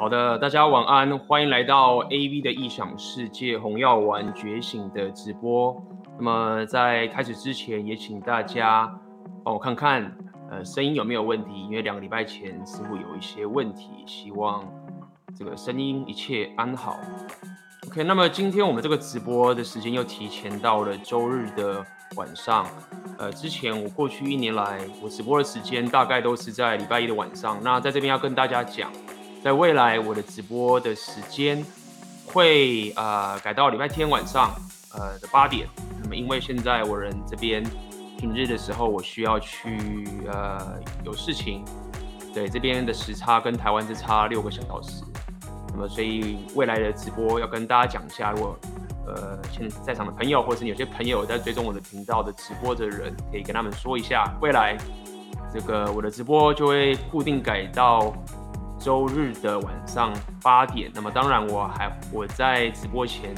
[0.00, 5.76] 好的，大家晚安，欢迎来到 AV 的异想世界红药丸觉醒的直播。
[6.16, 8.90] 那么在开始之前，也请大家
[9.44, 10.10] 帮我看看，
[10.50, 11.50] 呃，声音有没有问题？
[11.66, 14.64] 因为两个礼拜前似乎有一些问题，希望
[15.36, 16.98] 这个声音一切安好。
[17.88, 21.84] OK，那么今天我们这个直播的时间又提前到了周日的
[22.16, 22.64] 晚上。
[23.18, 27.58] 呃，之前我过去一年来，我直播的时间大概都是在礼拜一的晚上。
[27.62, 28.90] 那在这边要跟大家讲，
[29.42, 31.64] 在未来我的直播的时间
[32.26, 34.54] 会呃改到礼拜天晚上
[34.94, 35.66] 呃的八点。
[36.02, 37.64] 那么因为现在我人这边
[38.18, 41.64] 平日的时候我需要去呃有事情，
[42.34, 45.02] 对，这边的时差跟台湾是差六个小时。
[45.72, 48.58] 那么所以未来的直播要跟大家讲一下，如果
[49.06, 54.76] 呃，现在在场的朋友，或者是有些朋友在追踪我的频道的直播的人，可以跟他们说一下，未来
[55.52, 58.12] 这个我的直播就会固定改到
[58.80, 60.12] 周日的晚上
[60.42, 60.90] 八点。
[60.92, 63.34] 那么当然，我还我在直播前，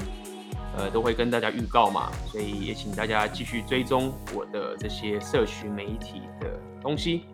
[0.79, 7.27] 呃，都会跟大家预告嘛，所以也请大家继续追踪我的这些社群媒体的东西。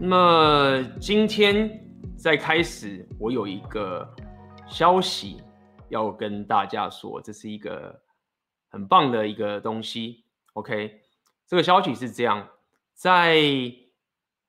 [0.00, 1.68] 那么今天
[2.16, 4.08] 在开始，我有一个
[4.66, 5.42] 消息。
[5.88, 8.00] 要跟大家说，这是一个
[8.70, 10.24] 很棒的一个东西。
[10.54, 11.02] OK，
[11.46, 12.48] 这个消息是这样，
[12.94, 13.36] 在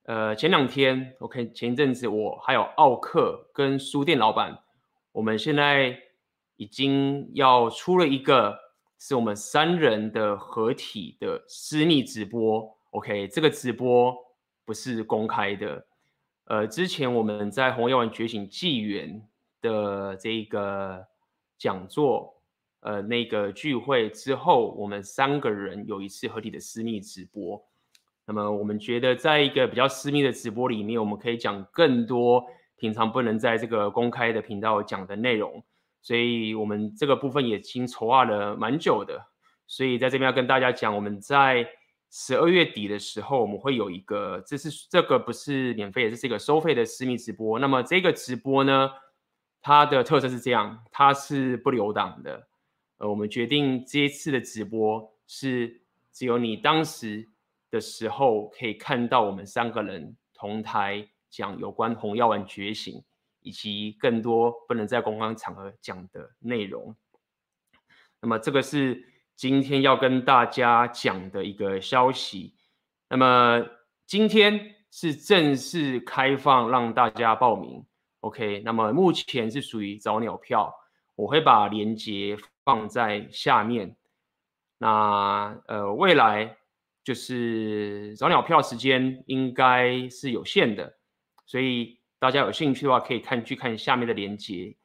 [0.03, 4.57] 呃前两天，OK，前一阵子我还有奥克跟书店老板，
[5.11, 5.97] 我们现在
[6.55, 8.57] 已经要出了一个
[8.99, 12.77] 是我们三人的合体的私密直播。
[12.91, 14.15] OK，这个直播
[14.65, 15.85] 不是公开的。
[16.45, 19.27] 呃，之前我们在红药丸觉醒纪元
[19.61, 21.05] 的这个。
[21.55, 22.41] 讲座，
[22.81, 27.63] 呃，那个聚会之后，我们三个人有一次合体的私密直播。
[28.25, 32.45] 那么，我们觉得在一个比较私密的直播里面，我们可以讲更多
[32.77, 35.63] 平常不能在这个公开的频道讲的内容。
[36.01, 39.21] 所以，我们这个部分也已经筹划了蛮久的。
[39.67, 41.67] 所以，在这边要跟大家讲，我们在
[42.11, 47.57] 十二月底的时候，我们会有一个，这是这个不是免费，这是一个收费的私密直播。
[47.59, 48.89] 那么，这个直播呢，
[49.61, 52.47] 它的特色是这样，它是不留档的。
[52.99, 55.81] 呃，我们决定这一次的直播是
[56.11, 57.27] 只有你当时
[57.73, 63.03] 的时候可以看到我们三个人同台讲有关红药丸觉醒
[63.39, 66.95] 以及更多不能在公开场合讲的内容。
[68.21, 69.03] 那么这个是
[69.35, 72.53] 今天要跟大家讲的一个消息。
[73.09, 73.65] 那么
[74.05, 77.83] 今天是正式开放让大家报名。
[78.19, 80.71] OK，那么目前是属于早鸟票，
[81.15, 83.97] 我会把链接放在下面。
[84.77, 86.55] 那呃，未来
[87.03, 90.97] 就是早鸟票时间应该是有限的，
[91.45, 94.75] 所以大家有兴趣的话，可以看去看下面的链接。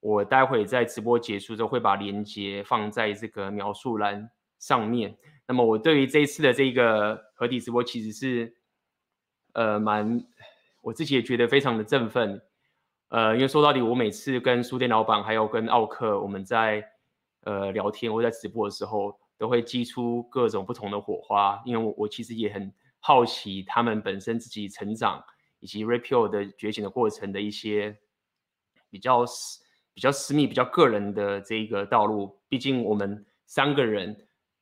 [0.00, 5.16] 我待会在直播结束之后会把链接放在这个描述栏上面。
[5.46, 8.54] 那么我对于这一次的这个合体直播，其实是
[9.54, 10.24] 呃蛮，
[10.82, 12.40] 我自己也觉得非常的振奋。
[13.08, 16.84] 呃，因为说到底，我每次跟书店老板还有跟奥克，我们在
[17.42, 21.62] 呃聊天或在直播的时候，都会激出各种不同的火花。
[21.64, 25.22] 因为我我其实也很好奇他们本身自己成长
[25.60, 27.96] 以及 Rapio 的觉醒的过程的一些
[28.90, 32.38] 比较私、比较私密、比较个人的这个道路。
[32.48, 34.14] 毕竟我们三个人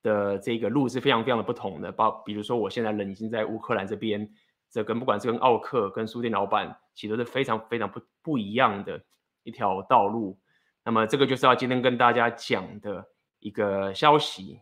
[0.03, 1.91] 的这个路是非常非常的不同的。
[1.91, 4.31] 包比如说，我现在人已经在乌克兰这边。
[4.69, 9.01] 这跟不管是跟奥克、跟书店老板，其实都是非常非常不不一样的
[9.45, 10.39] 一条道路。
[10.85, 13.07] 那么这个就是要今天跟大家讲的
[13.39, 14.61] 一个消息。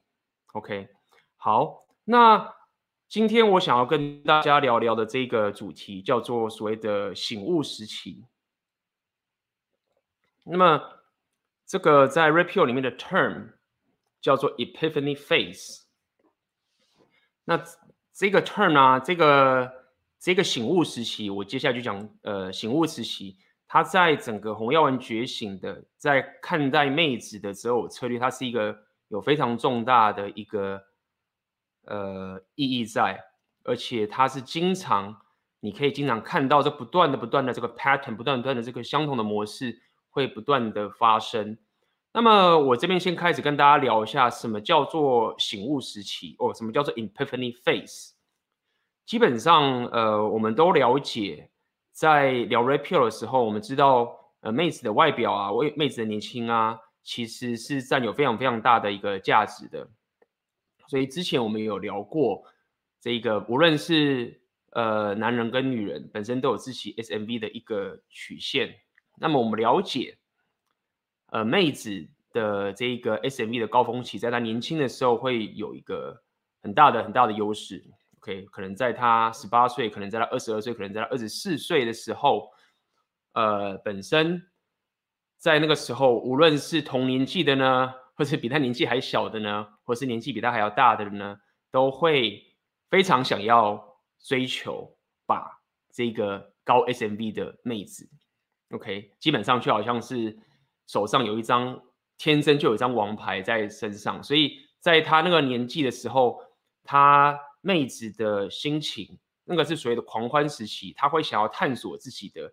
[0.55, 0.89] OK，
[1.37, 2.55] 好，那
[3.09, 8.25] 今天我想要跟大家聊聊的这个主题叫做所谓的醒悟时期。
[10.45, 10.81] 那么
[11.67, 13.55] 这个在 Repeal 里面的 term
[14.21, 15.81] 叫做 Epiphany Phase。
[17.45, 17.61] 那
[18.13, 19.73] 这个 term 呢、啊，这个
[20.21, 23.37] 这个醒悟时期，我接下来就讲，呃，醒悟时期，
[23.67, 28.85] 它在整个红药丸觉醒的，在看待妹子的择偶策略，它是一个
[29.15, 30.83] 有非常重大的一个
[31.87, 33.25] 呃意义在，
[33.63, 35.17] 而且它是经常，
[35.61, 39.81] 你可以经常看到这不断的、不断的这个 pattern，不断不断的这个相同的模式
[40.11, 41.57] 会不断的发生。
[42.13, 48.11] 那么我这边先开始跟大家聊一下，什么叫做醒悟时期，哦，什么叫做 epiphany phase。
[49.07, 51.51] 基本上，呃，我们都了解，
[51.93, 59.89] 在聊 rap 的时候，我们知道，呃，妹子的外表啊，为妹子的年轻啊，其实是占有非常非常大的一个价值的。
[60.89, 62.45] 所以之前我们有聊过
[63.01, 64.41] 这个，无论是
[64.71, 68.75] 呃，男人跟女人本身都有自己 SMV 的一个曲线。
[69.21, 70.19] 那么我们了解，
[71.27, 76.21] 呃，妹子的这一个 SMV 的高峰期，在她年轻的时候会有一个
[76.63, 77.85] 很大的很大的优势。
[78.19, 82.51] OK，可能在她十八岁，可能在她二十二岁，可能在她二十四岁的时候，
[83.35, 84.43] 呃，本身
[85.45, 91.37] 在那个时候，无论是同年纪的呢，或是比他年纪还小的呢，或是年纪比他还要大的呢，
[91.71, 92.43] 都会
[92.89, 93.93] 非常想要。
[94.27, 94.91] 追求
[95.27, 95.61] 把
[95.93, 98.09] 这个高 SMV 的妹子
[98.71, 100.35] ，OK，基本上就好像是
[100.87, 101.79] 手上有一张
[102.17, 106.41] 天生就有一张王牌在身上，所以在他那个年纪的时候，
[106.85, 112.51] 他妹子的心情，那个是所谓的狂欢时期，他会想要探索自己的，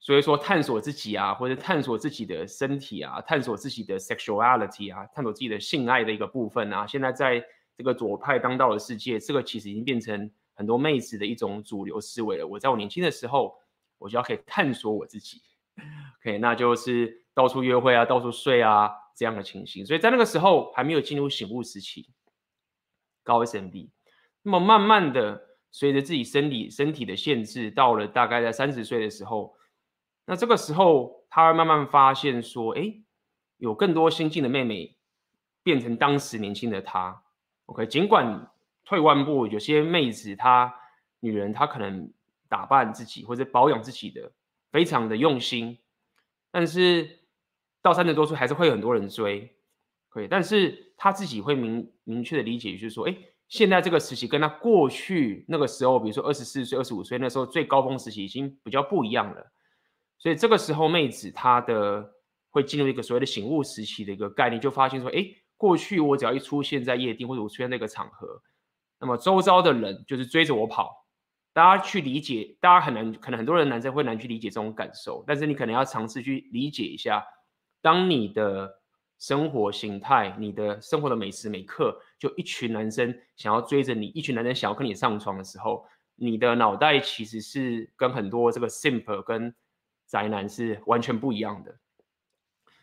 [0.00, 6.86] 所以说探索自己啊，或者探索自己的身体啊，探索自己的 sexuality 啊，探索自己的性爱的一个部分啊。
[6.86, 7.44] 现在在
[7.76, 10.30] 这个左派当道的世界，这个其实已经变成。
[10.58, 12.44] 很多妹子的一种主流思维了。
[12.44, 13.56] 我在我年轻的时候，
[13.96, 15.40] 我就要可以探索我自己
[16.18, 19.86] ，OK，那就是到处约会啊，到处睡啊这样的情形。
[19.86, 22.08] 所以在那个时候还没有进入醒悟时期，
[23.22, 23.90] 高 SMV。
[24.42, 25.40] 那么慢慢的，
[25.70, 29.54] 随着自己生理身体的限制，到了大概在三十岁的时候，
[30.28, 32.94] 那这个时候他会慢慢发现说，哎，
[33.56, 34.96] 有更多新进的妹妹
[35.62, 37.22] 变成当时年轻的他
[37.66, 38.48] ，OK，尽管。
[38.84, 40.74] 退万步，有些妹子她
[41.20, 42.10] 女人她可能
[42.48, 44.32] 打扮自己或者保养自己的
[44.72, 45.76] 非常的用心，
[46.50, 47.18] 但是
[47.82, 49.54] 到三十多岁还是会有很多人追，
[50.08, 53.14] 可以，但是她自己会明明确的理解，就是说，哎，
[53.46, 59.52] 现在这个时期跟她过去那个时候，比如说二十四岁、二十五岁那时候最高峰时期已经比较不一样了，
[60.18, 62.08] 所以这个时候妹子她的
[62.50, 65.24] 会进入一个所谓的醒悟时期的一个概念，就发现说，哎，
[65.56, 68.42] 过去我只要一出现在夜店或者我出现那个场合。
[69.00, 71.06] 那么周遭的人就是追着我跑，
[71.52, 77.24] 大家去理解，大家很难，可能很多人男生会难去理解这种感受，但是你可能要尝试去理解一下，
[77.80, 78.68] 当你的
[79.20, 85.84] 生活形态，你的生活的每时每刻，就一群男生想要追着你，一群男生想要跟你上床的时候，
[86.16, 89.54] 你的脑袋其实是跟很多这个 simple 跟
[90.08, 91.78] 宅男是完全不一样的。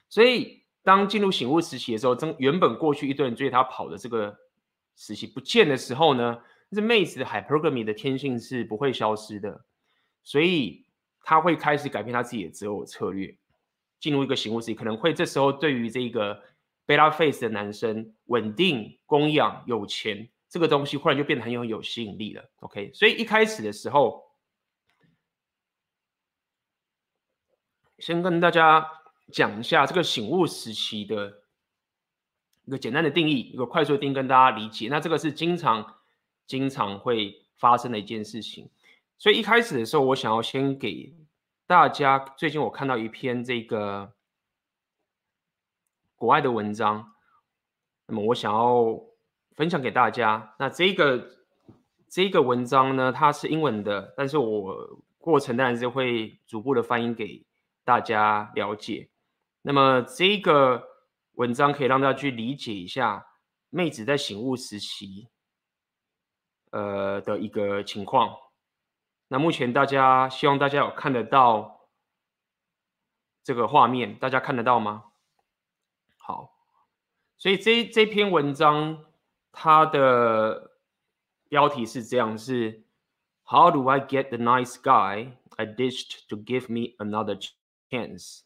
[0.07, 4.37] 所以当进入醒悟时期的时候，真原本过去一堆人追他跑的这个。
[4.97, 6.39] 时期不见的时候呢，
[6.71, 9.65] 这妹子的 hypergamy 的天性是不会消失的，
[10.23, 10.85] 所以
[11.19, 13.37] 他会开始改变他自己的择偶策略，
[13.99, 16.41] 进入一个醒悟时期，可能会这时候对于这个
[16.87, 22.49] beta face 的男生，稳定、供养、有钱这个东西，忽然就变得很有有吸引力了。
[22.61, 24.23] OK，所以一开始的时候，
[28.05, 28.87] 先跟大家
[29.31, 31.41] 讲一下这个醒悟时期的。
[32.65, 34.87] 一个简单的定义，一个快速的定义跟大家理解。
[34.89, 35.95] 那这个是经常、
[36.45, 38.69] 经常会发生的一件事情。
[39.17, 41.15] 所以一开始的时候，我想要先给
[41.65, 44.13] 大家，最近我看到一篇这个
[46.15, 47.13] 国外的文章，
[48.05, 48.99] 那么我想要
[49.55, 50.53] 分享给大家。
[50.59, 51.37] 那这个
[52.07, 57.43] 这个文章呢，它是英文的，但是我过程当然是会逐步的翻译给
[57.85, 59.09] 大家了解。
[59.61, 60.91] 那么这个。
[61.35, 63.27] 文章可以让大家去理解一下
[63.69, 65.27] 妹子在醒悟时期，
[66.71, 68.33] 呃的一个情况。
[69.27, 71.89] 那目前大家希望大家有看得到
[73.43, 75.11] 这个画面，大家看得到吗？
[76.15, 76.55] 好，
[77.37, 79.03] 所以这这篇文章
[79.51, 80.77] 它的
[81.49, 82.85] 标题是这样：是
[83.43, 87.37] How do I get the nice guy I ditched to give me another
[87.95, 88.41] chance？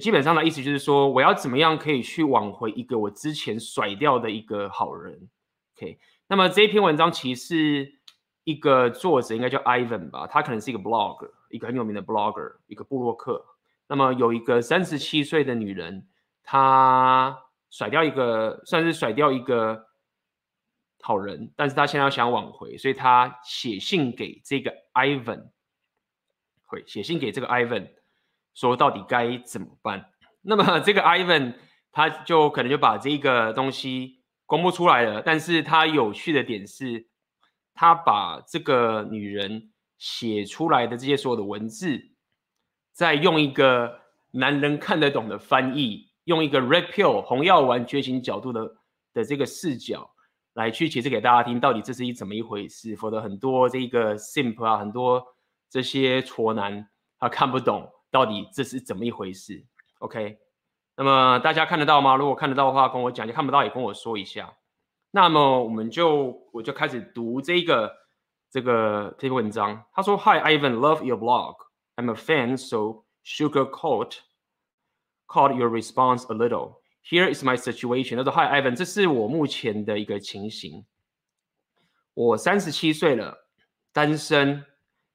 [0.00, 5.30] 基本上的意思就是说，我要怎么样可以去挽回一个我之前甩掉的一个好人
[5.76, 7.92] ？OK，那么这一篇文章其实是
[8.42, 13.46] 一个作者应该叫 Ivan 吧，他可能是一个 blogger，一个很有名的 blogger，一个布洛克。
[13.86, 16.08] 那么有一个三十七岁的女人，
[16.42, 17.38] 她
[17.70, 19.86] 甩掉一个算是甩掉一个
[21.02, 25.50] 好人，但是她现在要想挽回，所以她写信给这个 Ivan，
[26.66, 27.90] 会写信给这个 Ivan。
[28.54, 30.10] 说到底该怎么办？
[30.42, 31.54] 那么这个 Ivan
[31.90, 35.22] 他就可能就把这个东西公布出来了。
[35.22, 37.06] 但是他有趣的点是，
[37.74, 42.00] 他把这个女人写出来的这些所有的文字，
[42.92, 44.00] 再用一个
[44.32, 48.76] 男人看得懂的翻译，用一个 Red Pill 红药丸觉醒角度的
[49.14, 50.10] 的这个视角
[50.54, 52.94] 来去解释给大家听，到底这是一怎么一回事？
[52.96, 55.24] 否则很多这个 Simple 啊，很多
[55.70, 56.86] 这些挫男
[57.18, 57.88] 他看不懂。
[58.14, 59.66] 到底这是怎么一回事
[59.98, 60.38] ？OK，
[60.94, 62.14] 那么大家看得到吗？
[62.14, 64.56] 如果看得到的话，跟我讲；看不到也跟我说一下。
[65.10, 67.92] 那么我们就我就开始读这个
[68.52, 69.84] 这个这篇文章。
[69.92, 71.56] 他说：“Hi Ivan, love your blog.
[71.96, 74.18] I'm a fan, so sugarcoat
[75.26, 76.76] caught your response a little.
[77.02, 80.86] Here is my situation.” 他说：“Hi Ivan，这是我目前的一个情形。
[82.14, 83.48] 我三十七岁了，
[83.92, 84.64] 单身。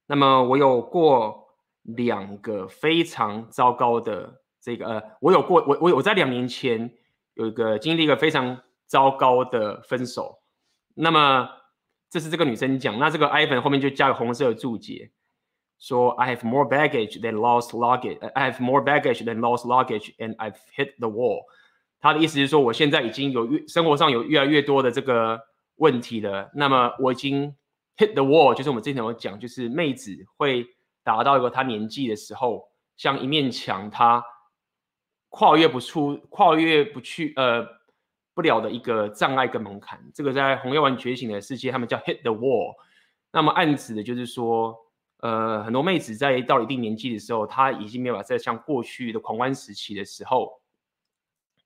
[0.05, 1.48] 那么我有过
[1.83, 6.91] 两个非常糟糕的这个呃，我有过我我我在两年前
[7.33, 10.39] 有一个经历一个非常糟糕的分手。
[10.93, 11.49] 那么。”
[12.11, 15.11] 这是这个女生讲，那这个 Ivan 后面就加个红色的注解，
[15.77, 18.17] 说 I have more baggage than lost luggage.
[18.33, 21.43] I have more baggage than lost luggage, and I've hit the wall.
[21.99, 25.39] 他的意思是说，我现在已经有越生活上有越来越多的这个
[25.75, 26.49] 问题了。
[26.55, 27.55] 那么我已经
[27.95, 30.65] hit the wall，就是我们之前有讲，就是妹子会
[31.09, 34.23] 达到一个他年纪的时候，像一面墙，他
[35.29, 37.79] 跨越不出，跨越不去，呃。
[38.35, 42.73] 不了的一个障碍跟门槛，这个在红药丸觉醒的世界，他们叫 hit the wall。
[43.33, 44.73] 那么暗指的就是说，
[45.17, 50.61] 呃，很多妹子在到一定年纪的时候，她已经没有办法再像过去的狂欢时期的时候，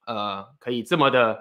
[0.07, 1.37] 呃，可以这么的，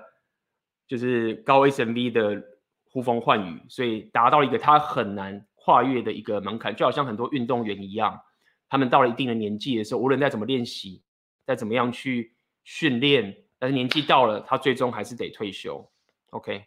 [0.87, 2.44] 就是高 SMV 的
[2.90, 8.21] 呼风唤雨，所以达到一个她很难跨越的一个门槛，就好像很多运动员一样，
[8.69, 11.02] 他们到了一定的年纪的时候，无论再怎么练习，
[11.45, 13.45] 再怎么样去训练。
[13.59, 15.88] 但是年纪到了，他最终还是得退休。
[16.31, 16.64] OK，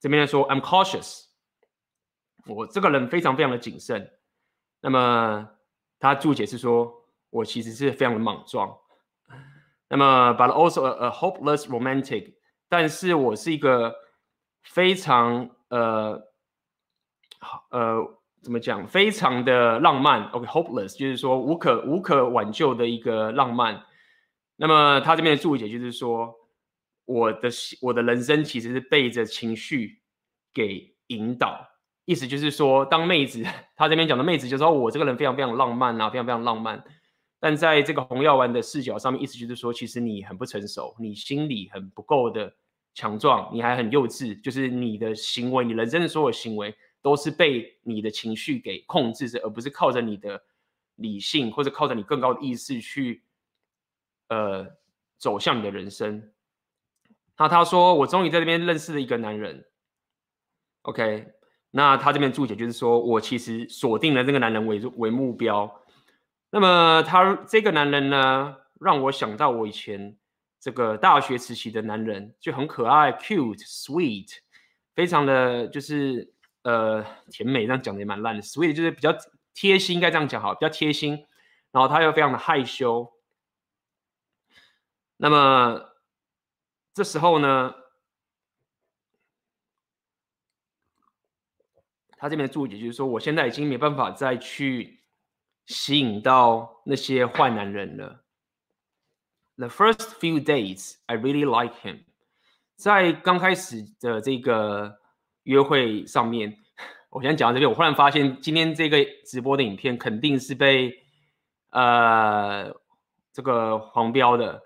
[0.00, 1.26] 这边说，I'm cautious，
[2.46, 4.10] 我这个人非常非常的谨慎。
[4.80, 5.48] 那么
[6.00, 6.92] 他注解是说，
[7.30, 8.76] 我其实是非常的莽撞。
[9.88, 12.34] 那么，but also a, a hopeless romantic，
[12.68, 13.94] 但是我是一个
[14.62, 16.31] 非常呃
[17.70, 17.98] 呃
[18.42, 20.24] 怎么讲，非常的浪漫。
[20.30, 23.84] OK，hopeless、就是说无可无可挽救的一个浪漫。
[24.56, 26.34] 那么他这边的注解就是说，
[27.04, 27.48] 我的
[27.80, 30.00] 我的人生其实是被着情绪
[30.52, 31.68] 给引导，
[32.04, 33.44] 意思就是说，当妹子
[33.76, 36.82] 他这边讲的妹子就是说我这个人非常非常浪漫啊，非常非常浪漫，
[37.40, 42.52] 但在这个红药丸的视角上面，意思就是说，其实你很不成熟，你心理很不够的
[42.94, 50.42] 强壮，你还很幼稚，就是你的行为，你人生的所有行为都是被你的情绪给控制着，而不是靠着你的
[50.94, 53.22] 理性或者靠着你更高的意识去。
[54.28, 54.66] 呃，
[55.18, 56.32] 走向你的人生。
[57.36, 59.66] 那他说：“我终于在这边认识了一个男人。”
[60.82, 61.34] OK，
[61.70, 65.82] 那他这边注解就是说，我其实锁定了这个男人为为目标。
[66.48, 70.16] 那么他这个男人呢，让我想到我以前
[70.58, 74.38] 这个大学时期的男人，就很可爱，cute, sweet，
[74.94, 76.31] 非常的就是
[76.62, 77.66] 呃甜美。
[77.66, 79.14] 这样讲的也蛮烂的，sweet 就是比较
[79.54, 81.26] 贴心，应该这样讲好，比较贴心。
[81.70, 83.12] 然后他又非常的害羞。
[85.16, 85.94] 那么
[86.92, 87.74] 这时候呢，
[92.18, 95.02] 他这边的注解就是说，我现在已经没办法再去
[95.66, 98.24] 吸引到那些坏男人了。
[99.56, 102.04] The first few days, I really like him。
[102.74, 105.00] 在刚开始的这个
[105.44, 106.56] 约会上面，
[107.10, 111.02] 我先讲到这边，我忽然发现今天这个直播的影片肯定是被
[111.70, 112.72] 呃
[113.32, 114.62] 这个黄标的。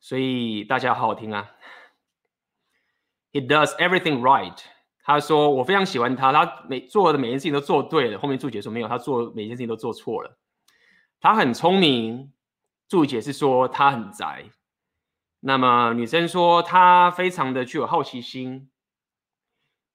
[0.00, 1.50] 所以大家好好听啊。
[3.32, 4.56] He does everything right。
[5.02, 8.18] 他说我非常喜欢他，他每做的每件事情都做对了。
[8.18, 10.38] 后面注解说没有，他做每件事情都做错了。
[11.20, 12.32] 他很聪明，
[12.88, 14.44] 注解是说他很宅。
[15.40, 18.70] 那么女生说他非常的具有好奇心。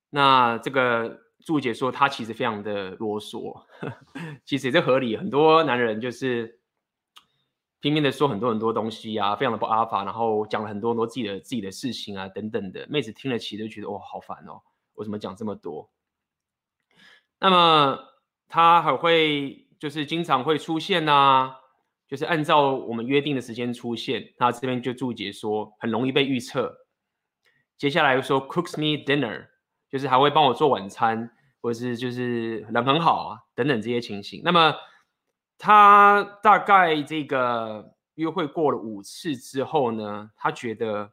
[0.09, 3.63] 那这个注解说他其实非常的啰嗦，
[4.45, 5.17] 其实也是合理。
[5.17, 6.57] 很多男人就是。
[7.81, 14.59] 拼命的说很多很多东西啊，非常的不阿法，然后讲了很多很多自己的自己的事情啊，等等的，妹子听了起就觉得哇，好烦哦，
[14.95, 15.89] 为什么讲这么多？
[17.39, 17.97] 那么
[18.49, 21.55] 他还会就是经常会出现啊，
[22.05, 26.85] 就是按照我们约定的时间出现，他这边就注解说很容易被预测。
[27.77, 29.47] 接下来说 cooks me dinner，
[29.89, 31.31] 就是还会帮我做晚餐，
[31.61, 34.41] 或者是就是人很好啊，等等这些情形。
[34.43, 34.73] 那么。
[35.61, 41.11] 他大概这个约会过了五次之后呢，他觉得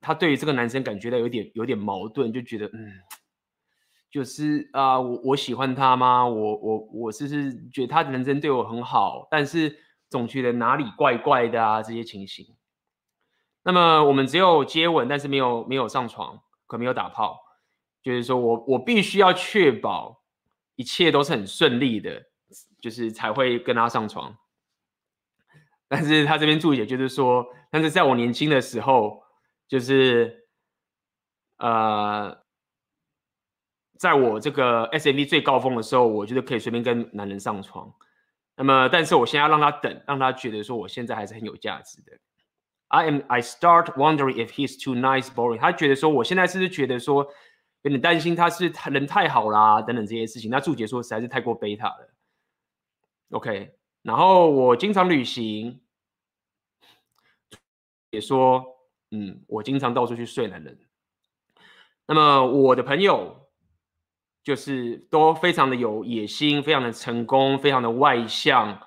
[0.00, 2.92] 他对于这个男生感觉到有点有点矛盾，就觉得嗯，
[4.12, 6.24] 就是啊，我我喜欢他吗？
[6.24, 9.76] 我我我是是觉得他的人生对我很好，但是
[10.08, 12.46] 总觉得哪里怪怪的啊，这些情形。
[13.64, 16.40] 那么我们只有接吻，但是没有没有上床，
[16.70, 17.40] 可没有打炮，
[18.02, 20.22] 就是说我我必须要确保
[20.76, 22.30] 一切都是很顺利的。
[22.80, 24.36] 就是才会跟他上床，
[25.86, 29.22] 但是他这边注解就是说，但是在我年轻的时候，
[29.68, 30.48] 就是
[31.58, 32.42] 呃，
[33.98, 37.94] 在我这个 SMV 最高峰的时候，我觉得可以随便跟男人上床。
[38.56, 42.18] 那么，但是我现在要让他等，让他觉得说我现在还是很有价值的。
[42.90, 45.58] I am I start wondering if he's too nice, boring。
[45.58, 47.24] 他觉得说我现在是不是觉得说
[47.82, 50.50] 有点担心他是人太好啦等等这些事情。
[50.50, 52.14] 那注解说实在是太过贝塔了。
[53.30, 55.80] OK，然后我经常旅行，
[58.10, 58.64] 也说
[59.12, 60.76] 嗯，我经常到处去睡男人。
[62.08, 63.48] 那么我的朋友
[64.42, 68.80] 就是都非常的有野心，非常的成功，非常的外向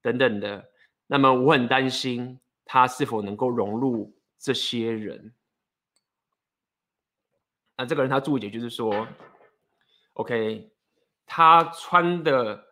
[0.00, 0.70] 等等的。
[1.08, 2.38] 那么我很担心
[2.72, 5.34] 他是否能够融入这些人。
[7.76, 9.06] 那这个人他注解就是说
[10.14, 10.72] ，OK，
[11.26, 12.64] 他穿的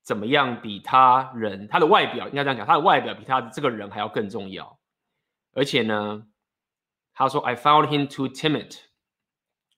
[0.00, 4.78] 怎么样比他人，他的外表应该这样讲，他的外表比他的这个人还要更重要。
[5.52, 6.26] 而且呢，
[7.12, 8.80] 他说 I found him too timid。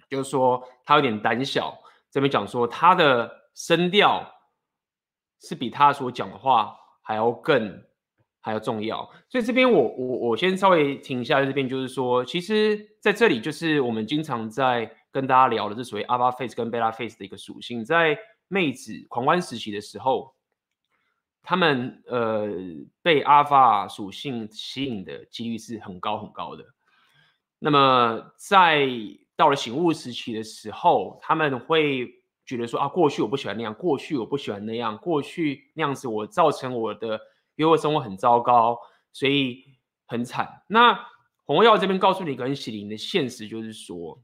[0.09, 1.77] 就是说他有点胆小，
[2.13, 4.33] 这边讲说他的声调
[5.41, 7.85] 是比他所讲的话还要更
[8.47, 20.33] 还要重要，所以这边我我我先稍微停一下，这边就是说，其实在这里就是我们经常在跟大家聊的，是所谓 Alpha Face 跟 Beta Face 的一个属性，在妹子狂欢时期的时候，
[21.43, 22.47] 他们呃
[23.03, 26.65] 被 Alpha 属性吸引的几率是很高很高的，
[27.59, 28.89] 那么在
[29.35, 32.09] 到了醒悟时期的时候，他们会
[32.45, 37.21] 觉得说啊，过去我不喜欢那样，过去我不喜欢那样，过去那样子我造成我的
[37.57, 38.79] 因为我生活很糟糕，
[39.13, 39.65] 所以
[40.07, 40.63] 很惨。
[40.69, 40.99] 那
[41.45, 44.23] 红药这边告诉你一个很血淋的现实，就是说，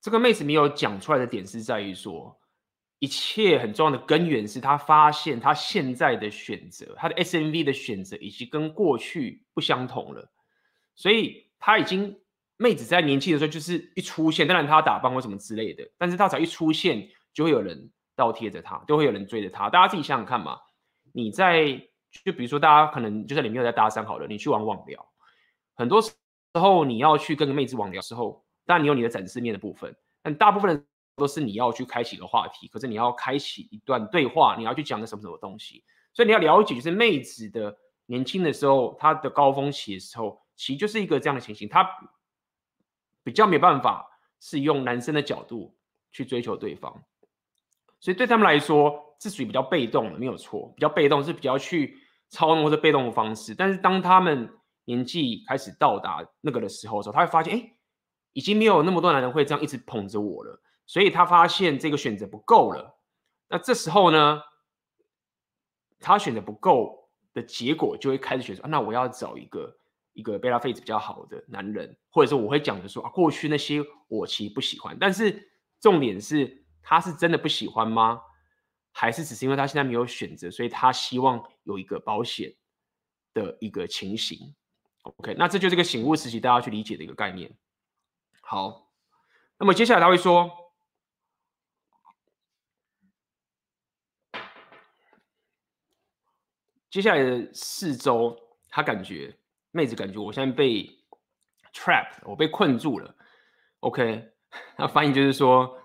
[0.00, 2.40] 这个妹子没有讲出来的点是在于说，
[2.98, 10.30] 一切很重要的根源是她发现她现在的选择，她的 SMV 的选择已经跟过去不相同了，
[10.94, 11.44] 所以。
[11.58, 12.20] 他已经
[12.58, 19.70] 妹子在年轻的时候就是一出现，当然他打扮或什么之类的，但是他只要一出现，就会有人倒贴着他，就会有人追着他。
[19.70, 20.58] 大家自己想想看嘛，
[21.12, 21.80] 你在
[22.24, 25.06] 就比如说大家可能就在里面有在搭讪好了，你去玩网聊，
[25.74, 26.10] 很多时
[26.54, 37.76] 候你要去跟个妹子网聊的时候，当然你有你的展示面的部分，但大部分都是你要去开启一个话题，可是你要开启一段对话，你要去讲个什么什么东西，所以你要了解就是妹子的
[38.06, 40.42] 年轻的时候，她的高峰期的时候。
[40.58, 41.86] 其实就是一个这样的情形，她
[43.22, 44.08] 比较没办法
[44.40, 45.76] 是用男生的角度
[46.10, 47.04] 去追求对方，
[48.06, 53.52] 所以对他们来说是属于比较被动的，没有错，比较被动是比较去操弄或者被动的方式。
[53.52, 54.48] 但是当他们
[54.84, 57.72] 年纪开始到达那个的时候的时候，他会发现，哎，
[58.32, 62.96] 已经没有那么多男人会这样一直捧着我了，所以他发现这个选择不够了。
[63.48, 64.40] 那这时候呢，
[65.98, 69.76] 他选择不够的结果就会开始选择，那我要找一个。
[70.16, 75.46] 一个贝拉费子比较好的男人，或者说我会讲的说啊，过去那些我其实不喜欢，但是
[75.78, 78.22] 重点是他是真的不喜欢吗？
[78.92, 82.54] 还是只是因为他现在没有选择，所以他希望有一个保险
[83.34, 84.54] 的一个情形
[85.02, 87.52] ？OK，那这就是一个醒悟时期大家去理解的一个概念。
[88.40, 88.88] 好，
[89.58, 90.48] 那么接下来他会说，
[96.88, 99.36] 接下来的四周他感觉。
[99.72, 100.88] 妹子感觉我现在被
[101.74, 103.14] trapped，我被困住了。
[103.80, 104.32] OK，
[104.78, 105.78] 那翻译就是说，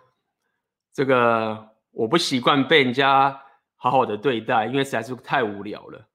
[0.93, 3.41] 这个我不习惯被人家
[3.75, 6.09] 好好的对待，因为实在是太无聊了。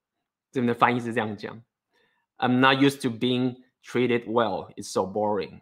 [0.53, 1.63] 这边的翻译是这样讲
[2.39, 4.73] ：I'm not used to being treated well.
[4.75, 5.61] It's so boring。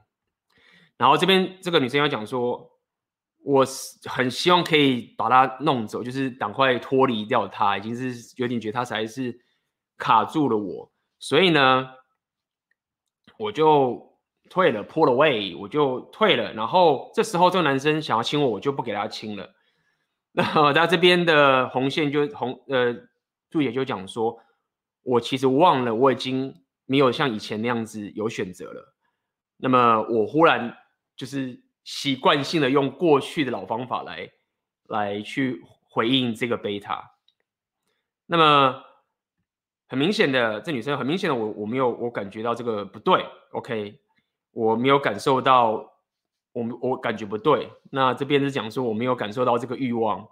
[0.96, 2.70] 然后这边这个女生要讲说，
[3.42, 3.64] 我
[4.04, 9.40] 很希望可以把她弄走，就是赶快脱离掉她，已经是有点觉得她才是
[9.96, 11.88] 卡住了我，所以呢。
[13.36, 14.13] 我就
[14.50, 16.52] 退了，pull away，我就退了。
[16.52, 19.54] 然后这时候这个男生想要亲我，我就不给他亲了。
[20.32, 22.94] 那他这边的红线就红呃，
[23.50, 24.40] 注解就讲说，
[25.02, 28.94] 我其实忘了，我已经没有像以前那样子有选择了。
[29.56, 30.76] 那么我忽然
[31.16, 34.30] 就是习惯性的用过去的老方法来
[34.88, 37.12] 来去回应这个贝塔。
[38.26, 38.82] 那么。
[39.86, 44.00] 很明显的，这女生很明显的，我我没有我感觉到这个不对，OK，
[44.54, 45.72] 我没有感受到，
[46.52, 47.72] 我我感觉不对。
[47.90, 50.28] 那这边是讲说我没有感受到这个欲望。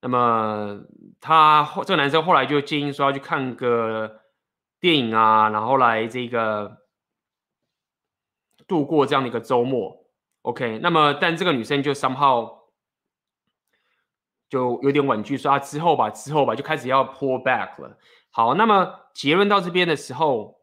[0.00, 0.80] 那么
[1.20, 4.20] 他后这个男生后来就建议说要去看个
[4.80, 6.78] 电影啊，然后来这个
[8.66, 10.06] 度过这样的一个周末
[10.42, 10.78] ，OK。
[10.82, 12.58] 那么但这个女生就 somehow。
[14.48, 17.96] 就有点婉拒，说啊之后吧，之后吧，就开始要 pull back 了。
[18.32, 20.59] 好，那么结论到这边的时候，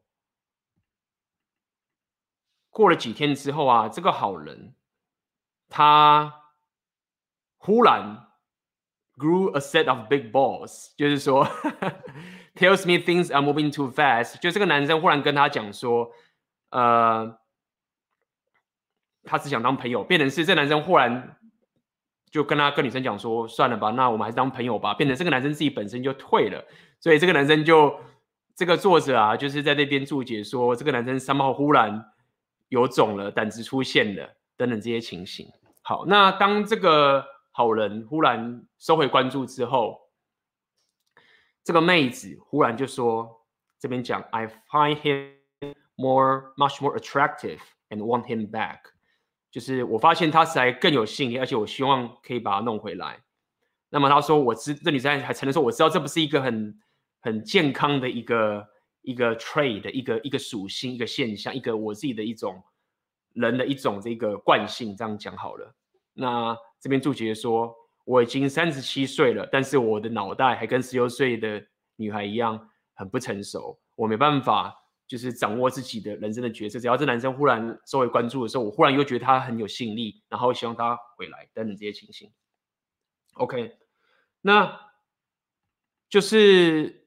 [2.78, 4.72] 过了几天之后啊，这个好人
[5.68, 6.32] 他
[7.56, 8.28] 忽然
[9.16, 11.44] grew a set of big balls，就是说
[12.54, 14.38] tells me things are moving too fast。
[14.38, 16.08] 就这个男生忽然跟他讲说，
[16.70, 17.36] 呃，
[19.24, 21.36] 他只想当朋友，变成是这男生忽然
[22.30, 24.94] 就跟他跟女生讲说，算了吧，那我们还是当朋友吧。
[24.94, 26.64] 变成这个男生自己本身就退了，
[27.00, 27.98] 所以这个男生就
[28.54, 32.12] 这个作者啊，就是在那边注解说，这个男生三号忽然。
[32.68, 35.50] 有种了，胆子出现了，等等这些情形。
[35.82, 39.98] 好，那当这个好人忽然收回关注之后，
[41.64, 43.46] 这个妹子忽然就说
[43.80, 45.32] ：“这边讲，I find him
[45.96, 48.78] more, much more attractive and want him back。”
[49.50, 53.18] 就是我发现他实在更有吸引力，而且我希望可以把他弄回来。
[53.88, 56.78] 那么他说：“我知这女生还承认说，我知道这不是一个很
[57.20, 58.68] 很健康的一个。”
[59.02, 62.62] 一个 trait 的一个一个属性，一个现象，一个我自己的一种
[63.32, 65.74] 人的一种这个惯性，这样讲好了。
[66.12, 71.64] 那这边注解说，我已经三十七岁了，但是我的脑袋还跟十六岁的
[71.96, 76.78] 女孩一样很不成熟，我没办法就是掌握自己的人生的角色。
[76.78, 82.30] 只要这男生忽然稍微关注的时候，我忽然又觉得他很有吸引力，然后希望他回来等等这些情形。
[83.34, 83.76] OK，
[84.40, 84.78] 那
[86.10, 86.97] 就是。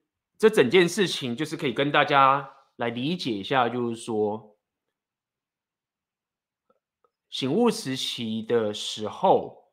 [0.41, 4.57] 这整件事情就是可以跟大家来理解一下，就是说，
[7.29, 9.71] 醒悟时期的时候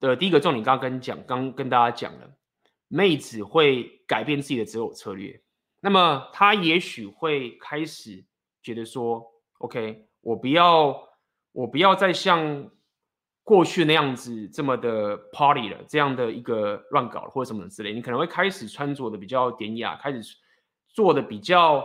[0.00, 2.36] 的第一个重点，刚刚跟讲，刚跟大家讲了，
[2.88, 5.40] 妹子会改变自己的择偶策略，
[5.78, 8.24] 那么她也许会开始
[8.64, 9.24] 觉得说
[9.58, 11.08] ，OK，我不要，
[11.52, 12.68] 我不要再像。
[13.50, 20.22] 过去那样子这么的 party 了，这样的一个乱搞或者什么之类，你可能会开始穿着的比较典雅，开始
[20.86, 21.84] 做的比较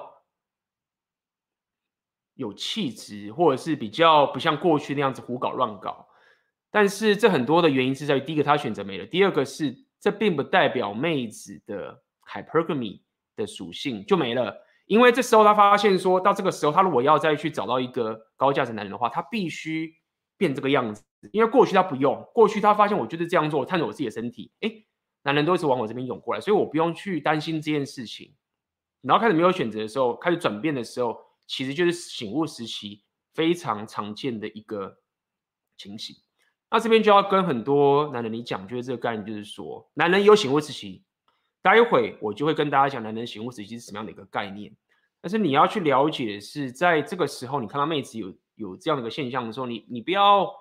[2.36, 6.08] 有气质，或者是比较不像过去那样子胡搞乱搞。
[6.70, 12.00] 但是这很多的原因是在于，第一个他选择没了，第二个是这并不代表妹子的
[12.32, 13.02] hypergamy
[13.36, 19.92] 的属性就没了，因为这时候他发现说到这个时候，他如果要再去找到一个高价值男人的话，他必须
[20.38, 21.04] 变这个样子。
[21.32, 24.72] 因为过去他不用，过去他发现我就是这样做，探索我自己的身体，哎，
[25.24, 28.34] 男人都一直往我这边涌过来，所以我不用去担心这件事情。
[29.02, 34.98] 然后开始没有选择的时候，开始转变的时候，其实就是醒悟时期非常常见的一个
[35.78, 36.16] 情形。
[36.72, 41.04] 那这边就要跟很多男人你讲，就是这个概念，就是说，男人有醒悟时期，
[41.62, 44.76] 待会我就会跟大家讲，男人醒悟时期是什么样的一个概念。
[45.22, 50.52] 但是你要去了解的是，在这个时候，你看到妹子有有这样的一个现象的时候，你你不要。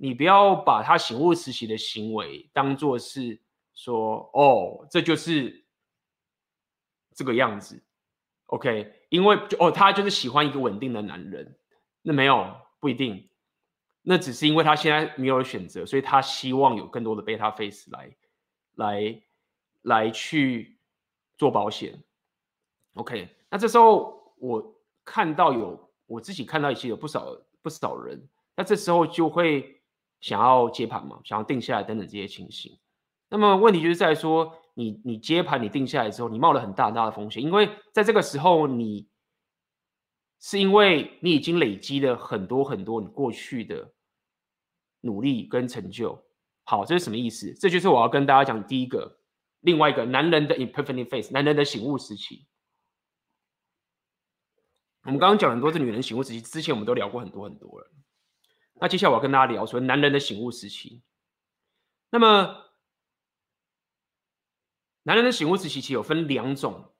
[0.00, 3.40] 你不要把他醒悟实习的行为当做是
[3.74, 5.66] 说，哦，这就是
[7.16, 7.82] 这个样子
[8.46, 8.94] ，OK？
[9.08, 11.58] 因为哦，他就是喜欢一个稳定的男人，
[12.02, 13.28] 那没有，不一定，
[14.02, 18.16] 那只是因为他现在没有选择，所以他希望有更多的 beta face 来
[18.76, 19.22] 来
[19.82, 20.78] 来去
[21.36, 22.00] 做保险
[22.94, 23.28] ，OK？
[23.50, 29.74] 那这时候我看到有我自己看到一些有不少不少人，那这时候就会。
[30.20, 32.78] 想要接盘嘛，想要定下来等等这些情形，
[33.28, 39.08] 那么问题就是在说，你你接盘你定下来之后，你冒了很大很大的风险，因为在这个时候你
[40.40, 43.92] 是因为你已经累积了很多很多你过去的
[45.00, 46.24] 努力跟成就。
[46.64, 47.54] 好，这是什么意思？
[47.54, 49.20] 这就是我要跟大家讲第一个，
[49.60, 52.46] 另外一个男人的 epiphany phase，男人的醒悟时期。
[55.04, 57.90] 我们刚刚讲很多是女人醒悟时期，之前我们都聊过很多很多了。
[58.80, 61.02] 那接下来我要跟大家聊说男人的醒悟时期。
[62.10, 62.64] 那么，
[65.02, 66.92] 男人的醒悟时期其实有分两种，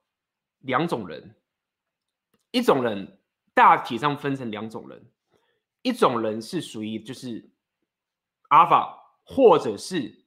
[0.59, 1.35] 两种人。
[2.51, 3.19] 一种人
[3.53, 5.11] 大体上分成两种人，
[5.83, 7.49] 一种人是属于就是
[8.49, 10.25] 阿尔法，或者是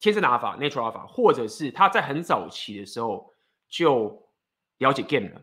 [0.00, 3.32] 天生的阿尔法 （natural alpha），或者是他在很早期的时候
[3.68, 4.28] 就
[4.78, 5.42] 了解 game 了。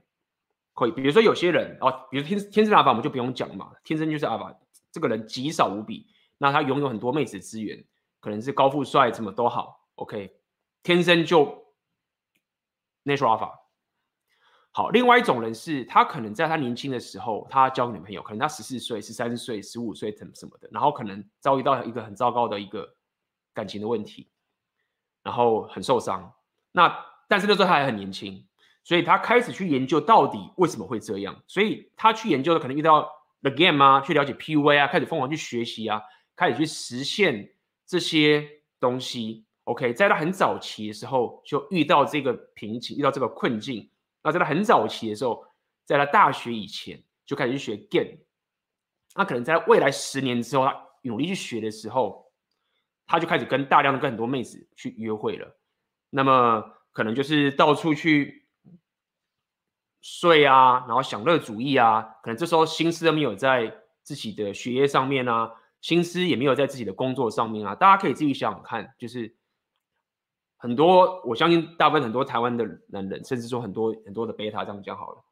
[0.74, 4.60] 可以，比如说有些人哦，比如天天生的阿尔法，我们就不用讲嘛，天生就是阿尔法。
[4.92, 7.84] 这个人极少无比，那他拥有很多妹子资源，
[8.20, 10.36] 可能是高富帅，什么都好，OK，
[10.84, 11.46] 天生就
[13.06, 13.52] natural alpha。
[14.74, 22.96] 好，另外一种人是他可能在他年轻的时候，他交女朋友，可能他十四岁、十三岁、十五岁什么什么的，然后可能遭遇到一个很糟糕的一个
[23.54, 24.30] 感情的问题，
[25.24, 26.34] 然后很受伤。
[26.72, 26.94] 那
[27.28, 28.46] 但是那时候他还很年轻，
[28.84, 33.10] 所以他开始去研究到底为什么会这样，所以他去研究的可能遇到。
[33.42, 36.02] The game 啊，去了解 PUA 啊，开始疯狂去学习啊，
[36.36, 37.54] 开始去实现
[37.86, 38.48] 这些
[38.80, 39.46] 东西。
[39.66, 43.90] OK，在他很早期的时候就遇到这个瓶颈，遇到这个困境。
[44.24, 45.46] 那在他很早期的时候，
[45.86, 48.18] 在他大学以前就开始去学 game。
[49.16, 52.32] 那可能在未来十年之后，他努力去学的时候，
[53.06, 55.60] 他就开始跟大量的跟很多妹子去约会了。
[56.10, 58.41] 那么可能就是到处去
[60.02, 67.76] 睡啊，然后享乐主义啊，可能这时候心思都没有在自己的学业上面啊，心思也没有在自己的工作上面啊。
[67.76, 69.36] 大家可以自己想想看，就是
[70.58, 75.24] 很多我相信大部分很多台湾的男人，甚至说很多很多的贝塔这样讲好了，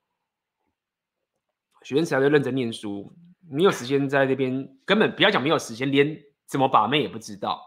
[1.83, 3.11] 学生时代就认真念书。
[3.51, 7.59] 没有时间在这边，根本不要讲没有时间，连怎么把妹也不知道。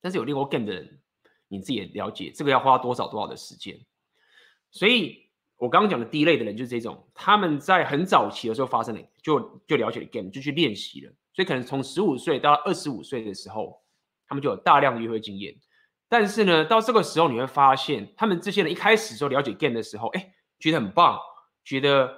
[0.00, 1.00] 但是有练过 game 的人，
[1.46, 3.78] 你自己也了解，这个要花多少多少的时间。
[4.72, 5.29] 所以
[5.60, 11.12] 我刚刚讲的第一类的人就是这种，他们在很早期的时候发生了，就就了解了 game，就去练习了。
[11.32, 13.80] 所以可能从十五岁到二十五岁的时候，
[14.26, 15.54] 他们就有大量的约会经验。
[16.08, 21.18] 但是呢，到这个时候你会发现，他们这些人一开始说了解 game 的时候，哎，觉得很棒，
[21.64, 22.10] 觉得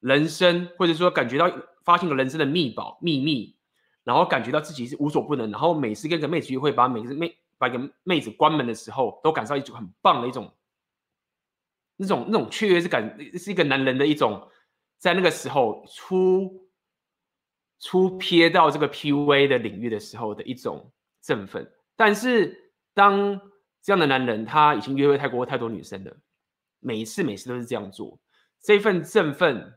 [0.00, 1.50] 人生或者说感觉到。
[1.86, 3.56] 发现了人生的秘宝秘密，
[4.02, 10.52] 然后感觉到自己是无所不能，然后每次跟个妹子约会，把每个妹把一个妹子关门的时候，都感受到一种很棒的一种
[11.96, 14.48] 那种那种雀跃，是感是一个男人的一种，
[14.98, 16.68] 在那个时候初
[17.80, 21.70] 初瞥到这个 PUA 的领域的时候的一种振奋。
[21.96, 23.40] 但是当
[23.82, 26.16] 这样的男人他已经约会太过太多女生了，
[26.80, 28.18] 每一次每次都是这样做，
[28.60, 29.72] 这份振奋。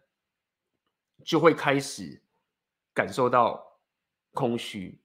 [1.25, 2.23] 就会开始
[2.93, 3.62] 感受到
[4.32, 5.01] 空虚，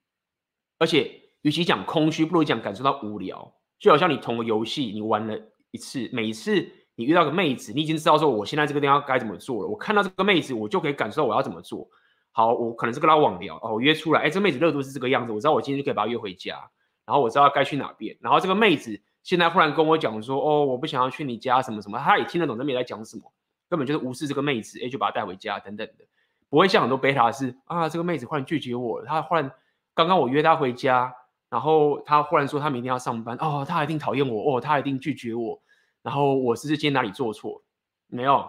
[0.79, 1.11] 而且
[1.43, 3.53] 与其讲空虚，不如讲感受到无聊。
[3.81, 5.37] 就好像你同个游戏，你玩了
[5.73, 9.69] 一次，每一次你遇到个妹子，你已经知道说我现在这个地方该怎么做了。
[9.69, 11.89] 我看到这个妹子，我就可以感受到我要怎么做。
[12.33, 16.59] 好，我可能是跟她网聊哦，我约出来，哎，这妹子热度是这个样子，我知道我今天就可以把她约回家。
[17.07, 18.17] 然后我知道该去哪边。
[18.21, 23.23] 然后这个妹子现在忽然跟我讲说，哦，我不想要去你家什么什么，她也听得懂这妹在讲什么。
[23.69, 26.05] 根本就是无视这个妹子，哎，就把她带回家等等的，
[26.49, 29.51] 不会像很多贝塔是啊，这个妹子忽然拒绝我，她忽然
[29.95, 31.13] 刚刚我约她回家，
[31.51, 35.61] 然后她忽然说她明天要上班，哦，她一定讨厌我，哦，她一定拒绝我，
[36.05, 37.61] 然后我是不是今天哪里做错？
[38.07, 38.49] 没有，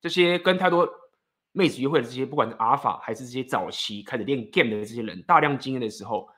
[0.00, 0.88] 这些跟太多
[1.50, 6.28] 妹子约会的这些，不管是阿尔法还是这些早期开始练 game 的这些人，大量经验的时候，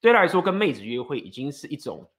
[0.00, 2.10] 对他来说跟妹子约会已经是一种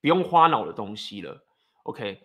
[0.00, 1.46] 不用花脑的东西了
[1.84, 2.20] ，OK，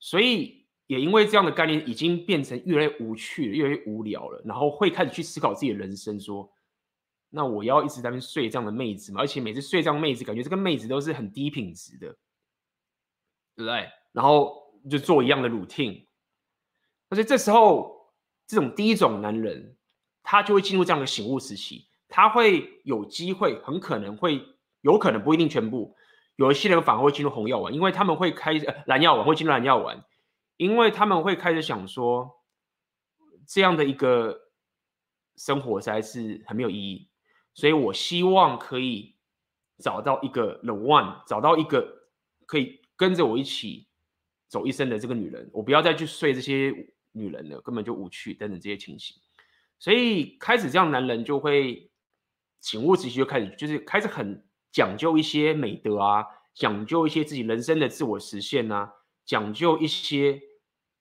[0.00, 0.60] 所以。
[0.88, 6.52] 也因为这样的概念已经变成越来越无趣，越来越无聊了，然后会开始去思考自己的人生，说：
[7.30, 9.20] 那我要一直在那边睡这样的妹子吗？
[9.22, 12.14] 而且每次睡这样的妹子，感觉这个妹子都是很低品质的，
[13.66, 13.88] 对？
[14.12, 16.06] 然后就做一样的 routine，
[17.08, 18.12] 而且这时候
[18.46, 19.76] 这种第一种男人，
[20.22, 24.44] 他就会进入这样的醒悟时期，他会有机会，很可能会，
[24.80, 25.96] 有可能不一定全部，
[26.36, 30.04] 有一些人反而会进入红药丸，因为他们会开呃蓝药丸，会进入蓝药丸。
[30.58, 32.30] 因为他们会开始想说，
[33.48, 34.38] 这样的一个
[35.34, 37.08] 生活实在是很没有意义，
[37.54, 39.16] 所以我希望可以
[39.78, 42.06] 找到一个 the one，找到一个
[42.46, 43.88] 可以跟着我一起
[44.46, 46.72] 走一生的这个女人，我不要再去睡这些
[47.10, 49.16] 女人了，根本就无趣等等这些情形。
[49.80, 51.90] 所以开始这样，男人就会
[52.60, 58.92] 醒悟时期就开始，就是开始很讲究一些美德啊，讲究一些自己人生的自我实现啊，
[59.24, 60.40] 讲究一些。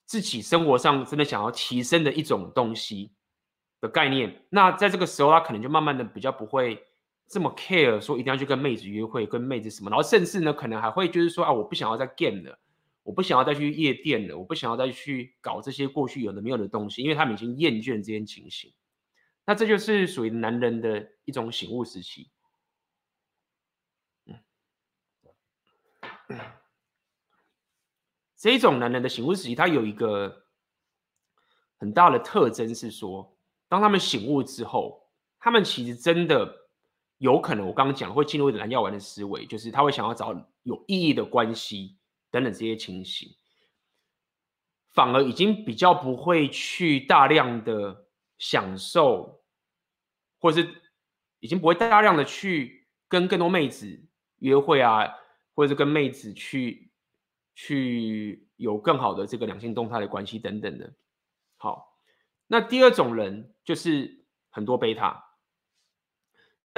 [0.04, 3.14] 自己生活上真的想要提升的一种东西
[3.80, 6.86] 的概念，那在这个时候，他可能就慢慢的比较不会
[7.32, 12.60] 这么 care，说一定要去跟妹子约会，跟妹子什么，然后甚至呢，可能还会就是说啊，我不想要再 game 了，
[13.04, 18.74] 我不想要再去夜店了，我不想要再去搞这些过去有的没有的东西，因为他们已经厌倦这件情形。
[19.46, 22.30] 那这就是属于男人的一种醒悟时期。
[24.26, 24.38] 嗯。
[28.38, 30.46] 这种男人的醒悟时期，他有一个
[31.78, 33.38] 很大的特征是说，
[33.70, 36.61] 当他们醒悟之后，他们其实真的
[37.22, 41.98] 有可能，我刚刚讲会进入一个蓝药丸的思维，就是他会想要找有意义的关系
[42.32, 43.30] 等等这些情形，
[44.90, 48.08] 反而已经比较不会去大量的
[48.40, 49.44] 享受，
[50.40, 50.82] 或者是
[51.40, 54.04] 已经不会大量的去跟更多妹子
[54.40, 55.08] 约会啊，
[55.54, 56.90] 或者是跟妹子去。
[57.54, 60.92] 去有更好的这个两性动态的关系等等的。
[61.58, 62.00] 好，
[62.48, 65.31] 那第二种人就是很多贝塔，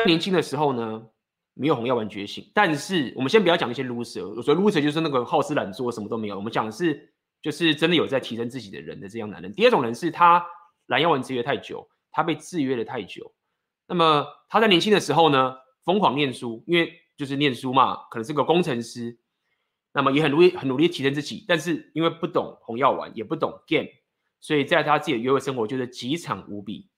[0.06, 1.03] 年轻的时候呢，
[1.53, 2.49] 没有红药丸觉醒。
[2.53, 6.36] 但是我们先不要讲一些 loser，我说 loser 就是那个好吃懒做，什么都没有。
[6.36, 9.53] 我们讲的是，就是真的有在提升自己的人的这样男人。
[9.53, 10.45] 第二种人是他
[10.88, 13.34] 蓝药丸制约太久，他被制约了太久。
[13.88, 19.19] 那么他在年轻的时候呢，疯狂念书，因为就是念书嘛，可能是个工程师。
[19.95, 23.88] 那么也很努力，很努力提升自己，但是因为不懂红药丸，也不懂 game，
[24.39, 26.89] 所以在他自己的约会生活就是极惨无比。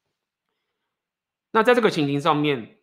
[1.51, 2.77] 那在这个情形上面，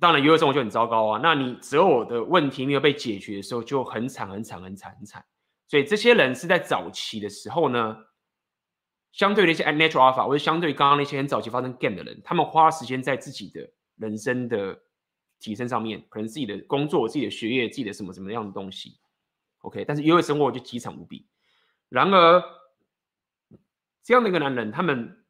[0.00, 1.20] 当然约会生活就很糟糕啊。
[1.22, 5.24] 那你择偶的问题没有被解决的时候，就很惨很惨很惨很惨。
[5.66, 7.96] 所以这些人是在早期的时候呢，
[9.12, 14.80] 相对那些 natural alpha，或者相对于刚刚那些很早期发生 game 的人，他们花时间在自己的人生的
[15.40, 18.98] 提升上面，可能自己的工作、自己的学业、自己的什么什么样的东西。
[19.60, 21.26] OK，但是约会生活就极惨无比。
[21.88, 22.42] 然而，
[24.02, 25.24] 这样的一个男人，他们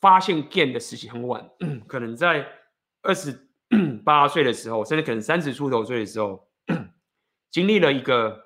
[0.00, 1.50] 发现 game 的时期很晚，
[1.86, 2.46] 可能在
[3.02, 3.43] 二十
[4.04, 6.48] 八岁的时候，甚至可能三十出头岁的时候，
[7.50, 8.40] 经历了一个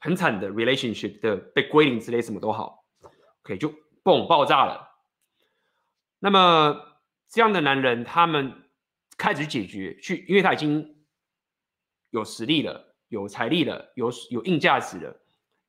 [0.00, 2.84] 很惨的 relationship 的被归零之类，什么都好
[3.42, 4.88] ，OK，就嘣爆炸了。
[6.18, 8.52] 那么这样的男人，他们
[9.16, 11.04] 开始解决，去，因为他已经
[12.10, 15.20] 有实力了，有财力了，有有硬价值了，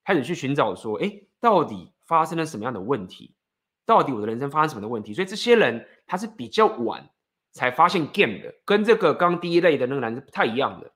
[0.04, 1.94] 开始去寻找说，哎，到底。
[2.12, 3.38] 发生了什么样的问题？
[3.86, 5.14] 到底我的人生发生什么的问题？
[5.14, 7.10] 所以这些人他是比较晚
[7.52, 10.92] 才发现 game 的，跟这个刚第一类的那个男生不太一样的。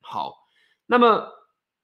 [0.00, 0.34] 好，
[0.86, 1.28] 那么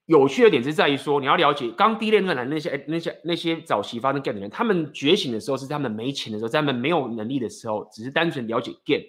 [0.07, 9.05] 有趣的点是在于说，你要了解刚第一类那个男那些那些那些早期发生 game 的人，他们觉醒的时候是他们没钱的时候，在他们没有能力的时候，只是单纯了解 game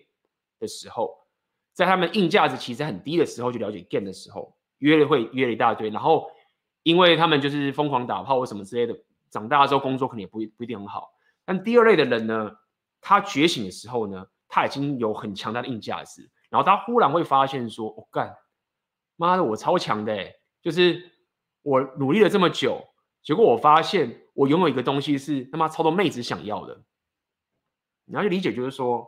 [0.59, 1.13] 的时候，
[1.73, 6.29] 在他们硬价值其实很低的时候就了解 game 的时候，约了会约了一大堆，然后
[6.83, 8.97] 因为他们就是疯狂打炮或什么之类的。
[9.31, 11.11] 长大之后工作可能也不不一定很好，
[11.43, 12.51] 但第二类的人呢，
[13.01, 14.25] 他觉醒的时候呢，
[14.55, 18.33] 他已经有很强大的硬价值，然后他忽然会发现说：“我、哦、干，
[19.17, 21.11] 妈的，我超强的，就是
[21.61, 22.81] 我努力了这么久，
[23.21, 26.85] 结果我发现我拥有一个东西是他妈超多妹子想要的。”
[28.07, 29.05] 你要去理解，就是说，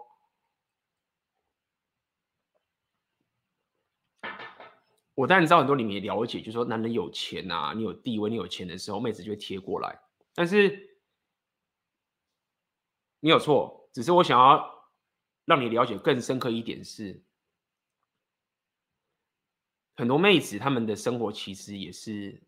[5.16, 9.98] 我当然知道很多你们也了解，就是说男人有钱啊，你有地位，你有钱的时候，妹子就会贴过来。
[10.34, 11.00] 但是
[13.22, 14.77] 你有错，只是我想要
[15.48, 17.24] 让你了解更深刻一点是，
[19.96, 22.44] 很多妹子她们的生活其实也是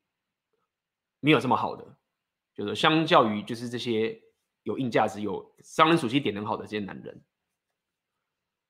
[1.22, 1.98] 没有这么好的，
[2.54, 4.22] 就是相较于就是这些
[4.64, 7.24] 有硬价值、有商人属性点很好的这些男人，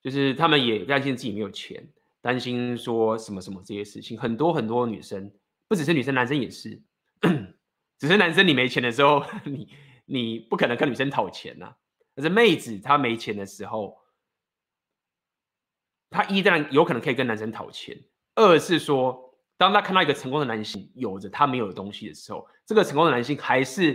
[0.03, 5.33] 就是他们也担心自己没有钱，担心说什么什么这些事情，很多很多女生，
[5.67, 6.81] 不只是女生，男生也是。
[7.97, 9.73] 只是男生你没钱的时候， 你
[10.05, 11.77] 你不可能跟女生讨钱呐、啊。
[12.15, 13.98] 可是妹子她没钱的时候，
[16.09, 17.97] 他一旦有可能可以跟男生讨钱。
[18.35, 23.93] 二是说，当他看到一个成功的男性有着他没有的东西的时候，这个成功的男性还是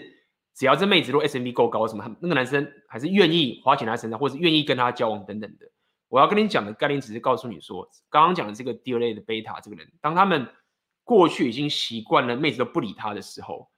[0.55, 5.66] 只要这妹子如果 SMV 够高什么，那个男生还是愿意花钱在她身上，或是愿意跟他交往等等的。
[6.09, 10.46] 我要跟你讲的概念只是告诉你说，刚刚讲的这个第二类的贝塔这个人，当他们
[11.03, 13.68] 过去已经习惯了妹子都不理他的时候。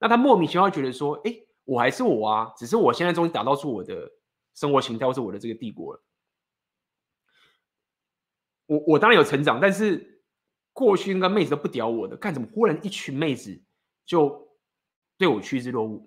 [0.00, 1.32] 那他莫名其妙觉得说，哎，
[1.64, 4.10] 我还是我啊，只是我现在终于打造出我的
[4.54, 6.02] 生活形态，或是我的这个帝国了。
[8.66, 10.22] 我我当然有成长，但是
[10.72, 12.46] 过去那个妹子都不屌我的，干什么？
[12.52, 13.62] 忽然一群妹子
[14.04, 14.48] 就
[15.18, 16.06] 对我趋之若鹜。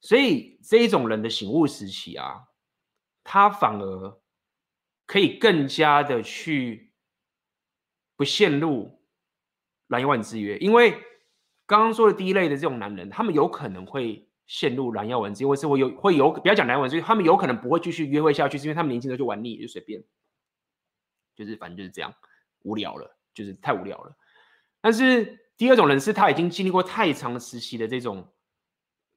[0.00, 2.44] 所以这一种人的醒悟时期啊，
[3.24, 4.20] 他反而
[5.06, 6.92] 可以更加的去
[8.16, 9.02] 不陷入
[9.88, 11.02] 蓝药丸之约，因为。
[11.68, 20.02] 刚刚说的第一类的这种男人，他们有可能会陷入蓝药丸之约，或是会有会有不要讲蓝药丸之约，他们有可能不会继续约会下去，是因为他们年轻的时候就玩腻，就随便，
[21.38, 22.12] 就是反正就是这样，
[22.64, 24.16] 无聊了，就是太无聊了。
[24.80, 28.26] 但是第二种人是他已经经历过太长时期的这种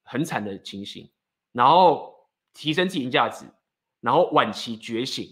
[0.04, 1.10] 很惨的情形，
[1.52, 3.46] 然后提升自己价值，
[4.00, 5.28] 然后晚期觉醒，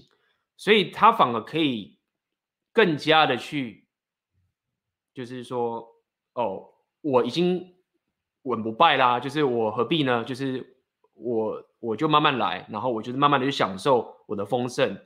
[0.58, 2.00] 所以他反而可以
[2.74, 3.88] 更加的去，
[5.14, 5.88] 就是说
[6.34, 6.74] 哦。
[7.02, 7.78] 我已经
[8.42, 10.22] 稳不败啦，就是我何必呢？
[10.26, 10.76] 就是
[11.14, 15.00] 我我就慢慢来，然后我就是慢慢的去享受我的丰盛，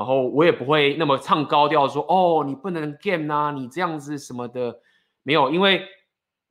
[0.00, 4.80] 然后我也不会那么唱高调说哦，你不能 game 呐、啊，你这样子什么的
[5.22, 5.86] 没有，因为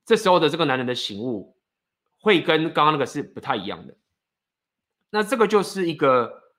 [0.06, 1.56] 这时候的这个男人的醒悟
[2.20, 3.96] 会跟刚刚那个是不太一样的。
[5.10, 6.52] 那这个就是一个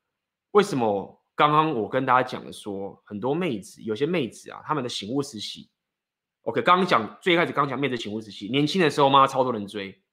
[0.52, 5.70] 为什么刚刚我跟大家讲的说，很多妹子有些妹子啊，她们的醒悟时期。
[6.42, 10.04] OK，刚刚讲最开始刚讲妹子醒悟时期，年轻的时候嘛，超多人追，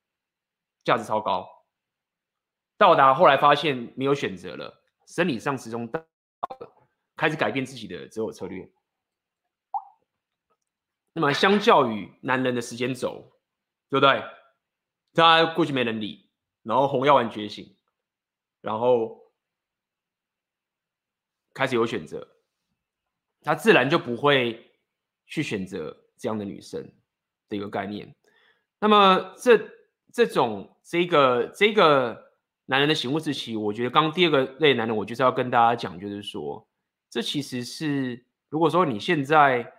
[0.84, 1.44] 价值超高。
[2.76, 5.90] 到达后来发现没有选择了，生理上始终，
[7.18, 8.66] 开始改变自己的择偶策略。
[11.12, 13.30] 那么相较于男人的时间轴，
[13.90, 14.24] 对不对？
[15.12, 16.30] 他过去没人理，
[16.62, 17.76] 然后红药丸觉醒，
[18.62, 19.20] 然后
[21.52, 22.26] 开始有选择，
[23.42, 24.72] 他自然就不会
[25.26, 26.04] 去选择。
[26.20, 26.82] 这样的女生
[27.48, 28.12] 的一个概念，
[28.80, 29.56] 那么这
[30.12, 32.32] 这种这个这个
[32.66, 36.68] 男人的醒悟时期，我觉得刚刚第二个类男人，我就是要跟大家讲，就是说，
[37.10, 39.72] 这其实是如果说你现在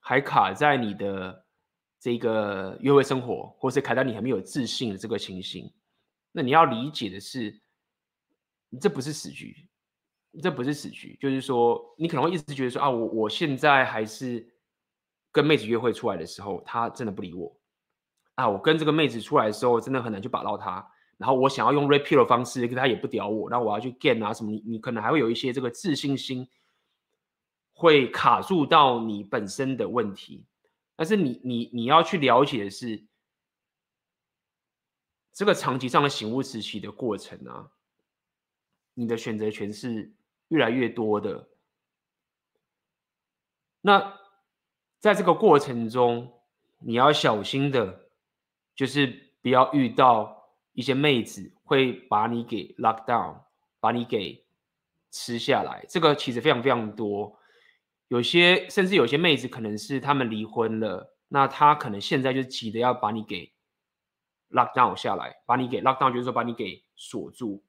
[0.00, 1.46] 还卡在你的
[1.98, 5.72] 这个约会生活，或是卡在你还没有自信的这个情形，
[6.32, 7.62] 那你要理解的是，
[8.80, 9.68] 这不是死局，
[10.42, 14.44] 这不是死局，就是说你可能会一直觉得说啊，我我现在还是
[15.30, 17.56] 跟妹子约会出来的时候，她真的不理我。
[18.34, 20.91] 啊，我跟这个妹子出来的时候，真的很难去把到她。
[21.22, 23.48] 然后我想要用 repeat 的方式，跟他也不屌我。
[23.48, 26.48] 那我要去 gain 啊什么，你你可能还会有一些这个自信心
[27.72, 30.44] 会卡住到你本身的问题。
[30.96, 33.04] 但是你你你要去了解的是，
[35.32, 37.70] 这个长期上的醒悟时期的过程啊，
[38.94, 40.12] 你的选择权是
[40.48, 41.48] 越来越多的。
[43.80, 44.18] 那
[44.98, 46.32] 在这个过程中，
[46.80, 48.00] 你要小心的。
[48.74, 50.41] 就是不要遇到
[50.72, 53.42] 一些妹子会把你给 lock down，
[53.80, 54.44] 把你给
[55.10, 55.84] 吃下来。
[55.88, 57.38] 这个其实非常非常多，
[58.08, 63.52] 有些甚至有些妹子可能是他们离婚了，那他可能现在就急着要把你给
[64.50, 67.62] lock down 下来，把你给 lock down，就是说把你给锁住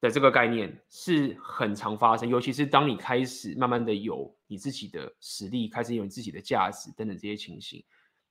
[0.00, 2.28] 的这个概念是很常发生。
[2.28, 7.82] 尤其是当你开始慢慢的有你自己的实力，开始有你自己的价值等等这些情形。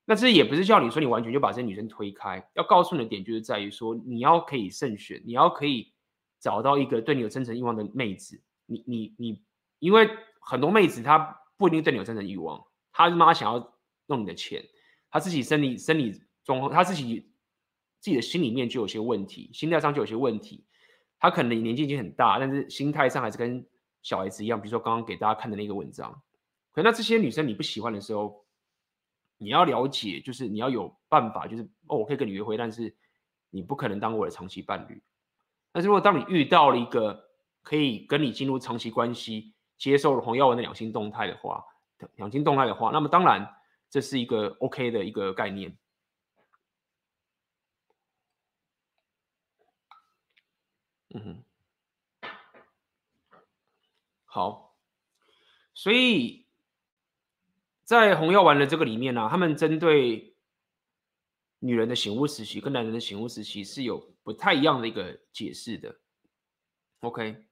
[0.09, 5.91] 那这也不是叫你说你完全就把这些女生推开，要告诉你的点就是在于说，你要可以慎选，你要可以
[6.39, 8.41] 找到一个对你有真诚欲望的妹子。
[8.67, 9.43] 你你你，
[9.79, 12.57] 因为很多妹子她不一定对你有真诚欲望，
[12.93, 13.73] 她他妈想要
[14.05, 14.63] 弄你的钱，
[15.11, 17.29] 她自己生理生理状况，她自己
[17.99, 20.63] 自己的心里面就有些问题，心态上就有些问题。
[21.19, 23.67] 她可能年纪已经很大，但是心态上还是跟
[24.01, 24.57] 小孩子一样。
[24.57, 26.21] 比如说刚刚给大家看的那个文章，
[26.71, 28.46] 可那这些女生你不喜欢的时候。
[29.39, 32.95] 你要了解，就是你要有办法，就是哦，我可以跟你约会，但是
[33.51, 34.99] 你不可能当我的长期伴侣。
[35.71, 37.29] 但是如果当你遇到了一个
[37.61, 41.63] 可以跟你进入长期关系、接受了黄耀文的两性动态的话，
[42.15, 43.47] 两性动态的话，那么当然
[43.89, 45.77] 这是一个 OK 的一个概念。
[51.13, 51.43] 嗯
[52.21, 52.29] 哼，
[54.25, 54.75] 好，
[55.75, 56.46] 所以。
[57.87, 60.35] 在红药丸的这个里面呢、啊，他们针对
[61.59, 65.97] 女人的醒悟时期跟男人的醒悟时期是有不太一样的一个解释的。
[66.99, 67.45] OK，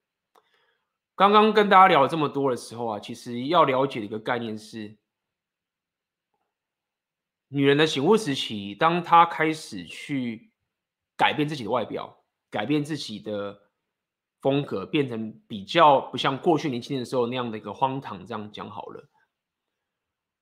[1.14, 4.98] 刚刚跟大家聊了这么多的时候啊，其实要了解的一个概念是，
[7.48, 10.52] 女人的醒悟时期，当她开始去
[11.16, 12.14] 改变自己的外表，
[12.50, 13.58] 改变自己的
[14.42, 19.08] 风格，变成比较不像过去年轻的时候那样的一个荒唐，这样讲好了。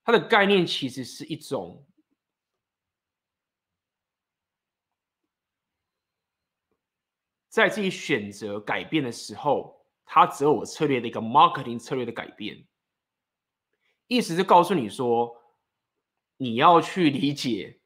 [0.05, 1.83] 它的概念其实是一种，
[7.49, 12.67] 在自己选择改变的时候，它择偶策略的一个 marketing 策略的改变，
[14.07, 15.43] 意思是告诉你说，
[16.37, 17.81] 你要去理解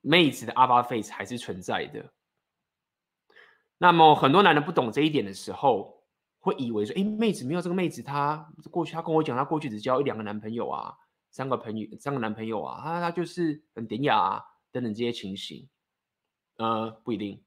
[0.00, 2.14] 妹子的 alpha face 还是存在的。
[3.76, 6.02] 那么很多男人不懂这一点的时候，
[6.38, 10.96] 会以为说，哎，妹子没有这个妹子，她过去她跟我讲，她过去只交一两个男朋友啊。
[11.32, 15.66] 三个朋友，三个男朋友啊，他他就是很典雅啊，等等这些情形，
[16.58, 17.42] 呃，不一定，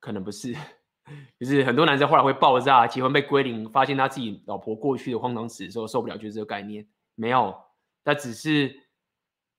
[0.00, 0.52] 可能不是，
[1.38, 6.84] 就是很多男生后来会爆炸，结婚被归零，发现他自己老婆过去的荒唐史的时候受不了，就是这个概念，
[7.14, 7.56] 没有，
[8.02, 8.74] 他只是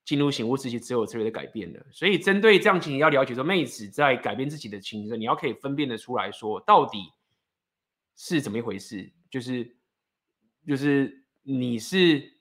[0.04, 1.82] 进入醒悟时期之后，策略改变了。
[1.90, 7.14] 所以针对这样情形，要了解说，妹子在改变自己的情形，你要可以分辨得出来说，到底
[8.18, 9.74] 是怎么一回事，就是
[10.68, 12.41] 就是你是。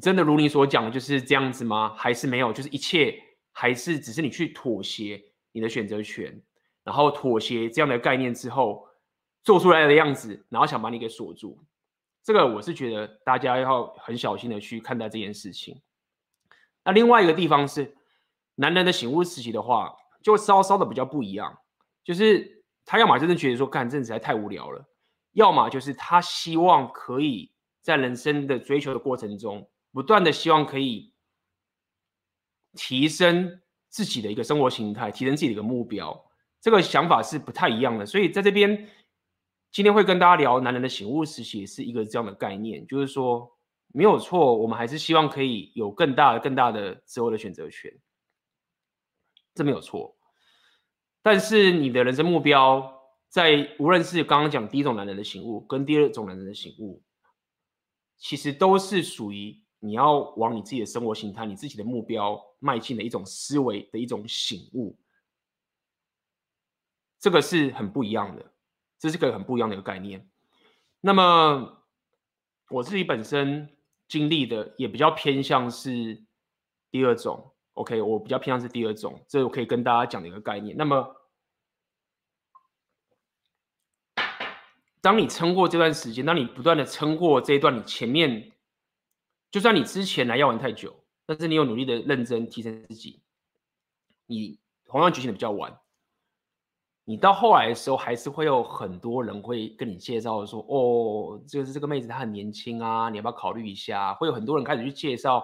[0.00, 1.94] 真的如你所讲的就是这样子吗？
[1.96, 2.52] 还是没有？
[2.52, 3.20] 就是一切
[3.52, 5.20] 还是只是你去妥协
[5.50, 6.40] 你的选择权，
[6.84, 8.86] 然后妥协这样的概念之后
[9.42, 11.58] 做出来的样子，然后想把你给锁住。
[12.22, 15.80] 这个我是觉得大家要很小心的去看待这件事情。
[16.84, 17.96] 那另外一个地方是
[18.54, 21.58] 男人的醒悟时期的话，就稍稍的比较不一样，
[22.04, 24.86] 就是他要么真的觉得说干这实在太无聊了，
[25.32, 29.68] 要么就是他希望可以在人生的追求的过程中。
[29.98, 31.12] 不断的希望可以
[32.74, 36.30] 提升自己的一个生活形态，提升自己的一个目标，
[36.60, 38.06] 这个想法是不太一样的。
[38.06, 38.88] 所以在这边
[39.72, 47.92] 今天会跟大家聊男人的醒悟时期，是一个这样的概念，就是说没有错，我们还是希望可以有更大的、更大的择偶的选择权，
[49.52, 50.16] 这没有错。
[51.22, 57.02] 但是你的人生目标，在无论是刚刚讲第一种男人的醒悟，跟第二种男人的醒悟，
[58.16, 59.60] 其实都是属于。
[59.80, 64.98] 你要往你自己的生活形态、你自己的目标迈进的一种思维的一种醒悟，
[67.20, 68.52] 这个是很不一样的，
[68.98, 70.28] 这是个很不一样的一个概念。
[71.00, 71.84] 那么
[72.70, 73.76] 我自己本身
[74.08, 76.24] 经历的也比较偏向是
[76.90, 80.76] 第二种，OK，我比较偏向是第二种，这我可以跟大家讲的一个概念。
[80.76, 81.14] 那么
[85.00, 88.52] 当你撑过这段时间，当你不断的撑过这一段，你前面
[89.50, 90.94] 就算你之前来药丸太久，
[91.24, 93.22] 但是你有努力的认真提升自己，
[94.26, 95.78] 你同样觉醒的比较晚，
[97.04, 104.12] 你到后来的时候，还是会有很多人会跟你介绍说，哦，就是这个妹子她很年轻啊，你要不要考虑一下？
[104.14, 105.42] 会有很多人开始去介绍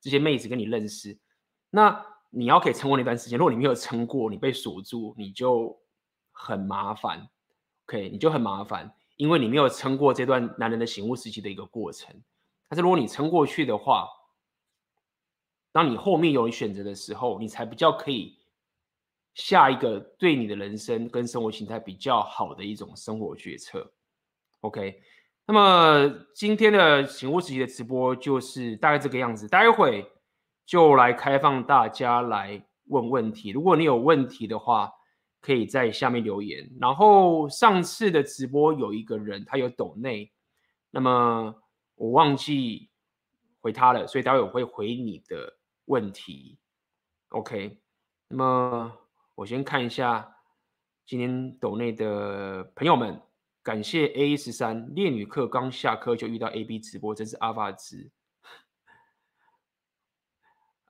[0.00, 1.18] 这些妹子跟你认识，
[1.70, 5.74] 那你要可以撑过那段时间，如果你没有撑过，你被锁住，你就
[6.30, 7.26] 很麻烦。
[7.86, 12.14] OK，你就很麻烦，因为你没有撑过这段男人的醒悟时期的一个过程。
[12.68, 14.08] 但是如果你撑过去的话，
[15.72, 18.38] 当你后面有选择的时候，你才比较可以
[19.34, 23.92] 下一个对你的人生跟生活形态比较好的一种生活决策。
[24.60, 25.02] OK，
[25.46, 30.10] 那么今天的醒悟时期的直播就是大概这个样子，待会
[30.64, 33.50] 就来开放大家来问问题。
[33.50, 34.90] 如果你有问题的话，
[35.42, 36.68] 可以在下面留言。
[36.80, 40.32] 然后上次的直播有一个人他有抖内，
[40.90, 41.54] 那么
[41.96, 42.88] 我忘记
[43.60, 46.58] 回他了，所以待会我会回你的问题。
[47.30, 47.80] OK，
[48.28, 48.96] 那么
[49.34, 50.36] 我先看一下
[51.04, 53.20] 今天抖内的朋友们，
[53.62, 58.10] 感谢 A 十三烈女课刚下课就遇到 AB 直播，真是阿法兹，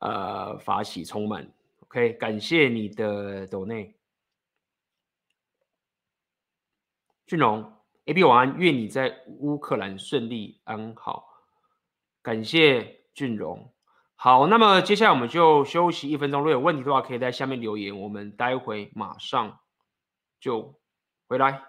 [0.00, 1.52] 呃，法喜充满。
[1.80, 3.96] OK，感谢你的抖内。
[7.26, 7.75] 俊龙
[8.06, 11.28] ，AB 晚安，愿你在乌克兰顺利安好。
[12.22, 13.72] 感谢俊荣。
[14.16, 16.40] 好，那么接下来我们就休息一分钟。
[16.40, 19.60] 如果有问题的话，可以在下面留言，我们待会马上
[20.40, 20.80] 就
[21.28, 21.62] 回来。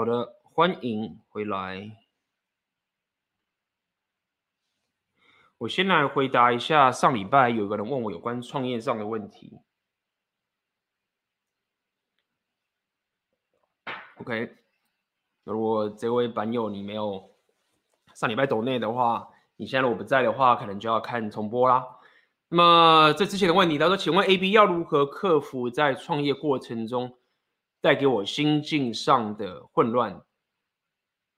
[0.00, 1.94] 好的欢迎回来。
[5.58, 9.60] 我先来回答一下上礼拜有个人问我有关创业上的问题。
[14.16, 14.56] OK，
[15.44, 17.30] 如果这位版友你没有
[18.14, 21.86] 上礼拜抖内的话，你现在如果不在的话，可能就要看重播啦。
[22.48, 27.18] 那么这之前的问题，他说：“请问 AB 要如何克服在创业过程中
[27.80, 30.22] 带给我心境上的混乱？”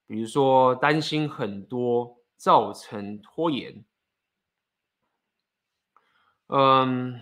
[0.07, 3.83] 比如说担心很多造成拖延，
[6.49, 7.19] 嗯，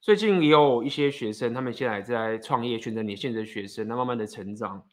[0.00, 4.86] 最近也有一些学生，他们现在在创业，选择年轻的学生，那慢慢的成长，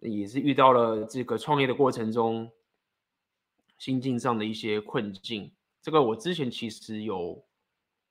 [0.00, 2.52] 也是遇到了这个创业的过程中
[3.78, 5.54] 心境上的一些困境。
[5.80, 7.42] 这个我之前其实有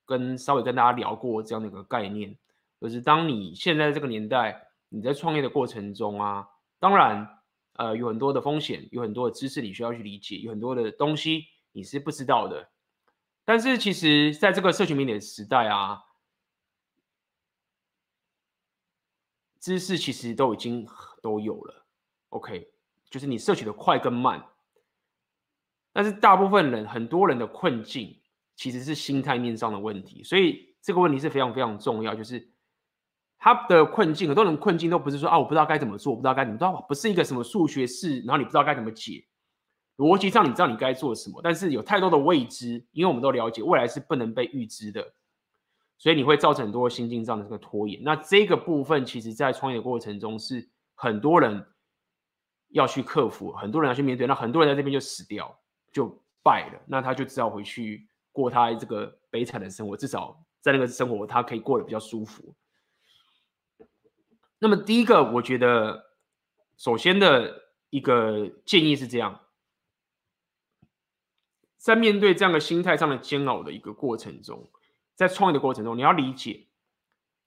[0.04, 2.36] 跟稍微跟大家聊过这样的一个概念，
[2.80, 6.46] 就是当你现在这个年代，你在创业的过程中啊。
[6.78, 7.28] 当然，
[7.74, 12.70] 呃，有很多的风险，有很多的知识你需要去理解，有很多的东西你是不知道的。
[13.44, 16.04] 但是，其实在这个社群媒体的时代啊，
[19.60, 20.86] 知识其实都已经
[21.22, 21.86] 都有了。
[22.30, 22.72] OK，
[23.10, 24.46] 就是你摄取的快跟慢，
[25.92, 28.18] 但是大部分人，很多人的困境
[28.56, 32.14] 其实是心态面上的问题，所以这个问题是非常非常重要。
[32.14, 32.49] 就是
[33.40, 39.26] 他的困境，很多人困境都不是说啊，我不知道该怎么做，我不知道该怎么做，不是一个什么数学式，然后你不知道该怎么解。
[39.96, 45.12] 逻辑上你知道你该做什么，但是有太多的未知，因为我们都了解未来是不能被预知的，
[45.98, 48.00] 所以你会造成很多心境上的这个拖延。
[48.04, 51.66] 那这个部分，其实在创业的过程中是很多人
[52.68, 55.56] 要去克服，很多人要去面对，那很多人在这边就死掉。
[55.92, 56.06] 就
[56.40, 62.54] 败了，那他就只好回去过他这个悲惨的生活，至少在那个生活他可以过得比较舒服。
[64.60, 66.12] 那么第一个，我觉得
[66.76, 69.40] 首先的一个建议是这样，
[71.78, 74.70] 在面对这样的心态上的煎熬的一个过程中，
[75.16, 76.68] 在创业的过程中，你要理解，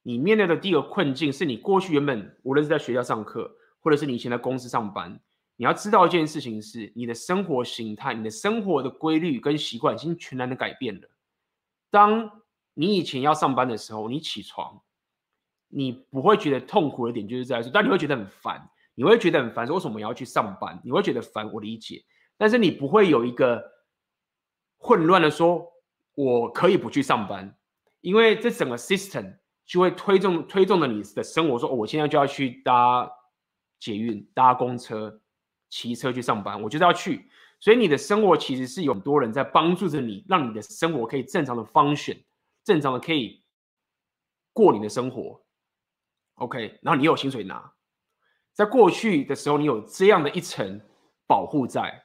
[0.02, 5.20] 你面对的第一个困境是你过去原本无论是在学校上课，或者是你以前在公司上班。
[5.56, 11.08] 你要知道一件事情是，你的生活形态、你的生活的规律跟习惯已经全然的改变了。
[11.92, 12.42] 当
[12.74, 14.82] 你以前要上班的时候，你起床，
[15.74, 20.80] 你不会觉得痛苦的点就是在说，但你会觉得很烦，你会觉得很烦，说为什么要去上班？
[20.84, 22.04] 你会觉得烦，我理解，
[22.38, 23.64] 但是你不会有一个
[24.78, 25.66] 混乱的说，
[26.16, 27.58] 我可以不去上班，
[28.02, 33.12] 因为这整个 system 就会推动推动着你的生活，说，哦，我现在就要去搭
[33.80, 35.20] 捷运、搭公车。
[35.76, 37.28] 骑车去上班，我就是要去，
[37.60, 42.16] 所以你的生活其实是有很多人在帮助着你，让你的生活可以正常的 function，
[42.64, 43.44] 正常的可以
[44.54, 45.44] 过你的生活
[46.44, 47.72] ，OK，然后你有薪水拿，
[48.54, 50.80] 在过去的时候你有这样的一层
[51.28, 52.04] 保护在，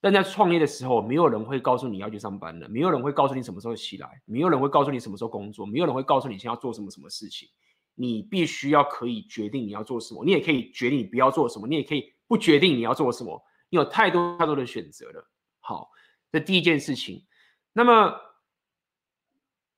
[0.00, 7.48] 但在创业的时候，没有人会告诉你要去上班的，没有人会告诉你什么时候起来，没有人会告诉你什么时候工作，没有人会告诉你现在要做什么什么事情，
[7.94, 12.12] 你必须要可以决定你要做什么，你也可以决定你不要做什么，你也可以。
[12.28, 15.30] 不决定你要做什么，你有太多太多的选择了。
[15.60, 15.88] 好，
[16.32, 17.24] 这第一件事情。
[17.72, 18.12] 那么，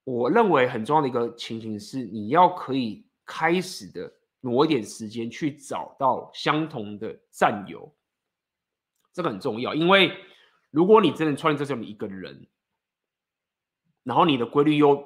[0.04, 4.10] 我认为很重要的一个情形是，你要可以开始的
[4.40, 7.94] 挪一点时间去找到相同的战友，
[9.12, 9.74] 这个很重要。
[9.74, 10.16] 因为
[10.70, 12.46] 如果你真的创业，这只有你一个人，
[14.02, 15.04] 然后你的规律又、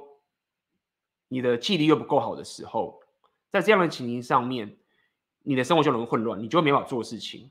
[1.27, 3.03] 你的纪律又不够好的时候，
[3.51, 4.79] 在这样的情形上面。
[5.45, 7.51] 你的生活就容易混乱，你就没法做事情。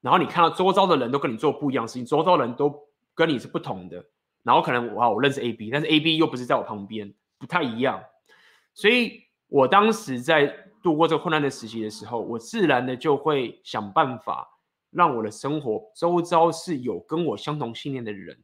[0.00, 4.06] 然后你看到周遭的人都跟你做不一样的事情，周遭的人都跟你是不同的。
[4.44, 8.04] 然后可能哇，我认识 A B，但是 A B 又不是在我旁边，不太一样。
[8.72, 9.23] 所以
[9.54, 10.52] 我当时在
[10.82, 14.48] 度过这个困难的时期的时候，我自然的就会想办法
[14.90, 18.36] 让我的生活周遭是有跟我相同信念的人。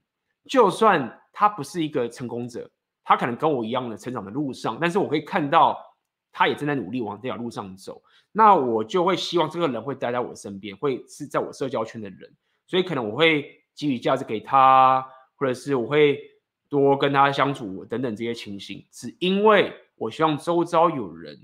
[0.48, 2.70] 就算他不是一个成功者，
[3.02, 5.76] 他可能跟我一样的成长的路上，但是我可以看到
[6.30, 8.00] 他也正在努力往这条路上走。
[8.30, 12.32] 那我就会希望这个人会待在我身边，会是在我社交圈的人，
[12.68, 13.44] 所以可能我会
[13.74, 15.04] 给予价值给他，
[15.34, 16.20] 或者是我会
[16.68, 21.38] 多跟他相处等等这些情形，只因为我希望周遭有人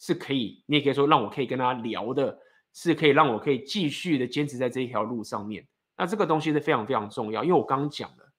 [0.00, 2.36] 是可以，你也可以说让我可以跟他聊的，
[2.72, 5.64] 是可以让我可以继续的坚持在这一条路上面。
[5.96, 8.32] 那这个东西是非常非常重要，因为我刚刚讲了，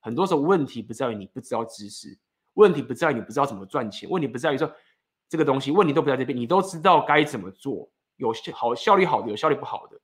[0.00, 2.18] 很多时候问题不在于你不知道知识，
[2.54, 4.72] 问题不在于你不知道怎么赚钱，问题不在于说。
[5.26, 9.98] 这个东西问题都不在这边，你都知道该怎么做，有好效率好的，有效率不好的，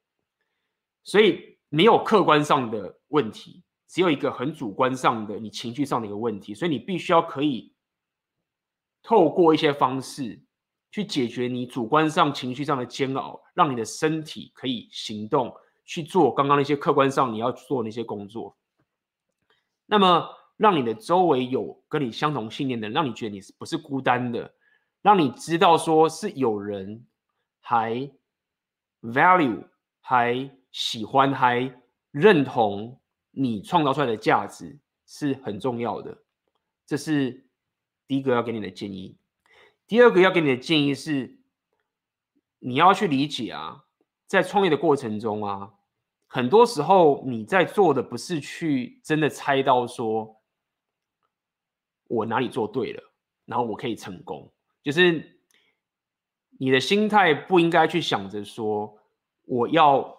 [1.04, 7.72] 所以没有客观上的问题，只有一个很主观上的你情绪上的一个问题，所以你必须要可以
[9.02, 10.40] 透过一些方式
[10.90, 18.56] 去解决你主观上情绪上的煎熬，让你的身体可以行动去做刚刚那些客观上你要做那些工作，
[19.86, 24.54] 那么让你的周围有跟你相同信念的，让你觉得你不是孤单的。
[25.02, 27.06] 让你知道，说是有人
[27.60, 28.10] 还
[29.00, 29.64] value，
[30.02, 31.74] 还喜欢，还
[32.10, 36.18] 认同你创造出来的价值是很重要的。
[36.86, 37.46] 这是
[38.10, 39.16] 第一个要给你的建议。
[39.86, 41.38] 第二个要给你的建议是，
[42.58, 43.84] 你要去理解啊，
[44.26, 45.74] 在创业的过程中啊，
[46.26, 50.40] 很多时候你在做的不是去真的猜到说
[52.08, 53.12] 我哪里做对了，
[53.44, 54.52] 然后我可以成功。
[54.82, 55.40] 就是
[56.58, 58.98] 你的心态不应该去想着说
[59.44, 60.18] 我要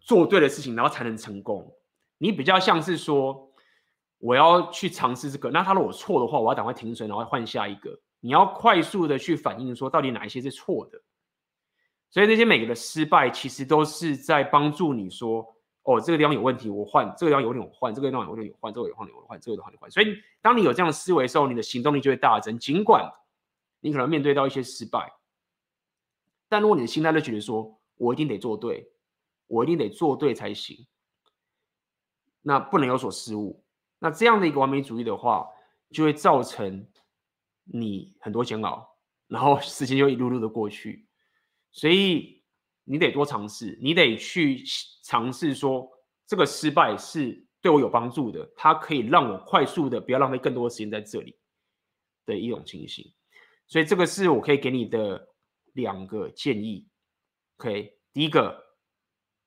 [0.00, 1.70] 做对的事情，然后才能成功。
[2.16, 3.52] 你比较像是说
[4.24, 7.94] 我要去尝试这个，那他如果错的话，我要赶快停损，然后换下一个。
[8.20, 10.98] 你要快速的去反应说到底哪一些是错的。
[12.08, 15.46] 所以那些每个的失败，其实都是在帮助你说。
[15.82, 19.90] 哦，这个地方有问题，我换这个地方有点我换，这个地方有点有换，这个有换有换，这个有换有换。
[19.90, 22.58] 所以当你有这样的思维的时候，你的行动力就会大增。
[22.58, 23.06] 尽管
[23.80, 25.12] 你可能面对到一些失败，
[26.48, 28.88] 但如果你的心态就觉得说，我一定得做对，
[29.48, 30.86] 我一定得做对才行，
[32.40, 33.62] 那不能有所失误。
[34.04, 35.48] 那这样的一个完美主义的话，
[35.90, 36.86] 就会造成
[37.64, 38.86] 你很多煎熬，
[39.28, 41.08] 然后 时间就一路路的过去。
[41.72, 42.44] 所以
[42.84, 44.62] 你得多尝试，你得去
[45.04, 45.88] 尝试说
[46.26, 51.34] 这个失败是对我有帮助的，它可以让我快速的不要浪费更多的时间在这里
[52.26, 53.10] 的一种情形。
[53.66, 55.26] 所以这个是我可以给你的
[55.72, 56.86] 两个建议。
[57.56, 58.62] OK，第一个，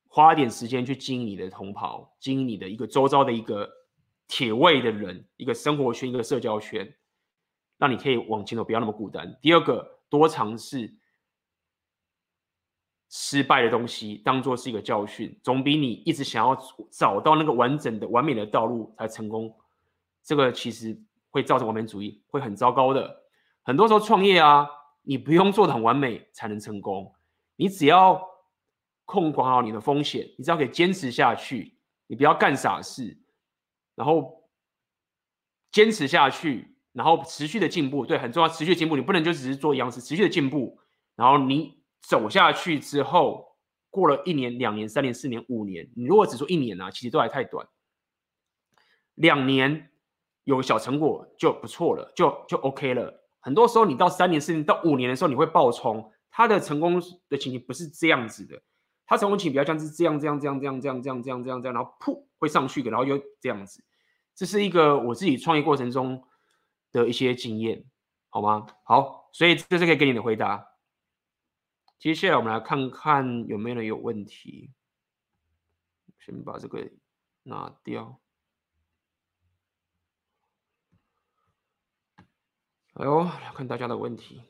[0.07, 3.71] 花点时间去经营你的同袍，经营你的一个周遭的一个
[4.27, 6.95] 铁胃的人，一个生活圈，一个社交圈，
[7.77, 9.37] 让你可以往前走，不要那么孤单。
[9.41, 10.93] 第二个，多尝试
[13.09, 16.57] 失败的东西，当做是一个教训，总比你一直想要
[16.91, 19.55] 找到那个完整的、完美的道路才成功，
[20.23, 20.99] 这个其实
[21.29, 23.23] 会造成完美主义，会很糟糕的。
[23.63, 24.67] 很多时候创业啊，
[25.03, 27.13] 你不用做的很完美才能成功。
[27.55, 28.21] 你只要
[29.05, 33.17] 控管好你的风险，你只要可以坚持下去，你不要干傻事，
[33.97, 34.47] 然后
[35.71, 38.05] 坚持下去然后持续的进步。
[38.05, 40.79] 对很重要持续的进步你不能就只是做央视持续的进步。
[41.15, 43.57] 然后你走下去之后
[43.89, 47.67] 过了一年两年三年四年五年你如果只做一年呢其实都还太短。
[49.15, 49.89] 两年
[50.43, 53.27] 有小成果就不错了就就 ok 了。
[53.39, 58.61] 很多时候你到三年四年到五年的时候你会爆冲他的成功的情形不是这样子的。
[59.07, 63.83] 他成功情比较像是这样这样这样这样这样这样这样这样这样然后噗会上去的，然后又这样子。
[64.35, 66.27] 这是一个我自己创业过程中
[66.91, 67.85] 的一些经验，
[68.29, 68.67] 好吗？
[68.83, 70.67] 好，所以这是可以给你的回答。
[71.97, 74.71] 接下来我们来看看有没有人有问题。
[76.19, 76.91] 先把这个
[77.43, 78.19] 拿掉。
[82.93, 84.41] 哎呦，来看大家的问题。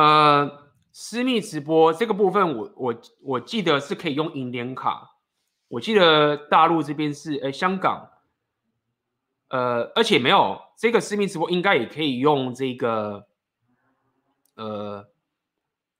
[0.00, 0.50] 呃，
[0.92, 5.10] 私密直播这个部分我，我我记得是可以用银联卡。
[5.68, 8.08] 我记得大陆这边是，呃，香港，
[9.48, 13.26] 呃，而且没有这个私密直播，应该也可以用这个，
[14.54, 15.06] 呃，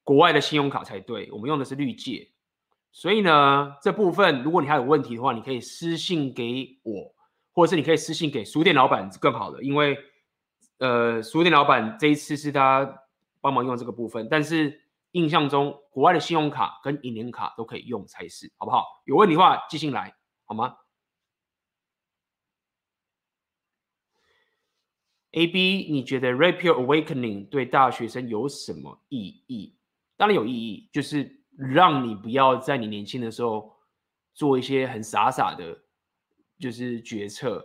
[0.03, 1.31] 国外的信用卡才对。
[1.31, 2.31] 我们用的是绿界，
[2.91, 7.15] 所以呢，这部分如果你还有问题的话，你可以私信给我，
[7.53, 9.99] 或者是你可以私信给书店老板更好的，因为，
[10.79, 13.00] 呃，书店老板这一次是他。
[13.41, 14.83] 帮忙用这个部分，但是
[15.13, 18.85] 印象中国外的信用卡跟银联卡都可以用才是，好不好？
[19.07, 20.15] 有问题的话寄信来，
[20.45, 20.77] 好吗
[25.33, 29.77] ？AB，你觉得 Rapier Awakening 对大学生有什么意义？
[30.17, 33.77] 当然有意义，就是让你不要在你年轻的时候
[34.35, 35.83] 做一些很傻傻的，
[36.59, 37.65] 就是决策，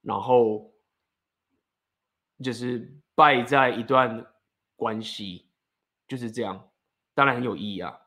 [0.00, 0.72] 然后
[2.42, 4.26] 就是败在一段。
[4.80, 5.44] 关系
[6.08, 6.70] 就是这样，
[7.12, 8.00] 当然很有意义啊。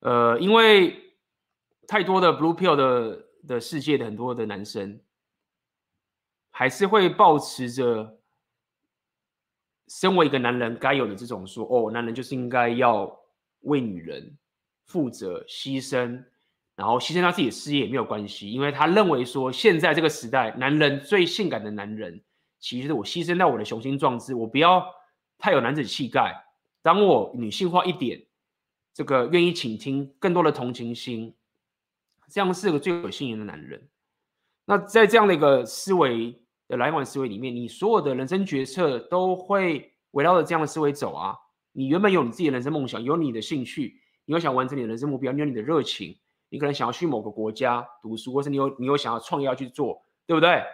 [0.00, 1.14] 呃，因为
[1.86, 5.00] 太多的 Blue Pill 的的世界的很多的男生，
[6.50, 8.18] 还是会保持着
[9.88, 13.18] 身为一个男人该有的这种说，哦，男人就是应该要
[13.60, 14.36] 为女人
[14.84, 16.22] 负责、牺牲，
[16.76, 22.22] 然后牺牲他自己的事业也没有关系，因为他认为说，现在这个时代，男人最性感的男人，
[22.60, 24.97] 其实我牺牲掉我的雄心壮志，我不要。
[25.38, 26.44] 太有男子气概，
[26.82, 28.26] 当我女性化一点，
[28.92, 31.34] 这个愿意倾听更多的同情心，
[32.28, 33.88] 这样是个最有信念的男人。
[34.64, 36.34] 那在这样的一个思维
[36.66, 41.38] 的来往思维里面，你所有的人生决策都会围绕着这样的思维走啊。
[41.72, 46.18] 你原本有你自己的人生梦想，有你的兴趣，你有想完成你的人生目标，你有你的热情，
[46.48, 50.64] 你可能想要去某个国家读书，或是你有你有想要创业要去做，对不对？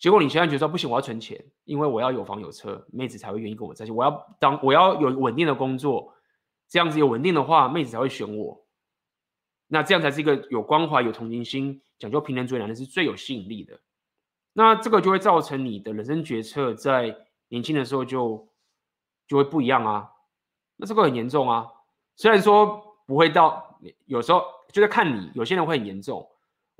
[0.00, 3.92] 结果你现在觉得不行，我要存钱，因为我要有房有车，妹子才会愿意跟我在一起。
[3.92, 6.14] 我要当我要有稳定的工作，
[6.68, 8.64] 这样子有稳定的话，妹子才会选我。
[9.68, 13.78] 那这样才是一个有关怀、有同情心、讲究平等主义男人是最有吸引力的。
[14.54, 17.14] 那这个就会造成你的人生决策在
[17.48, 18.48] 年轻的时候就
[19.28, 20.10] 就会不一样啊。
[20.76, 21.68] 那这个很严重啊。
[22.16, 24.42] 虽然说不会到，有时候
[24.72, 26.26] 就在看你，有些人会很严重。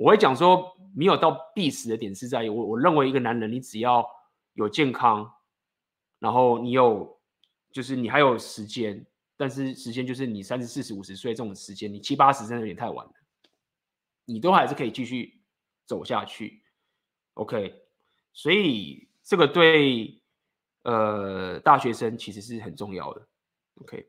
[0.01, 4.03] 我会讲说，没有到必死的点是在于我，我认为一个男人，你只要
[4.55, 5.30] 有健康，
[6.18, 7.20] 然后你有，
[7.70, 9.05] 就是你还有时间，
[9.36, 13.12] 但是时间就是你三十、四十、五十岁这种时间，你七八十真的有点太晚了，
[14.24, 15.42] 你都还是可以继续
[15.84, 16.62] 走下去。
[17.34, 17.82] OK，
[18.32, 20.18] 所以这个对
[20.84, 23.28] 呃大学生其实是很重要的。
[23.82, 24.09] OK。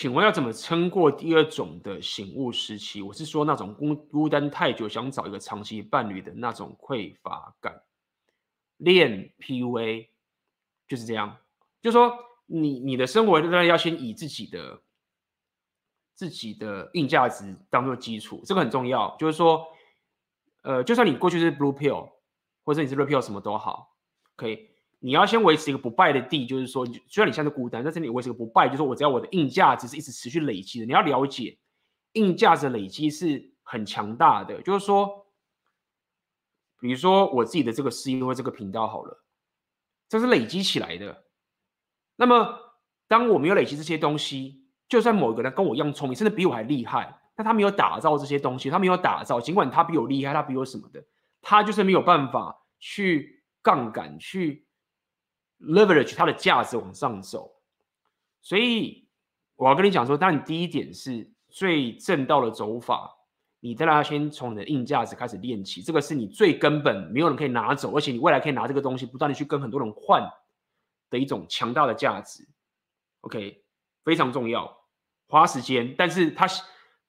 [0.00, 3.02] 请问要怎么撑过第二种的醒悟时期？
[3.02, 7.82] 我是说那种孤孤单太久，想找一个长期伴侣的那种匮乏感。
[8.78, 10.08] 练 PUA
[10.88, 11.36] 就是这样，
[11.82, 14.80] 就是说你你的生活当然要先以自己的
[16.14, 19.14] 自己的硬价值当做基础，这个很重要。
[19.18, 19.66] 就是说，
[20.62, 22.10] 呃，就算你过去是 Blue Pill，
[22.64, 23.98] 或者你是 Red Pill，什么都好，
[24.34, 24.69] 可以。
[25.02, 30.84] 你要先维持一个不败的地，就是说，虽然你现在孤单，但是你维持一个不败，就是我只要我的硬价值是一直持续累积的。
[30.84, 31.58] 你要了解，
[32.12, 34.60] 硬价值累积是很强大的。
[34.60, 35.26] 就是说，
[36.78, 39.24] 比如说我自己的这个事业或这个频道好了，
[40.06, 41.24] 这是累积起来的。
[42.16, 42.58] 那么，
[43.08, 51.02] 当我没有累积这些东西，就算某一个人跟我一样聪明，甚至比我还厉害，但他没有打造这些东西，他没有打造，尽管他比我厉害，他比我什么的，
[51.40, 54.66] 他就是没有办法去杠杆去。
[55.60, 57.52] Leverage 它的价值往上走，
[58.40, 59.06] 所以
[59.56, 63.14] 我要跟你讲说，当你第一点是最正道的走法，
[63.60, 70.26] 你当然要先从你的硬价值开始练起，这个是你最根本，没有人可以拿走，而且你未来可以拿这个东西不断的去跟很多人换
[71.10, 72.48] 的一种强大的价值。
[73.20, 73.62] OK，
[74.02, 74.78] 非常重要，
[75.28, 76.46] 花时间，但是它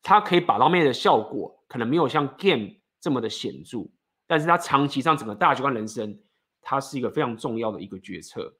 [0.04, 3.88] 它可以把到妹的效果，可能没有像 game 这么的显著，
[4.28, 6.20] 但是它长期上整个大局观人生。
[6.62, 8.56] 它是一个非常重要的一个决策。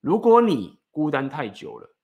[0.00, 1.94] 如果你孤单太久了，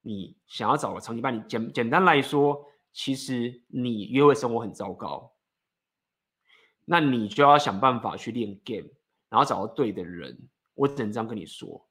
[0.00, 5.32] 你想要找个长期伴侣，简简单来说，其实你约会生活很糟糕，
[6.84, 8.88] 那你就要想办法去练 game，
[9.28, 10.48] 然后找到对的人。
[10.74, 11.86] 我只能这样跟你说，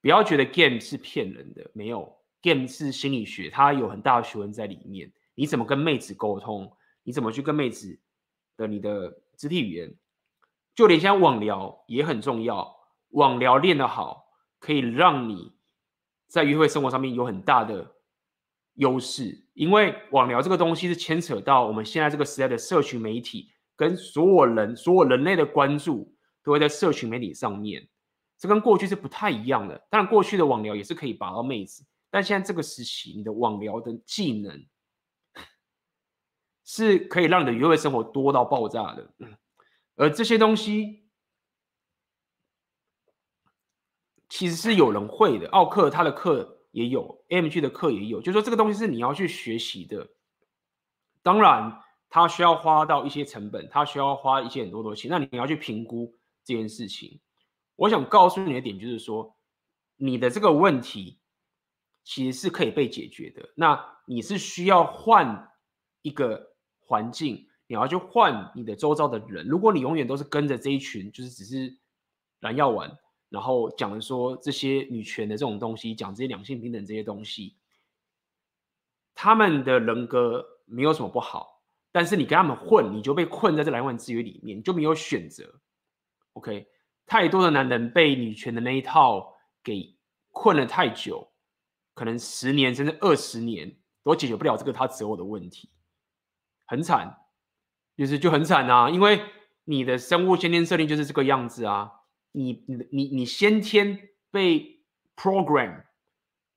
[0.00, 5.12] 不要觉得 game 是骗人的，没有 game 是心理学，它有很大的学问在里面。
[5.34, 6.76] 你怎么跟妹子沟通？
[7.04, 7.96] 你怎么去跟妹子
[8.56, 9.94] 的你的肢体语言？
[10.76, 12.76] 就连像网聊也很重要，
[13.08, 14.26] 网聊练得好，
[14.60, 15.56] 可以让你
[16.28, 17.94] 在约会生活上面有很大的
[18.74, 19.42] 优势。
[19.54, 26.14] 因为网聊这个东西是牵扯到我们现在这个时代的社群媒体，跟所有人、所有人类的关注
[26.44, 27.88] 都会在社群媒体上面，
[28.36, 29.82] 这跟过去是不太一样的。
[29.88, 34.62] 当然，过去的网聊也是可以把到妹子，但现在这个时期，你的网聊的技能
[36.66, 39.10] 是可以让你的约会生活多到爆炸的。
[39.96, 41.08] 而这些东西
[44.28, 50.06] 其实是有人会的，奥克他的课也有，AMG 的课也有，就说这个东西是你要去学习的。
[51.22, 51.80] 当然，
[52.10, 57.20] 他需要花到一些成本，他需要花一些很多东西，那你要去评估这件事情。
[57.76, 59.36] 我想告诉你的点就是说，
[59.96, 61.18] 你的这个问题
[62.04, 63.48] 其实是可以被解决的。
[63.54, 65.50] 那你是需要换
[66.02, 67.48] 一个环境。
[67.68, 71.76] 你要去换你的周遭的人，如果你永远都是跟着这一群，就是只是
[72.40, 72.96] 蓝药丸，
[73.28, 77.56] 然后讲的说这些女权的这种东西，讲这些两性平等这些东西，
[79.14, 81.60] 他们的人格没有什么不好，
[81.90, 85.60] 但是你跟他们混，你就被困在这蓝药丸制约里面，你就没有选择。
[86.34, 86.68] OK，
[87.04, 89.96] 太多的男人被女权的那一套给
[90.30, 91.32] 困了太久，
[91.94, 95.68] 可能十年甚至二十年都解决不了这个他择偶的问题，
[96.66, 97.25] 很惨。
[97.96, 99.20] 就是就很惨啊，因为
[99.64, 101.90] 你的生物先天设定就是这个样子啊，
[102.32, 104.80] 你你你你先天被
[105.16, 105.84] program，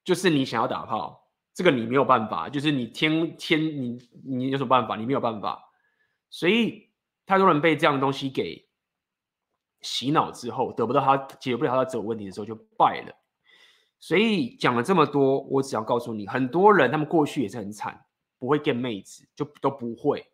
[0.04, 4.96] 就是你想要打炮，这个你没有办法，就是你天天你你有什么办法？
[4.96, 5.72] 你没有办法，
[6.30, 6.90] 所以
[7.26, 8.68] 太多人被这样的东西给
[9.82, 13.16] 洗脑之后，得不到他解决不了他的择偶问题的时候就败了。
[14.02, 18.06] 所以讲了这么多，我只要告诉你，很多人他们过去也是很惨，
[18.38, 20.29] 不会 get 妹子，就都不会。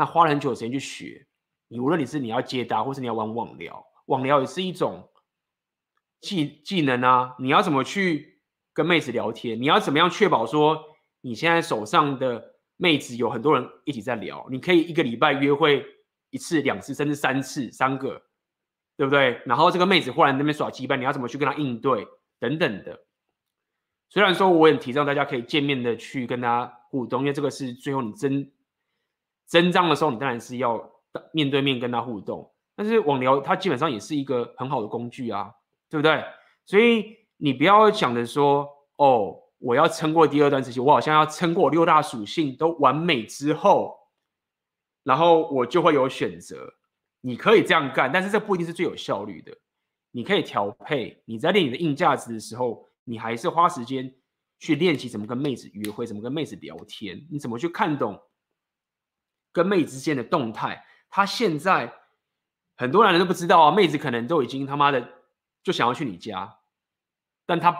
[0.00, 1.26] 那花了很久的时间去学，
[1.68, 5.06] 你无论你是你要接搭，或是你要玩网聊，网聊也是一种
[6.22, 7.36] 技技能啊。
[7.38, 8.40] 你要怎么去
[8.72, 9.60] 跟妹子聊天？
[9.60, 10.82] 你要怎么样确保说
[11.20, 12.42] 你现在手上的
[12.78, 14.46] 妹子有很多人一起在聊？
[14.50, 15.84] 你可以一个礼拜约会
[16.30, 18.22] 一次、两次，甚至三次、三个，
[18.96, 19.38] 对不对？
[19.44, 22.08] 然后这个妹子忽然那边耍鸡掰，你要怎么去跟她应对？
[22.38, 22.98] 等等的。
[24.08, 28.50] 虽然说我也提倡大家可以见面的去跟她互动，因为这个是最后你真。
[29.50, 30.80] 真章的时候，你当然是要
[31.32, 32.48] 面对面跟他互动。
[32.76, 35.52] 但是网聊它基本上也是一个很好的工具啊，
[35.90, 36.24] 对不对？
[36.64, 43.98] 所以你不要想着说，哦，我要撑过第二段时期，我好像要撑过六大属性都完美之后，
[45.02, 46.72] 然后我就会有选择。
[47.20, 49.52] 你可以这样干，但是这不一定是最有效率的。
[50.12, 51.22] 你可以调配。
[51.26, 54.14] 你在练你的硬价值的时候，你还是花时间
[54.58, 58.18] 去练习怎么跟妹子约会，怎么跟妹子聊天，你怎么去看懂。
[59.52, 61.92] 跟妹之间的动态，他现在
[62.76, 63.70] 很多男人都不知道啊。
[63.70, 65.08] 妹子可能都已经他妈的
[65.62, 66.56] 就想要去你家，
[67.46, 67.76] 但他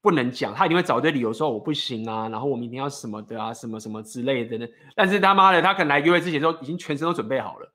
[0.00, 4.66] 不能讲，他一定会找一堆理由说我不行啊，然后我明天要什么的啊，什么什么之类的呢。
[4.96, 7.72] 但是他妈的，他可能来约会之前都已经全身都准备好了，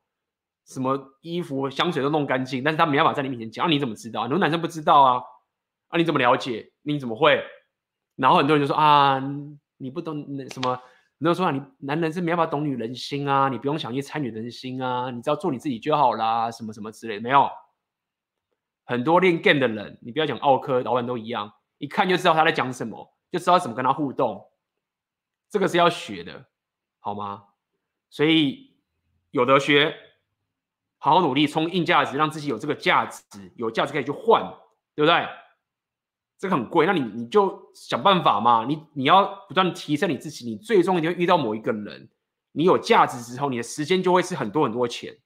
[0.66, 4.24] 什么衣服、香水都弄干净，但是他没办法在你面前讲，啊，你怎么知道？
[4.24, 5.24] 很多男生不知道啊，
[5.88, 6.72] 啊，你怎么了解？
[6.82, 7.42] 你怎么会？
[8.16, 9.22] 然后很多人就说啊，
[9.78, 10.82] 你不懂那什么，
[11.20, 17.50] 很多人说啊，你男人是没办法懂女人心啊，你不用想去猜女人心啊，你只要做你自己就好啦，什么什么之类的，没有。
[18.86, 21.52] 很多练 game 的人，你不要讲奥科老板都一样。
[21.80, 24.48] 一看就知道他在讲什么，就知道怎么跟他互动，
[25.50, 26.46] 这个是要学的，
[27.00, 27.46] 好吗？
[28.10, 28.76] 所以
[29.32, 29.94] 有得学，
[31.00, 34.42] 好好努力，冲硬价值，让自己有这个价值，有价值可以去换，
[34.96, 35.28] 对不对？
[36.38, 42.10] 这个很贵，那你你就想办法嘛，你你要不断提升你自己，你最终一定会遇到某一个人，
[42.52, 45.18] 你有价值之后，你的时间就会是很多很多钱，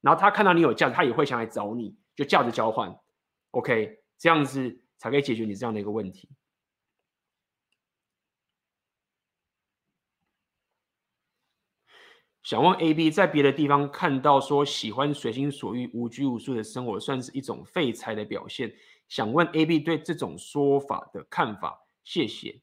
[0.00, 2.94] 然后他看到你有价值，他也会想来找你，就价值交换
[3.52, 4.78] ，OK，这样子。
[5.02, 6.28] 才可以解决你这样的一个问题。
[12.44, 18.72] 想问 A B，在别的地方看到说喜欢随心所欲、无拘无束的生活，算是一种废柴的表现。
[19.12, 21.84] 想问 A B 对这种说法的看法？
[22.02, 22.62] 谢谢。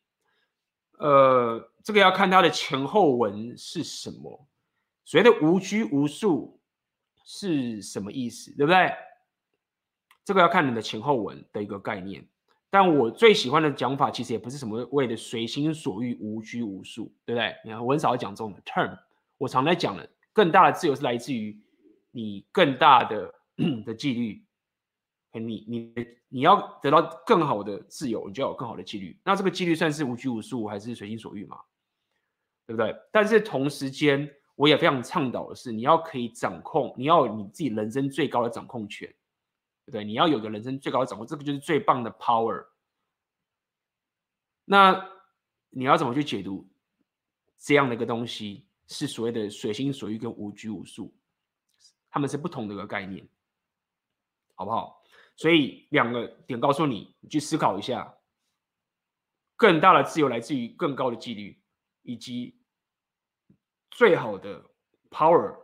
[0.98, 4.48] 呃，这个要看他的前后文是什么。
[5.06, 6.60] 所谓的无拘无束
[7.24, 8.50] 是什么意思？
[8.58, 8.92] 对不对？
[10.26, 12.28] 这个要看你的前后文的一个概念，
[12.72, 17.56] 但我最喜欢的讲法其实也不是什么为了随心所欲、无拘无束，对不对？
[17.64, 18.98] 你看我很少讲这种的 term，
[19.38, 21.62] 我常在讲的更大的自由是来自于
[22.10, 23.36] 你更大的
[23.86, 24.44] 的纪律，
[25.34, 25.94] 你你
[26.30, 29.20] 你要得到更好的自由，你就要有更好的纪律。
[29.24, 31.60] 那这个纪律算是无拘无束还是随心所欲嘛？
[32.66, 32.96] 对不对？
[33.12, 39.14] 但是同时间，我也非常倡导的是，你要可以掌控，你要有你自己人生最高的掌控权。
[39.92, 42.66] 对，你要有个人生最高的掌握，这个就是最棒的 power。
[44.66, 45.10] 那
[45.70, 46.68] 你要怎么去解读
[47.58, 48.66] 这样的一个东西？
[48.92, 51.16] 是所谓的随心所欲跟无拘无束，
[52.10, 53.24] 他们是不同的一个概念，
[54.56, 54.99] 好不好？
[55.40, 58.14] 所以两个点告诉你，你去思考一下，
[59.56, 61.64] 更大的自由来自于更高的纪律，
[62.02, 62.60] 以及
[63.90, 64.62] 最好的
[65.10, 65.58] power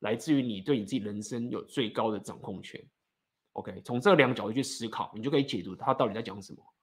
[0.00, 2.84] 来自于你对你自己人生有最高的掌控权。
[3.52, 6.74] OK，从这两个角度去思考，你就可以解读他到底在讲什么。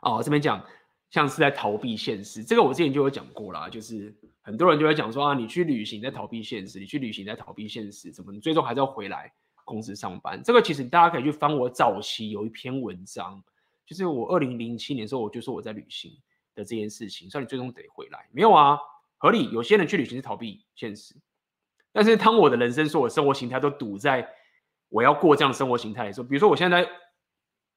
[0.00, 0.66] 哦，这边讲
[1.10, 9.32] 像是在逃避现实，这个我之前就有讲过啦，就是很多人就会讲说啊，你去旅行在逃避现实，你去旅行在逃避现实，怎么你最终还是要回来
[9.64, 10.42] 公司上班？
[10.42, 13.42] 这个其实大家可以去翻我早期有一篇文章，
[13.86, 16.12] 就是我二零零七年的时候我就说我在旅行
[16.54, 18.78] 的这件事情，所以你最终得回来，没有啊？
[19.16, 21.14] 合理，有些人去旅行是逃避现实，
[21.90, 24.28] 但是当我的人生、说我生活形态都堵在
[24.90, 26.84] 我要过这样生活形态的时候，比如说我现在，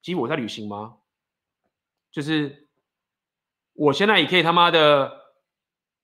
[0.01, 0.97] 其实我在旅行吗？
[2.11, 2.67] 就是
[3.81, 5.11] 我现在也可以他妈的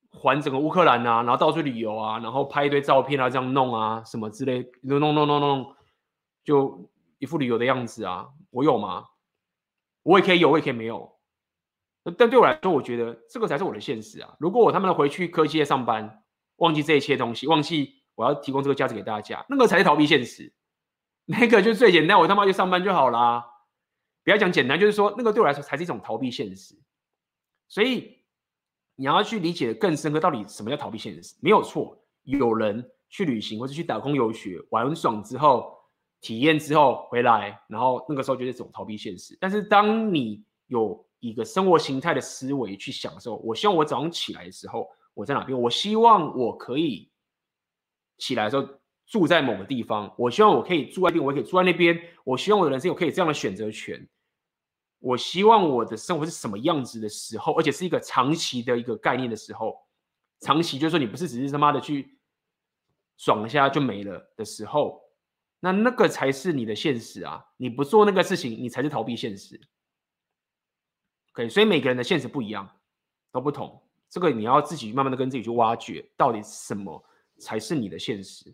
[0.09, 5.75] 还整个乌克兰啊，然后到处旅游啊，然后拍一堆照片啊，这样弄啊，什么之类，弄弄弄弄弄，
[6.43, 9.05] 就一副旅游的样子啊，我有吗？
[10.01, 11.19] 我也可以有，我也可以没有。
[12.17, 14.35] 但对我来说，我觉得这个才是我的现实啊！
[14.39, 16.23] 如果我他妈的回去科技业上班，
[16.55, 20.51] 忘记这一切东西，忘记我要提供这个价值给大家，那个才是逃避现实。
[21.29, 23.45] 那个就最简单，我他妈就上班就好啦。
[24.23, 26.73] 不要讲简单，就是说那个对我来说才是一种逃避现实。
[27.67, 28.17] 所以
[28.95, 31.35] 你要去理解更深刻，到底什么叫逃避现实？
[31.41, 35.77] 没有错，有人去旅行或者去打工游学，玩爽之后，
[36.21, 39.37] 体验之后回来，然后那个时候就是这种逃避现实。
[39.39, 43.37] 但是当你有一个生活形态的思维去享受。
[43.37, 45.59] 我希望我早上起来的时候，我在哪边？
[45.59, 47.09] 我希望我可以
[48.17, 48.67] 起来的时候
[49.07, 50.13] 住在某个地方。
[50.17, 51.99] 我希望我可以住在那边，我可以住在那边。
[52.23, 54.07] 我希望我的人生有可以这样的选择权。
[54.99, 59.85] 我希望我的生活是什么样子的时候，而且是一个长期的一个概念的时候。
[60.39, 62.19] 长期就是说，你不是只是他妈的去
[63.17, 65.01] 爽一下就没了的时候，
[65.59, 67.43] 那那个才是你的现实啊！
[67.57, 69.59] 你不做那个事情，你才是逃避现实。
[71.33, 72.69] OK，所以每个人的现实不一样，
[73.31, 73.81] 都不同。
[74.09, 77.03] 这个你要自己慢慢的跟自己去挖掘，到底什么
[77.39, 78.53] 才是你的现实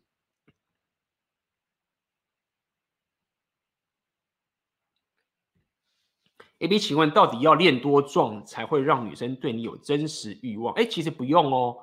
[6.64, 10.74] ？AB，请问到底要练多壮才会让女生对你有真实欲望？
[10.76, 11.78] 哎，其实不用哦。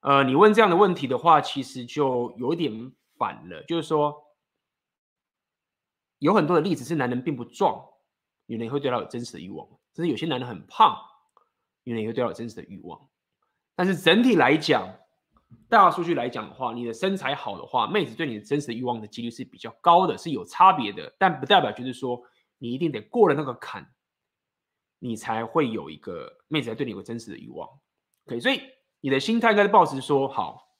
[0.00, 3.62] 呃，你问这样的问题的话，其实就有点反了。
[3.64, 4.22] 就是说，
[6.18, 7.82] 有很多的例子是男人并不壮，
[8.44, 9.66] 女人也会对他有真实的欲望。
[9.94, 10.94] 甚至有些男人很胖，
[11.84, 13.00] 女人也会对他有真实的欲望。
[13.74, 14.86] 但是整体来讲，
[15.70, 22.22] 大数据来讲的话，你的身材好的话，妹子对你的真实的欲望的几率是比较高的，是有差别的，但不代表就是说
[22.60, 23.92] 你一定得过了那个坎，
[24.98, 27.68] 你才会有一个妹子来对你有个真实的欲望。
[28.26, 28.60] OK，所以
[29.00, 30.76] 你的心态应该是抱持说，好，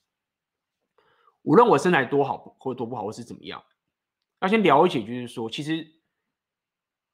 [1.43, 3.65] 无论我身材多好或多不好，或是怎么样，
[4.41, 5.91] 要先了解，就是说，其实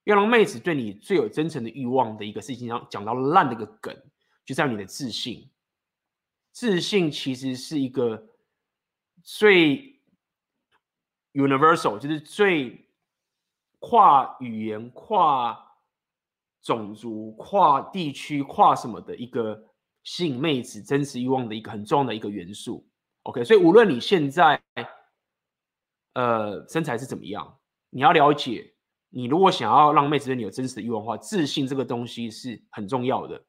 [0.02, 3.96] 要让妹子对你最有真诚的欲望的一个事情，上讲到烂的一个梗，
[4.44, 5.48] 就在你的自信。
[6.50, 8.30] 自信其实是一个
[9.22, 10.00] 最
[11.34, 12.85] universal，就是最
[13.78, 15.56] 跨语言、跨
[16.62, 19.62] 种族、跨地区、跨什么的一个
[20.02, 22.88] 吸引妹子真实欲望的一个很重要的一个元素。
[23.22, 24.60] OK，所以无论你现在
[26.14, 27.58] 呃身材是怎么样，
[27.90, 28.74] 你要了解，
[29.10, 33.44] 你如果想要让妹子对你有真实的欲望的话，自信这个东西是很重要的。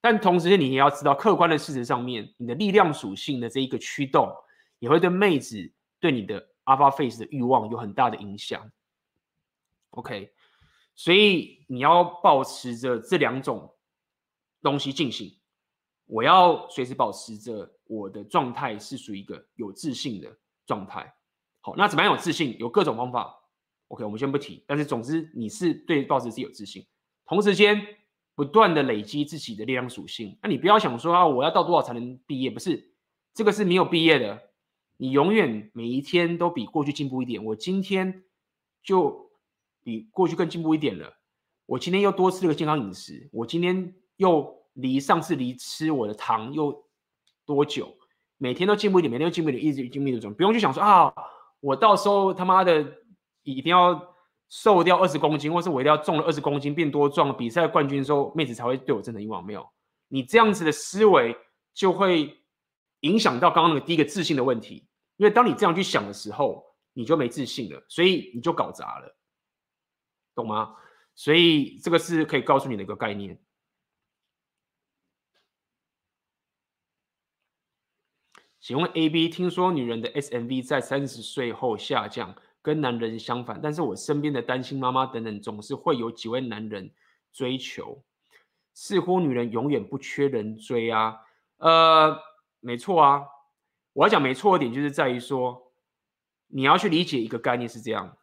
[0.00, 4.30] 但同时，你也要知道，客观的事实上面，你的力量属性的这一个驱动，
[4.78, 8.70] 也会对妹子对你的 Alpha Face 的欲望有很大的影响。
[9.96, 10.32] OK，
[10.94, 13.74] 所以你要保持着这两种
[14.62, 15.36] 东西进行。
[16.06, 21.14] 我要随时保持着我的状态是属于一个有自信的状态。
[21.60, 22.56] 好，那怎么样有自信？
[22.58, 23.36] 有各种方法。
[23.88, 24.64] OK，我们先不提。
[24.66, 26.86] 但是总之，你是对保持自己有自信，
[27.26, 27.84] 同时间。
[28.36, 32.50] 不断的累积自己的力量属性，那你不要想说啊，我要到多少才能毕业？
[32.50, 32.92] 不是，
[33.32, 34.50] 这个是没有毕业的。
[34.98, 37.42] 你永远每一天都比过去进步一点。
[37.42, 38.24] 我今天
[38.82, 39.25] 就
[39.86, 41.12] 比过去更进步一点了。
[41.66, 43.30] 我今天又多吃了个健康饮食。
[43.32, 46.84] 我今天又离上次离吃我的糖又
[47.44, 47.96] 多久？
[48.36, 50.34] 每天都进步一点，每天都进步一点，一直进步一点。
[50.34, 51.14] 不用去想说啊，
[51.60, 52.84] 我到时候他妈的
[53.44, 54.14] 一定要。
[54.48, 59.44] 瘦掉二十公斤，或是我一定要重了二十公斤变多壮，比赛冠军的时候，妹子才会对我真的欲望。
[59.44, 59.68] 没有，
[60.06, 61.36] 你这样子的思维
[61.74, 62.32] 就会
[63.00, 64.86] 影响到刚刚那个第一个自信的问题。
[65.16, 69.16] 因为当你这样去想的时候，你就没自信了，所以你就搞砸了，
[70.36, 70.76] 懂吗？
[71.16, 73.40] 所以这个是可以告诉你的一个概念。
[78.60, 82.36] 请问 AB，听说女人的 SMV 在三十岁后下降？
[82.60, 86.92] 跟男人相反，但是我身边的单亲妈妈等等，总是会有几位男人
[87.32, 88.02] 追求，
[88.74, 91.20] 似乎女人永远不缺人追啊。
[91.58, 92.20] 呃，
[92.58, 93.22] 没错啊，
[93.92, 95.72] 我要讲没错的点就是在于说，
[96.48, 98.18] 你要去理解一个概念是这样。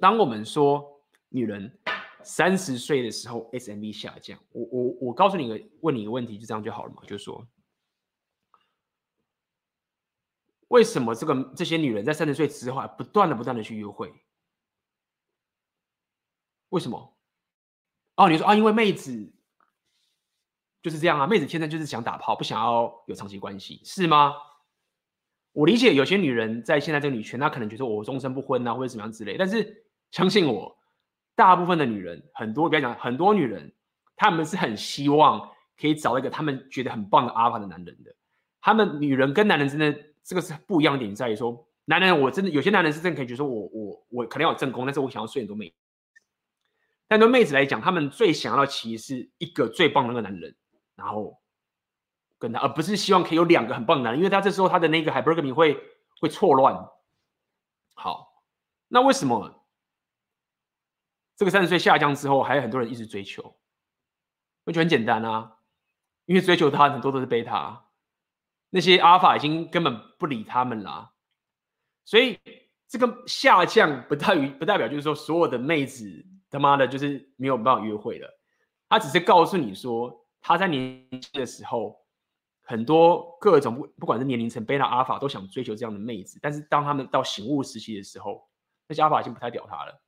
[0.00, 1.78] 当我们说女人
[2.22, 7.46] 三十岁的时候 SMV 下降，我我我告诉你个，问你一个问题，就这样就好了嘛，就是说。
[10.68, 14.12] 为什么这个这些女人在三十岁之后还不断的不断的去约会？
[16.70, 17.16] 为什么？
[18.16, 19.32] 哦，你说啊，因为妹子
[20.82, 24.34] 就是这样啊，妹子天生就是想打炮，不想要有长期关系，是吗？
[25.52, 29.36] 我理解有些女人在现在这个女权，她可能觉得我终身不婚啊，或者怎么样之类。
[29.36, 29.83] 但是
[30.14, 30.78] 相信我，
[31.34, 33.74] 大部分的女人，很多不要讲很多女人，
[34.14, 38.14] 她们是很希望可以找一个她们觉得很棒的阿法的男人的。
[38.60, 39.94] 她们女人跟男人真的。
[40.26, 45.74] 这个是不一样的点，在于说，男人我真的有些男人是真的可以觉得说我，我我我可能要有正宫，但是我想要睡很多妹。
[47.06, 50.56] 但对妹子来讲，他们最想要的其实是一个最棒的那个男人，
[50.96, 51.38] 然后
[52.38, 55.78] 跟他，而不是希望可以有两个很棒的男人，因为他这时候他的那个 hypergamy 会
[56.18, 56.74] 会错乱。
[57.92, 58.42] 好，
[58.88, 59.63] 那为什么
[61.36, 63.56] 这个三十岁下降之后，还有很多人一直追求？
[64.64, 65.58] 我觉得很简单啊，
[66.26, 67.88] 因为追求他很多都是贝塔。
[68.70, 71.12] 那些阿尔法已经根本不理他们了，
[72.04, 72.40] 所以
[72.88, 78.28] 这个下降不代于不代表就是说所有的妹子他妈的就是没有办法约会了，
[78.88, 81.96] 他只是告诉你说他在年轻的时候
[82.62, 88.48] 很多各种不不管是年龄层贝塔阿尔法都想追求这样的妹子，但是当他们到醒悟时期的时候，
[88.88, 90.03] 那些阿尔法已经不太屌他了。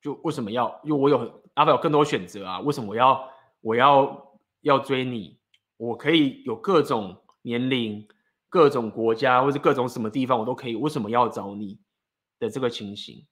[0.00, 0.80] 就为什么要？
[0.84, 3.30] 因为我有阿爸有更多选择啊，为什么我要
[3.60, 5.38] 我要要追你？
[5.76, 8.06] 我可以有各种年龄、
[8.48, 10.74] 各种国家，或者各种什么地方，我都可以。
[10.74, 11.78] 为什么要找你
[12.38, 13.24] 的这个情形，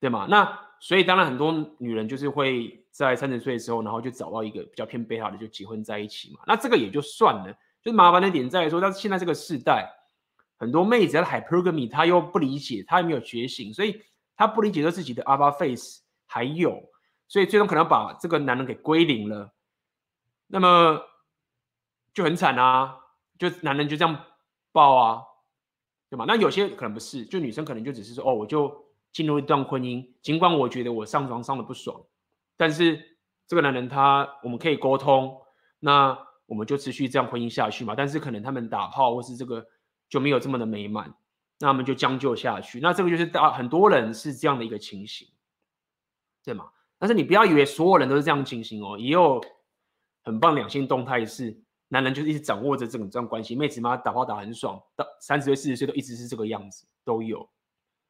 [0.00, 0.26] 对吗？
[0.30, 6.40] 那所以当然很多女人就是会在三十岁的时候，然后就找到一个比较偏贝塔的，就结婚在一起嘛。
[6.46, 9.90] 那这个也就算了，就是麻烦的点在于说，但是现在这个世代，
[10.58, 14.00] 很多妹子在 hypergamy，她又不理解，她也没有觉醒，所以
[14.36, 15.99] 她不理解说自己的 alpha face
[16.30, 16.80] 还有，
[17.28, 19.52] 所以最终可能把这个男人给归零了。
[20.46, 21.02] 那么。
[22.12, 22.98] 就很惨啊，
[23.38, 24.24] 就男人就这样
[24.72, 25.22] 爆啊，
[26.10, 26.24] 对吧？
[26.26, 32.04] 那有些可能不是，就女生可能就只是说，哦，我就进入一段婚姻，尽管我觉得我上床上的不爽，
[32.56, 33.00] 但是
[33.46, 35.40] 这个男人他我们可以沟通，
[35.78, 37.94] 那我们就持续这样婚姻下去嘛。
[37.96, 39.64] 但是可能他们打炮或是这个
[40.08, 41.14] 就没有这么的美满，
[41.60, 42.80] 那我们就将就下去。
[42.80, 45.28] 那这个就是大很多人是这样的一个情形，
[46.44, 46.70] 对吗？
[46.98, 49.40] 但是你不要以为所有人都是这样情形哦，也有
[50.22, 51.58] 很棒两性动态是
[51.88, 57.48] 男人就是一直掌握着这种这样关系，妹子嘛打炮打很爽，到三十岁四十岁都一直是这个样子都有，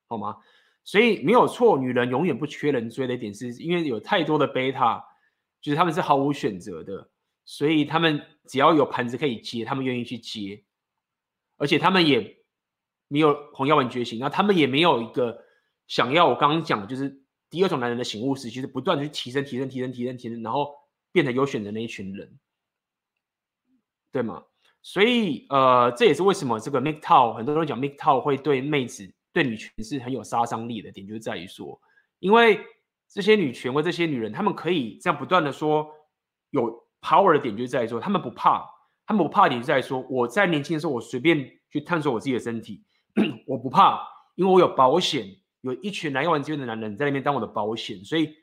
[0.08, 0.36] 好吗？
[0.82, 5.04] 所以没有错，女人永远不缺人追的一点是，因为有太多的贝塔，
[5.60, 7.10] 就是他们是毫无选择的，
[7.44, 10.64] 所以他们只要有盘子可以接，他们愿意去接，
[11.58, 12.38] 而且他们也
[13.08, 15.44] 没有红药丸觉醒，那他们也没有一个
[15.86, 17.19] 想要我刚刚讲的，就是
[17.50, 20.72] 第二种男人的醒悟时，其实不断的去提升、提升、提升、提升、提升，然后
[21.12, 22.38] 变成有选择那一群人，
[24.12, 24.44] 对吗？
[24.82, 29.12] 所以呃，这也是为什么这个 MGTOW 很多人讲 MGTOW 会对妹子。
[29.32, 31.80] 对女权是很有杀伤力的点，就是在于说，
[32.18, 32.58] 因为
[33.08, 35.88] 这些女权或这些女人，她们可以这样不断的说
[36.50, 38.68] 有 power 的点，就在于说，她们不怕，
[39.06, 42.82] 她们不怕的点就在于说，我在年轻的时候，我随便去探索我自己的身体，
[43.46, 44.04] 我不怕，
[44.34, 45.28] 因为我有保险，
[45.60, 48.34] 有一群来玩资源的男人在那边当我的保险，所以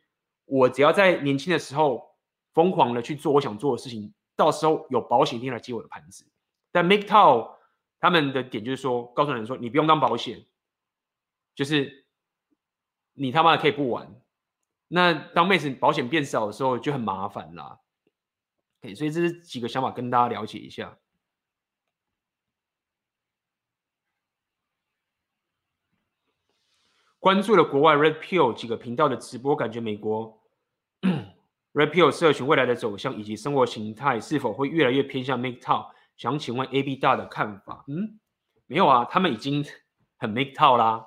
[0.46, 2.16] 我只要在年轻的时候
[2.54, 6.26] 疯狂的去做我想做的事情，到时候有保险一定来接我的盘子。
[6.72, 7.58] 但 Make t o w
[8.00, 10.46] 他们的点就是说，告诉人说，你不用当保险。
[11.56, 12.06] 就是
[13.14, 14.08] 你他妈的可以不玩，
[14.90, 17.80] 那当妹子保险变少的时候就很麻烦啦。
[18.80, 20.96] Okay, 所以这是几个想法跟大家了解一下。
[27.20, 30.42] 关注了国外 Red Pill 几个频道的直播，感觉美国
[31.74, 35.88] Red Pill 社群未来的走向以及生活形态是否会越来越偏向 Make Tow？
[36.16, 37.84] 想请问 AB 大的看法？
[37.88, 38.20] 嗯，
[38.66, 39.64] 没有啊，他们已经
[40.18, 41.06] 很 MGTOW 啦。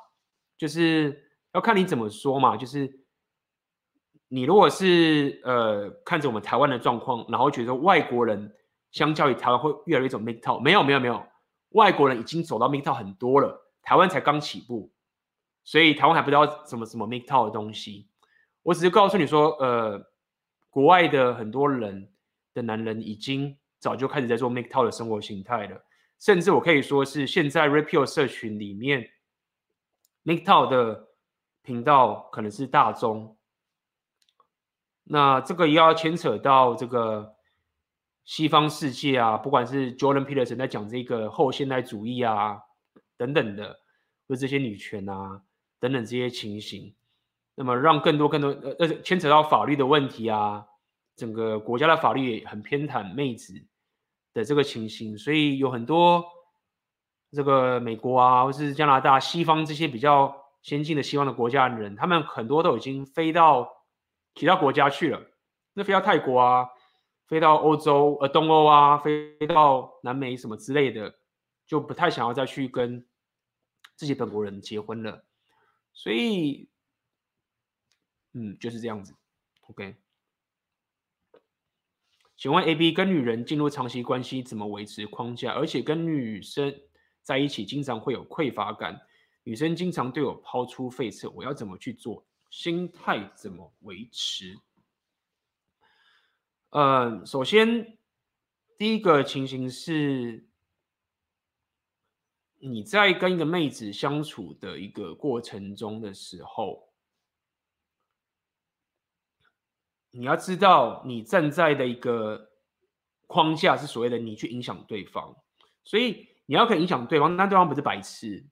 [0.56, 3.00] 就是要看你怎么说嘛，就是
[4.28, 8.52] 你如果是呃看着我们台湾的状况，然后觉得外国人
[8.92, 11.24] 相较于台湾会越来越走 Make Tow，没有没有没有，
[11.70, 14.92] 外国人已经走到 Make Tow 很多了，台湾才刚起步，
[15.70, 18.08] 所以台湾还不知道什么什么 Make Tow 的东西。
[18.64, 20.04] 我只是告诉你说，呃，
[20.68, 22.10] 国外的很多人
[22.52, 25.80] 的男人已经早就开始在做 Make Tow 的生活形态了，
[26.18, 29.10] 甚至我可以说是现在 Red Pill 社群里面。
[30.24, 31.10] Make Tow 的
[31.62, 33.38] 频道可能是大宗，
[35.04, 37.36] 那这个也要牵扯到这个
[38.24, 42.58] 西方世界啊，不管是 Jordan Peterson 在讲这个后现代主义啊
[43.16, 43.78] 等等的，
[44.26, 45.40] 或者这些女权啊
[45.80, 46.94] 等等这些情形，
[47.56, 50.64] 那么让更多更多呃呃牵扯到法律的问题啊，
[51.16, 53.54] 整个国家的法律也很偏袒妹子
[54.32, 56.24] 的这个情形，所以有很多。
[57.32, 63.70] 这个美国啊，或是加拿大、西方这些比较先进的西方的国家的人，他们很多都已经飞到
[64.34, 65.22] 其他国家去了。
[65.74, 66.68] 那飞到泰国啊，
[67.28, 71.14] 飞到欧洲、呃东欧啊，飞到南美什么之类的，
[71.68, 73.06] 就不太想要再去跟
[73.94, 75.24] 自己本国人结婚了。
[75.92, 76.68] 所以，
[78.32, 79.14] 嗯，就是这样子。
[79.62, 79.96] OK，
[82.36, 86.74] 请问 AB 跟女人进入长期关系怎么维持框架，而且跟女生？
[87.22, 88.98] 在一起经常会有匮乏感，
[89.44, 92.26] 女生经常对我抛出废车，我要怎么去做？
[92.48, 94.58] 心态怎么维持？
[96.70, 97.98] 嗯，首先
[98.78, 100.48] 第一个情形是，
[102.60, 106.88] 你在跟一个妹子相处的一个过程中的时候，
[110.10, 112.50] 你要知道你站在的一个
[113.26, 115.36] 框架是所谓的你去影响对方，
[115.82, 116.28] 所以。
[116.46, 118.44] 你要可以影响对方，那对方不是白痴，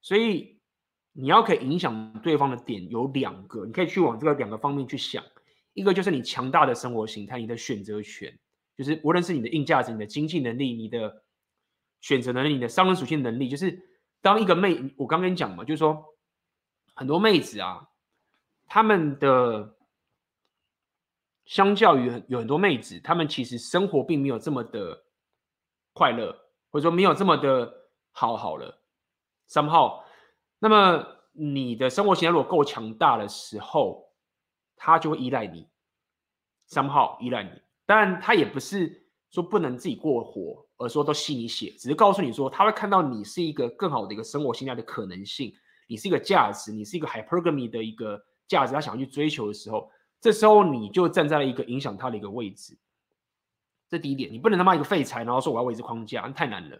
[0.00, 0.60] 所以
[1.12, 5.24] 你要可以影响对方的点有两个，你可以去往这个两个方面去想。
[5.72, 8.38] 一个就是你强大的生活形态，你的选择权，
[8.76, 11.24] 就是无论是你的硬价值、你的经济能力、你的
[12.00, 13.78] 选择能力、你的商人属性能力，就是
[14.20, 16.04] 当一个妹，我刚跟你讲嘛，就是说
[16.94, 17.88] 很多妹子啊，
[18.66, 19.76] 他们的
[21.46, 25.04] 相较于有很多妹子，他们其实生活并没有这么的
[25.92, 26.36] 快乐。
[26.70, 27.72] 或者说没有这么的
[28.12, 28.82] 好好了
[29.48, 30.02] ，somehow，
[30.58, 31.02] 那么
[31.32, 34.12] 你的生活形态如果够强大的时候，
[34.76, 35.66] 他就会依赖你
[36.68, 37.50] ，somehow 依赖你。
[37.86, 45.52] 当然他也不是说不能自己过活，而说都吸你血，只是告诉你说他会看到你是一个更好的一个生活形态的可能性，
[45.86, 49.90] 你是一个价值，你是一个 hypergamy 的一个价值，他想要去追求的时候，
[50.20, 52.78] 这时候你就站在了一个影响他的一个位置。
[53.88, 56.78] 这第一点，你不能他妈一个废柴，然后说我要维持框架，太难了。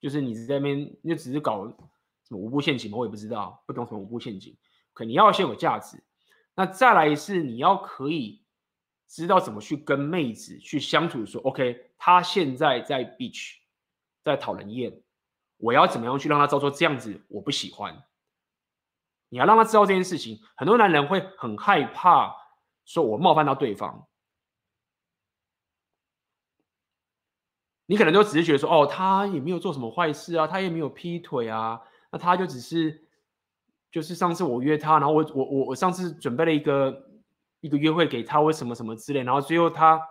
[0.00, 2.98] 就是你在那边，你就只是搞什么五步陷阱吗？
[2.98, 4.56] 我也不知道，不懂什么五步陷阱。
[4.92, 6.02] 可你要先有价值，
[6.54, 8.42] 那再来是你要可以
[9.08, 13.58] 知道怎么去跟妹子去相处，说 OK，他现在在 beach，
[14.24, 15.00] 在讨人厌，
[15.56, 18.02] 我要怎么样去让他知道说这样子我不喜欢。
[19.28, 22.34] 你要让他知道这件事情，很多男人会很害怕，
[22.84, 24.08] 说我冒犯到对方。
[27.86, 31.80] 你可能就只是觉得说，哦，他也没有做什么坏事啊，他也没有劈腿啊，
[32.10, 33.06] 那他就只是，
[33.92, 37.12] 就是上次我约他，然后我我我我上次准备了一个。
[37.60, 40.04] 一个约会给他，或什么什么之类，然后最后他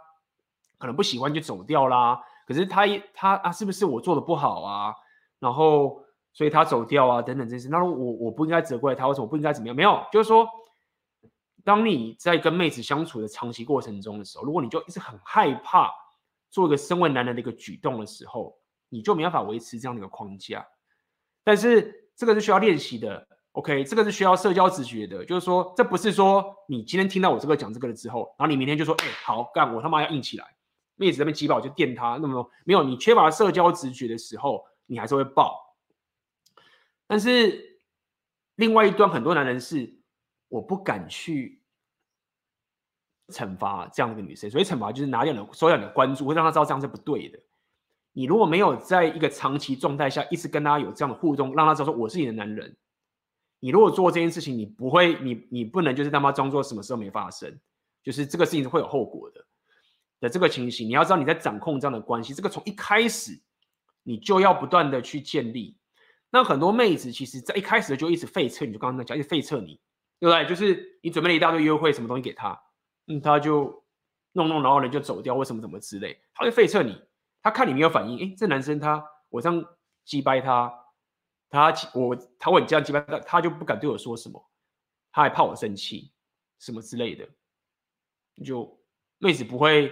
[0.82, 2.20] 可能不喜欢就走掉啦。
[2.48, 4.94] 可是他一他啊，是不是我做的不好啊？
[5.40, 6.04] 然后
[6.34, 7.70] 所以他走掉啊，等等这些。
[7.70, 9.76] 那我我不应该责怪他，为什么不应该怎么样？
[9.76, 10.48] 没有，就是说，
[11.64, 15.90] 当你在跟妹子相处的长期过程中的时候，如果你就一直很害怕
[16.50, 18.58] 做一个身为男人的一个举动的时候，
[18.90, 20.68] 你就没办法维持这样的一个框架。
[21.44, 23.28] 但是这个是需要练习的。
[23.54, 30.46] OK，这个是需要社交直觉的，就是说，这不是说你今天听到我这个讲这个了之后，然后你明天就说，哎，好干，我他妈要硬起来，
[30.96, 35.76] 妹子在那边挤爆就电他，那么没有，你缺乏社交直觉的时候，你还是会爆。
[37.08, 37.80] 但是
[38.56, 39.94] 另外一端，很多男人是
[40.48, 41.62] 我不敢去
[43.30, 47.40] 惩罚这样的一个女生，所以惩罚就是拿掉你的，收掉你的关注，会让他知道这样是不对的。
[48.14, 52.76] 你如果没有在一个长期状态下一直跟他有这样的互动，让他知道说我是你的男人。
[53.60, 57.60] 你如果做这件事情，你不会，你你不能就是他妈装作什么事都没发生，
[58.04, 59.46] 就是这个事情是会有后果的
[60.22, 63.38] 的这个情形，你要知道你在掌控这样的关系，这个从一开始
[64.04, 65.78] 你就要不断的去建立。
[66.30, 69.82] 那很多妹子其实在一开始就一直废撤，你就刚刚讲一直废撤你，
[70.18, 70.46] 对不对？
[70.48, 72.58] 就是你准备了一大堆约会什么东西给他，
[73.08, 73.84] 嗯，他就
[74.32, 77.04] 弄弄，然后人就走掉，为什么什么之类，他会废撤你。
[77.42, 79.66] 他看你没有反应，诶，这男生他我这样
[80.06, 80.72] 击败他。
[81.50, 84.50] 他我他问你这样击败他他就不敢对我说什么，
[85.12, 86.14] 他还怕我生气，
[86.60, 87.28] 什么之类的，
[88.46, 88.80] 就
[89.18, 89.92] 妹子不会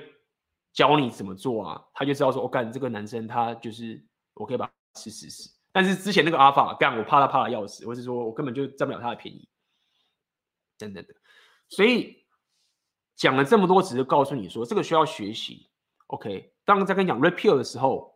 [0.80, 4.02] 教你怎么做啊，他就知道说，我、哦、干这个男生他就是
[4.34, 9.50] 我可以把他死死死，但是之前那个阿法干我怕他怕的要死，或是说我根本就占不了他的便宜，
[10.78, 11.14] 等等的，
[11.68, 12.24] 所以
[13.18, 15.70] 讲了这么多，只是告诉你说这个需要学习。
[16.08, 18.14] OK，当在跟你讲 repeal 的时候，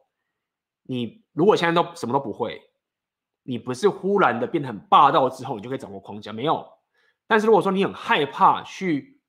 [0.83, 2.61] 你如果现在都什么都不会。
[3.45, 6.65] 你不是忽然的变得很霸道之后，你就可以掌握框架，没有。
[7.27, 9.19] 但是如果说你很害怕去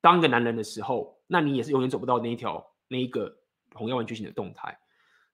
[0.00, 3.34] 当一个男人的时候，那你也是永远走不到那一条那一个
[3.74, 4.78] 红药丸觉醒的动态。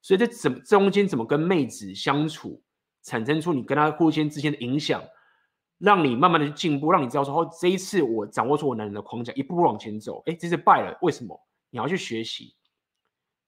[0.00, 2.62] 所以这怎么中间怎么跟妹子相处，
[3.02, 5.02] 产生出你跟她互相之间的影响，
[5.78, 10.22] 让你慢慢的进步，让你知道说哦，这一次我掌握出我男人的框架，一步步往前走。
[10.26, 11.38] 哎，这次败了，为什么？
[11.70, 12.54] 你要去学习，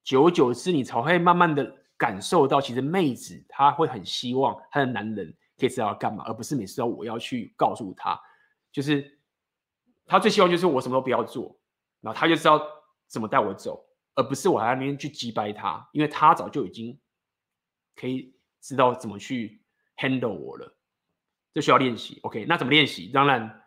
[0.03, 1.81] 久而久之，你才会慢慢的。
[1.97, 8.21] 感受到，其实妹子她会很希望她的男人可以知道要干嘛，而不是每次都我要去告诉他。
[8.73, 9.17] 就是
[10.05, 11.57] 她最希望就是我什么都不要做，
[12.01, 12.61] 然后她就知道
[13.07, 13.81] 怎么带我走，
[14.15, 16.99] 而不是我还在那边去击败他，因为他早就已经
[17.97, 19.63] 可以知道怎么去
[19.97, 20.77] handle 我了。
[21.53, 22.19] 这需要练习。
[22.23, 23.09] OK，那怎么练习？
[23.09, 23.63] 当然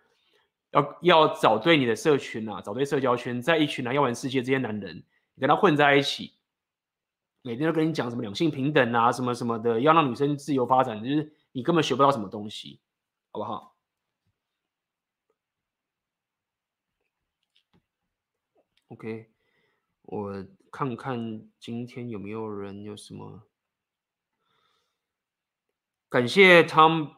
[0.72, 4.98] 要要找对你的社群啊，找对社交圈，在一群男药丸世界这些男人，
[5.36, 6.34] 你跟他混在一起。
[7.44, 12.82] 每天都跟你讲什么两性平等啊，什么什么的，要让女生自由发展，就是你根本学不到什么东西，
[13.32, 13.78] 好不好
[18.90, 19.30] ？OK，
[20.08, 23.44] 我看看今天有没有人有什么。
[26.08, 27.10] 感谢 Tom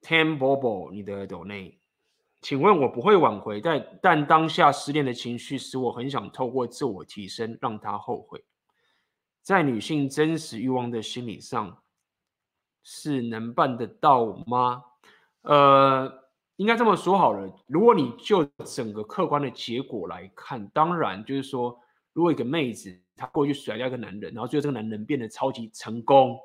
[0.00, 1.74] Tam Bobo 你的 donate，
[2.40, 8.44] 请问我不会挽回，但但当下失恋的情绪使我很想透过自我提升让他后悔。
[9.42, 11.82] 在女性真实欲望的心理上，
[12.84, 14.84] 是能办得到吗？
[15.42, 17.52] 呃，应该这么说好了。
[17.66, 21.80] 如果你就整个客观的结果来看，当然就是说，
[22.12, 26.38] 如果一个妹子她过去甩掉一个男人，然后最后这个男人变得超级成功，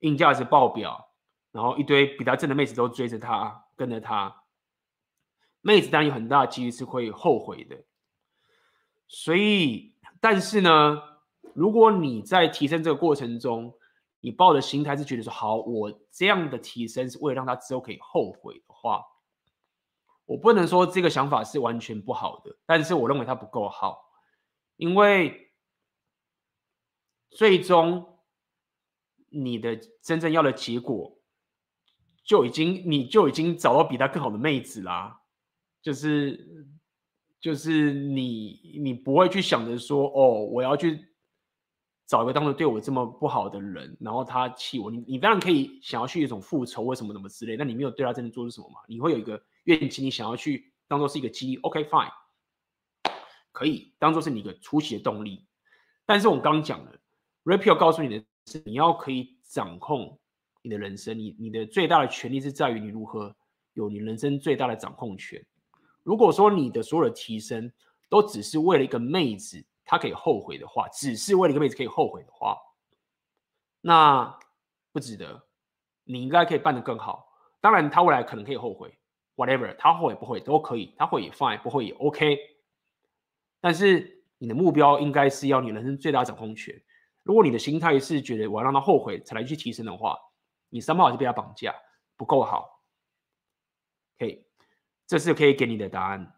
[0.00, 1.10] 硬价值爆表，
[1.52, 4.44] 然后一堆比他正的妹子都追着他，跟着他，
[5.60, 7.76] 妹子当然有很大的几率是会后悔的。
[9.06, 11.02] 所以，但是呢？
[11.54, 13.74] 如果你在提升这个过程中，
[14.20, 19.02] 你抱的心态是觉得说好，我这样的提升是为了让他之后可以后悔的话，
[20.24, 24.07] 我不能说这个想法是完全不好的，但是我认为它不够好，
[24.78, 25.52] 因为
[27.28, 28.18] 最终
[29.28, 31.20] 你的真正要的结果
[32.24, 35.20] 就已经你就已经找到比他更好的妹子啦，
[35.82, 36.66] 就是
[37.38, 41.04] 就是你你不会去想着说哦，我要去。
[42.08, 48.80] 找一个当初对我这么不好的人，然后他气我，你你当然可以想要去一种复仇或什么什么之类，那你没有对他真的做出什么嘛？
[48.88, 51.56] 你会有一个愿景，你想要去当做是一个激励。
[51.58, 52.10] OK fine，
[53.58, 55.44] 可以当做是你一个初期的动力。
[56.06, 56.96] 但是我们刚刚讲了
[57.42, 60.16] ，rapio 告诉你的是，你要可以掌控
[60.62, 63.34] 你的人生，你你的最大的权利是在于你如何
[63.72, 65.44] 有你人生最大的掌控权。
[66.04, 67.68] 如果说你的所有的提升
[68.08, 72.56] 都只是为了一个妹子，她可以后悔的话，只是为了一个妹子可以后悔的话，
[73.80, 74.38] 那
[74.92, 75.48] 不值得。
[76.04, 77.26] 你应该可以办得更好。
[77.60, 78.96] 当然，她未来可能可以后悔
[79.34, 82.38] ，whatever，她后悔不会都可以，她会也 fine，不会也 OK。
[83.60, 86.80] 但是你的目标应该是要你人生最大掌控权。
[87.22, 90.16] 如果你的心态是觉得我要让他后悔才来去提升的话，
[90.70, 91.74] 你三号是被他绑架，
[92.16, 92.82] 不够好。
[94.18, 94.46] 可以
[95.06, 96.34] 这是可以给你的答案，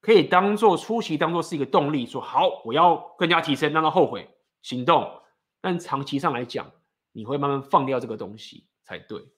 [0.00, 4.28] 可以当做初期当做是一个动力，说好我要更加提升，让他后悔
[4.62, 5.22] 行动。
[5.60, 6.70] 但长期上来讲，
[7.12, 9.28] 你会慢慢放掉这个东西才对。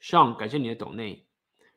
[0.00, 1.23] 上感谢你的抖内。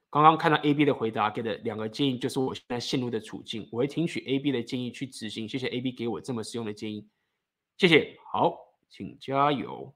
[0.09, 3.67] 刚刚看到 A B 的回答，给的两个建议就是我现在陷入的处境。
[3.71, 5.47] 我会听取 A B 的建议去执行。
[5.47, 7.07] 谢谢 A B 给我这么实用的建议，
[7.77, 8.17] 谢谢。
[8.31, 8.57] 好，
[8.89, 9.93] 请加油。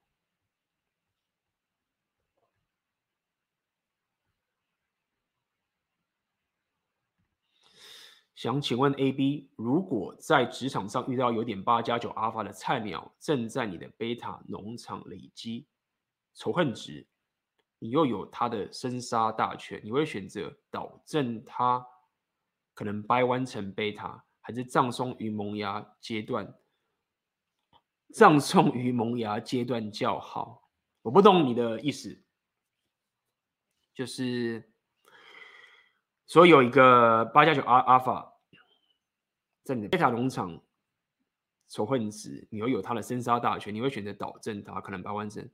[8.36, 15.68] 想请问 A B，如果在职场上遇到有点八加九阿尔法的菜鸟，正在你的贝塔农场累积
[16.34, 17.08] 仇恨值？
[17.84, 21.84] 你又有他的生杀大权，你会选择导正他
[22.76, 26.54] 可能掰弯成贝塔，还是葬送于萌芽阶段？
[28.14, 30.70] 葬送于萌芽阶段较好。
[31.02, 32.22] 我不懂你的意思，
[33.96, 34.72] 就是
[36.28, 38.32] 说有一个八加九阿阿法
[39.64, 40.62] 在你的贝塔农场
[41.68, 45.50] 仇恨值，你又有他的生杀大权，你会选择导正他，可能掰弯成。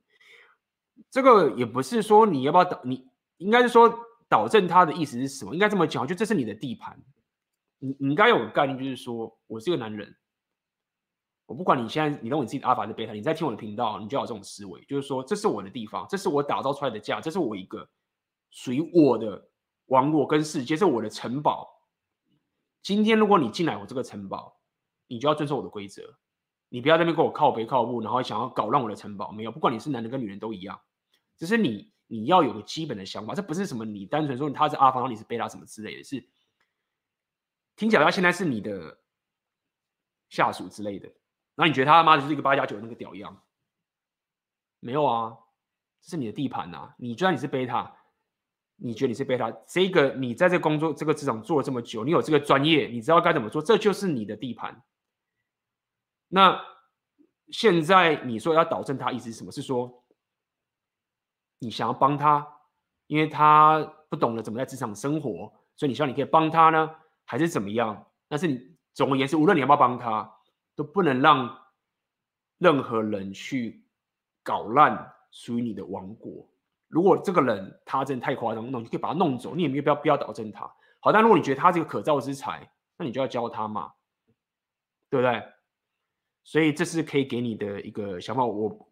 [1.10, 3.06] 这个也不是说你要不要导，你
[3.36, 3.92] 应该是说
[4.28, 5.54] 导正他的意思是什么？
[5.54, 7.00] 应该这么讲，就这是你的地盘，
[7.78, 10.14] 你你应该有个概念，就是说我是个男人，
[11.46, 17.88] 我不管你现在你认为你自己阿法是贝塔，你在听我的频道，你就要有这种思维，就是说这是我的地方，这是我打造出来的家，这是我一个
[18.50, 19.48] 属于我的
[19.86, 21.66] 王国跟世界，这是我的城堡。
[22.82, 24.56] 今天如果你进来我这个城堡，
[25.06, 26.02] 你就要遵守我的规则，
[26.68, 30.78] 你不要在那边跟我靠北靠步，然后想要搞乱我的城堡，没有，不管你是男人跟女人都一样。
[31.38, 36.28] 只是你，你要有个基本的想法，这不是什么你单纯说他是阿方，你是贝塔什么之类的，是
[37.76, 38.98] 听起来他现在是你的
[40.28, 41.06] 下属之类的，
[41.54, 43.40] 然后你觉得他妈的就是一个八加九那个屌样，
[44.80, 45.38] 没有啊，
[46.02, 47.96] 这是你的地盘呐、啊，你觉得你是贝塔，
[48.74, 54.82] 你觉得你是贝塔，这个你在这工作这个职场做了这么久，你有这个专业，你知道该怎么做，这就是你的地盘。
[56.26, 56.60] 那
[57.50, 59.52] 现在你说要导正他，意思是什么？
[59.52, 59.97] 是说？
[61.60, 62.46] 你想要帮他，
[63.08, 66.90] 因为他不懂得怎么在职场生活，所以你希望你可以帮他呢，
[67.24, 68.06] 还是怎么样？
[68.28, 70.32] 但是你总而言之，无论你要不要帮他，
[70.76, 71.58] 都不能让
[72.58, 73.84] 任何人去
[74.42, 76.48] 搞烂属于你的王国。
[76.86, 80.70] 如果这个人他真的太夸张，那你可以把他弄走，你也没有必要不要导正他。
[81.00, 83.92] 好，但如果你觉得他是个可造之才，那你就要教他嘛，
[85.10, 85.42] 对不对？
[86.44, 88.87] 所以这是可以给你的一个想法，我。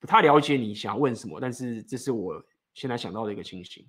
[0.00, 2.42] 不太了解你想问什么，但是这是我
[2.74, 3.86] 现在想到的一个情形。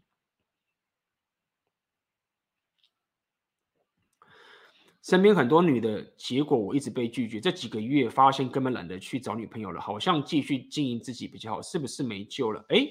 [5.02, 7.40] 身边很多女的，结果我一直被拒绝。
[7.40, 12.64] 这几个月发现根本懒得去找女朋友了，好像继续经营自己比较好，是不是没救了？
[12.70, 12.88] 哎，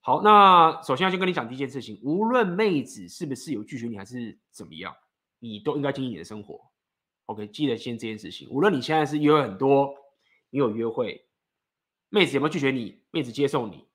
[0.00, 4.92] 好，那首先要先跟你讲第一件事情，无论妹子是不是有拒绝你，还是怎么样，
[5.38, 6.60] 你都应该经营你的生活。
[7.26, 8.48] OK，记得先这件事情。
[8.50, 9.94] 无论你现在是约很多，
[10.50, 11.29] 你有约会。
[12.10, 13.00] 妹子有没有拒绝你？
[13.12, 13.86] 妹子接受你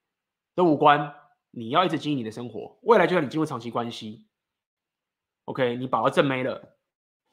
[0.55, 1.13] 都无关，
[1.51, 2.79] 你要一直经营你的生活。
[2.83, 4.25] 未来就算你进入长期关系
[5.43, 6.77] ，OK，你把到正妹了，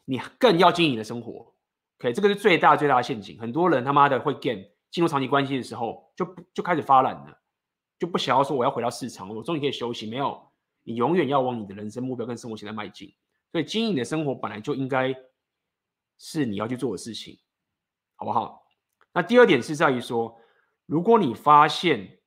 [0.04, 1.54] 你更要经营你的生活。
[1.98, 3.38] OK，这个是最大最大的陷阱。
[3.38, 7.38] 很多人他妈的会 game 进入长期关系的时候，就就开始发懒了，
[7.98, 10.10] 就不想要说我要回到市场，我终于可以休息。
[10.10, 10.50] 没有，
[10.82, 13.12] 你永远要往你的人生目标跟生活现在迈进。
[13.52, 15.14] 所以经营你的生活本来就应该
[16.18, 17.38] 是你要去做的事情，
[18.16, 18.66] 好不好？
[19.12, 20.36] 那第二点是在于说。
[20.86, 22.18] 如果你发现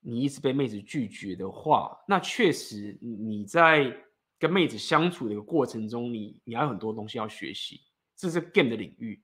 [0.00, 3.94] 你一直被妹子拒绝的话，那确实你在
[4.38, 7.80] 跟妹子相处的一个过程中，你你还有很多东西要学习，
[8.16, 9.22] 这是 game 的领域。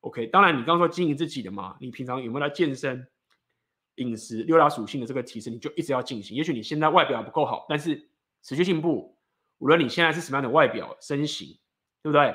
[0.00, 3.06] OK，当然你刚刚说经营自己的嘛，你平常有没有来健身、
[3.96, 6.36] 饮食、六大属性的这个提升，你就一直要进行。
[6.36, 8.08] 也许你现在外表不够好，但是
[8.42, 9.18] 持续进步。
[9.58, 11.48] 无论你现在是什么样的外表、身形，
[12.02, 12.34] 对不对？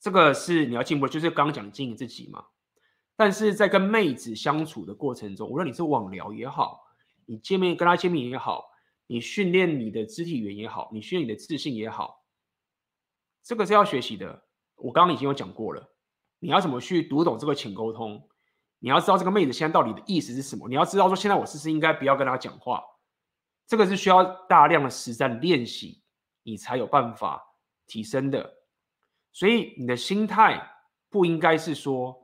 [0.00, 2.46] 这个是你要进步，就是刚刚讲经营自己嘛。
[3.20, 6.80] 但是在跟妹子相处的过程中，无论你是网聊也好，
[7.26, 8.70] 你见面跟她见面也好，
[9.06, 12.24] 你训练你的肢体语言也好，你训练你的自信也好，
[13.42, 14.42] 这个是要学习的。
[14.76, 15.86] 我刚刚已经有讲过了，
[16.38, 18.26] 你要怎么去读懂这个潜沟通？
[18.78, 20.66] 你要知道这个妹子现在到底的意思是什么？
[20.66, 22.82] 你要知道说，现在我是不是应该不要跟她讲话？
[23.66, 26.02] 这个是需要大量的实战练习，
[26.42, 27.54] 你才有办法
[27.86, 28.50] 提升的。
[29.30, 30.66] 所以你的心态
[31.10, 32.16] 不应该是说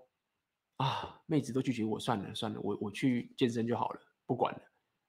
[0.76, 4.60] 啊，妹子都拒绝我，算了算了，我我去健身就好了，不管了，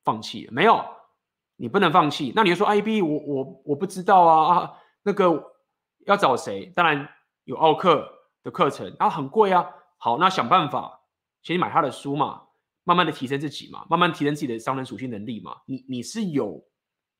[0.03, 0.51] 放弃了。
[0.51, 0.83] 没有，
[1.55, 2.31] 你不能放弃。
[2.35, 4.73] 那你就说，IB，我我我不知道啊啊，
[5.03, 5.43] 那个
[6.05, 6.67] 要找谁？
[6.75, 7.07] 当然
[7.43, 8.07] 有奥克
[8.43, 9.65] 的课程，啊，很贵啊。
[9.97, 10.95] 好，那想办法。
[11.43, 12.41] 先买他的书嘛，
[12.83, 15.55] 慢慢的提升自己嘛，慢慢提升自己的商人属性能力嘛。
[15.65, 16.61] 你你是有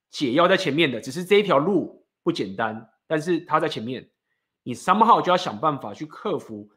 [0.09, 4.09] 解药在前面的，只是这一条路不简单，但是他在前面，
[4.63, 6.69] 你 somehow 就要想办法去克服，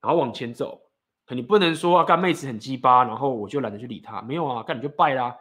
[0.00, 0.80] 然后往前走。
[1.26, 4.22] 可你不能说啊，干妹子很鸡巴，然后我就懒得去理她。
[4.22, 5.36] 没有啊，干你就败啦。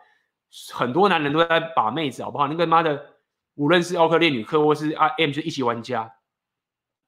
[0.74, 2.48] 很多男人都在把妹子，好不好？
[2.48, 3.16] 那个妈的，
[3.56, 6.16] 无论是奥克练女课或是 I M 就一级玩家，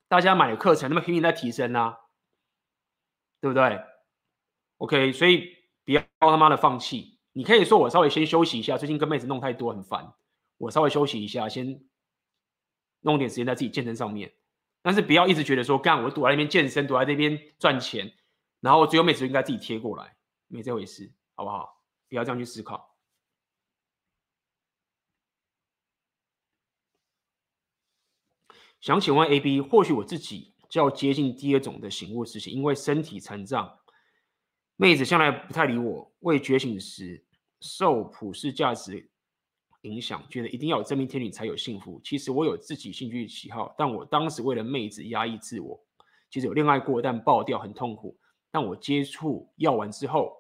[0.07, 1.97] 大家买的课程，那么拼命在提升啊，
[3.41, 3.81] 对不对
[4.77, 5.55] ？OK，所以
[5.85, 7.19] 不要他妈的放弃。
[7.33, 10.13] 你可以说我稍微先休息一下，最近跟妹子弄太多很烦，
[10.57, 11.81] 我稍微休息一下，先
[13.01, 14.33] 弄点时间在自己健身上面。
[14.89, 18.11] 但是不要一直觉得说干我躲在那边健身，躲在那边赚钱，
[18.59, 20.17] 然后只有妹子应该自己贴过来，
[20.47, 21.83] 没这回事，好不好？
[22.07, 22.97] 不要这样去思考。
[28.81, 33.79] 想请问 AB，或许我自己较接近第二种的醒悟事情，因为身体残障。
[34.75, 37.27] 妹子向来不太理我，未觉醒时
[37.61, 39.11] 受普世价值
[39.81, 42.01] 影响，觉得一定要有真命天女才有幸福。
[42.03, 45.79] 其实我有自己兴趣喜好，但我当时为了妹子压抑自我。
[46.29, 48.17] 其实有恋爱过，但爆掉很痛苦。
[48.51, 50.35] 但我接触药丸之后，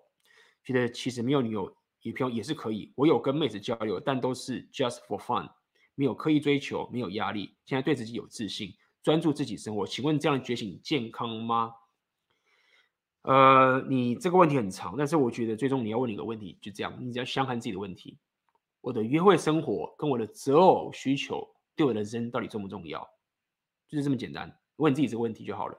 [0.63, 2.91] 觉得其实没有女友女朋友也是可以。
[2.95, 5.49] 我有跟妹子交流，但都是 just for fun，
[5.95, 7.55] 没有刻意追求，没有压力。
[7.65, 9.87] 现在对自己有自信，专注自己生活。
[9.87, 11.73] 请问这样的觉醒健康吗？
[13.21, 18.17] 呃，你这个问题很长，但是我觉得最终你要问你一个问题，就这样，你只要相看自己的问题。
[18.81, 23.01] 我的约会生活跟我的择偶需求对我的人生到底重不重要？
[23.87, 25.77] 就是这么简单，问你自己这个问题就好了。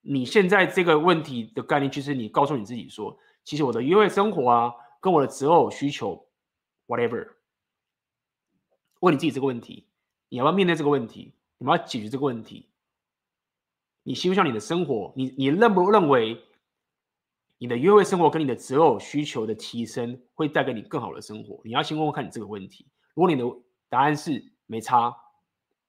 [0.00, 6.28] 你现在这个问题的概念，就是你告诉你自己说，其实我的约会生活啊，跟我的择偶需求
[6.86, 7.28] ，whatever。
[9.00, 9.86] 问你自己这个问题，
[10.28, 11.34] 你要不要面对这个问题？
[11.58, 12.68] 你要不要解决这个问题？
[14.02, 16.42] 你希不希望你的生活，你你认不认为
[17.58, 21.60] 你的约会生活跟你的择偶需求的提升会带给你更好的生活？
[21.64, 22.86] 你要先问问看你这个问题。
[23.14, 23.44] 如果你的
[23.88, 25.12] 答案是没差，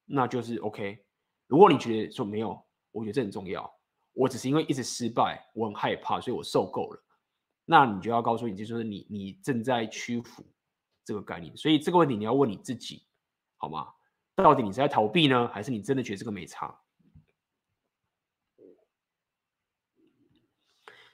[0.05, 1.05] 那就是 OK。
[1.45, 2.59] 如果你觉得说没有，
[2.91, 3.71] 我觉得这很重要。
[4.13, 7.03] 我只是因为一直失败，我很害怕，所以我受够了。
[7.65, 10.43] 那你就要告诉你，就是你你正在屈服
[11.05, 11.55] 这个概念。
[11.55, 13.03] 所以这个问题你要问你自己，
[13.57, 13.87] 好吗？
[14.35, 16.75] 到底你是在逃避呢，还是你真的觉得这个没差？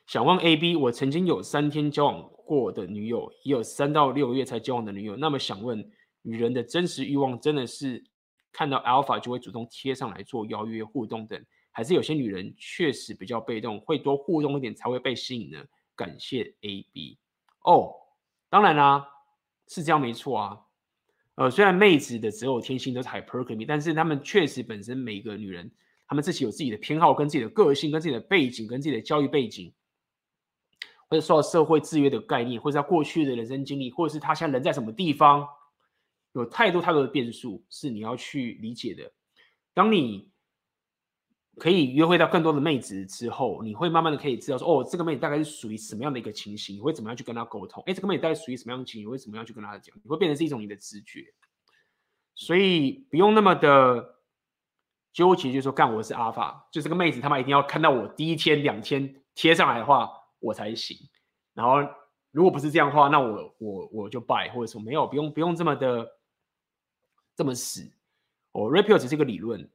[0.07, 5.15] 想问 AB，我曾经有三天交往过的女友，也有三到六个月才交往的女友。
[5.15, 5.83] 那么想问，
[6.21, 8.03] 女人的真实欲望真的是
[8.51, 15.63] 看到 Alpha 就会主动贴上来做邀约互动等，还是有些女人确实比较被动，会多互动一点才会被吸引呢？
[15.95, 17.17] 感谢 AB。
[17.63, 17.91] 哦，
[18.47, 19.07] 当然啦、
[19.67, 20.59] 是这样没错啊。
[21.33, 25.71] 呃，虽然妹子的择偶天性都是 hypergamy，但是她们确实本身每个女人，
[26.07, 29.73] 她们自己有自己的偏好，跟自己的个性，跟自己的背景，跟自己的教育背景。
[31.09, 35.47] 或者受到社会制约的概念，或者他过去的人生经历，或者是他现在人在什么地方，
[36.33, 39.11] 有太多太多的变数是你要去理解的。
[39.73, 40.31] 当你
[41.57, 47.83] 可以约会到更多的妹子之后，你会慢慢的可以知道说，哦，这个妹子大概是属于什么样的一个情形，你会怎么样去跟她沟通？
[47.85, 49.95] 哎，这个妹子大概属于什么样的情形，你会怎么样去跟她讲？
[50.03, 51.23] 你会变成是一种你的直觉，
[52.33, 54.15] 所以不用那么的
[55.13, 60.09] 纠结，就是说干我是阿法，就这个妹子他妈一定要看到我第一天两天贴上来的话。
[60.45, 60.95] 我才行，
[61.55, 61.77] 然后
[62.29, 66.07] 如果不是这样的话，那我我我就拜，或者说没有，不用不用这么的
[67.35, 67.91] 这么死。
[68.51, 69.67] 哦，Rapio 只是一个理论，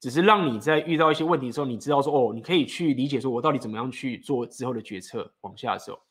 [0.00, 6.02] 只是让你在遇到一些问题的时候，你知道说哦，你可以去理解说我到底怎么样去做之后的决策，往下走。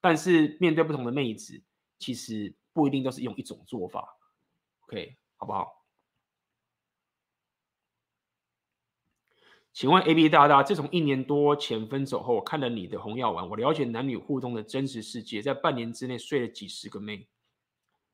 [0.00, 1.62] 但是面对不同的妹子，
[1.98, 4.04] 其实不一定都是用一种做法。
[4.80, 5.77] OK，好不好？
[9.78, 17.28] 请问 AB 大大，自从一年多前分手后，我看了你的红药丸，我了解男女互动的真实世界，在半年之内睡了几十个妹，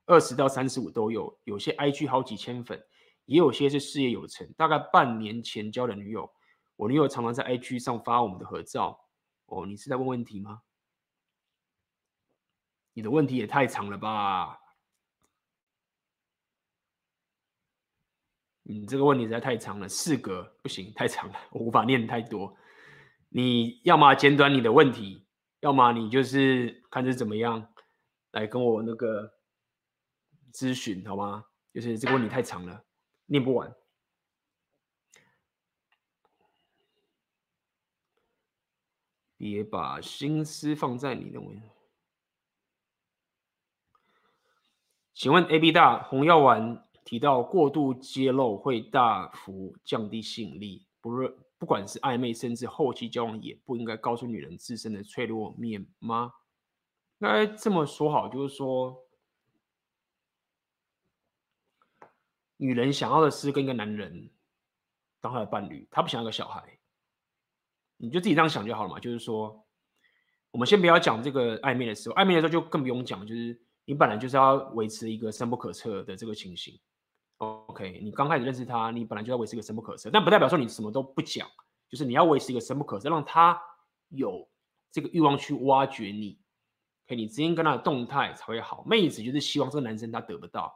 [0.04, 2.84] 二十到三十五都有，有些 IG 好几千粉，
[3.24, 4.46] 也有些是事业有成。
[4.58, 6.30] 大概半年前交的女友，
[6.76, 9.00] 我女友常常在 IG 上发我们的合照。
[9.46, 10.60] 哦，你是在问问题吗？
[12.92, 14.58] 你的问题也太长了吧？
[18.66, 22.56] 你这个问题实在太长了，四格不行，太长了，我无法念太多。
[23.28, 25.26] 你要么简短你的问题，
[25.60, 27.72] 要么你就是看是怎么样
[28.30, 29.34] 来跟我那个
[30.52, 31.44] 咨询，好吗？
[31.72, 32.84] 就是这个问题太长了，
[33.26, 33.74] 念不完。
[39.36, 41.68] 别把心思放在你的问题。
[45.12, 56.32] 请问 AB 大红药丸提到过度揭露会大幅降低吸引力，不论不管是暧昧甚至后期交往，也不应该告诉女人自身的脆弱面吗？
[57.18, 59.06] 应该这么说好，就是说，
[62.56, 64.30] 女人想要的是跟一个男人
[65.20, 66.78] 当她的伴侣，她不想要个小孩。
[67.96, 68.98] 你就自己这样想就好了嘛。
[68.98, 69.64] 就是说，
[70.50, 73.26] 我们先不要讲这个暧昧的时候，暧昧的时候就更不用讲。
[73.26, 76.78] 就是你本来就是要维持一个深不可测的这个情形。
[77.38, 81.48] OK，你刚开始认识他，你本来就要维持一个深不可测，但不代表说你什么都不讲。
[81.88, 83.60] 就是你要维持一个深不可测，让他
[84.08, 84.48] 有
[84.90, 86.38] 这个欲望去挖掘你。
[87.06, 88.82] OK，你之间跟他的动态才会好。
[88.84, 90.74] 妹子就是希望这个男生他得不到，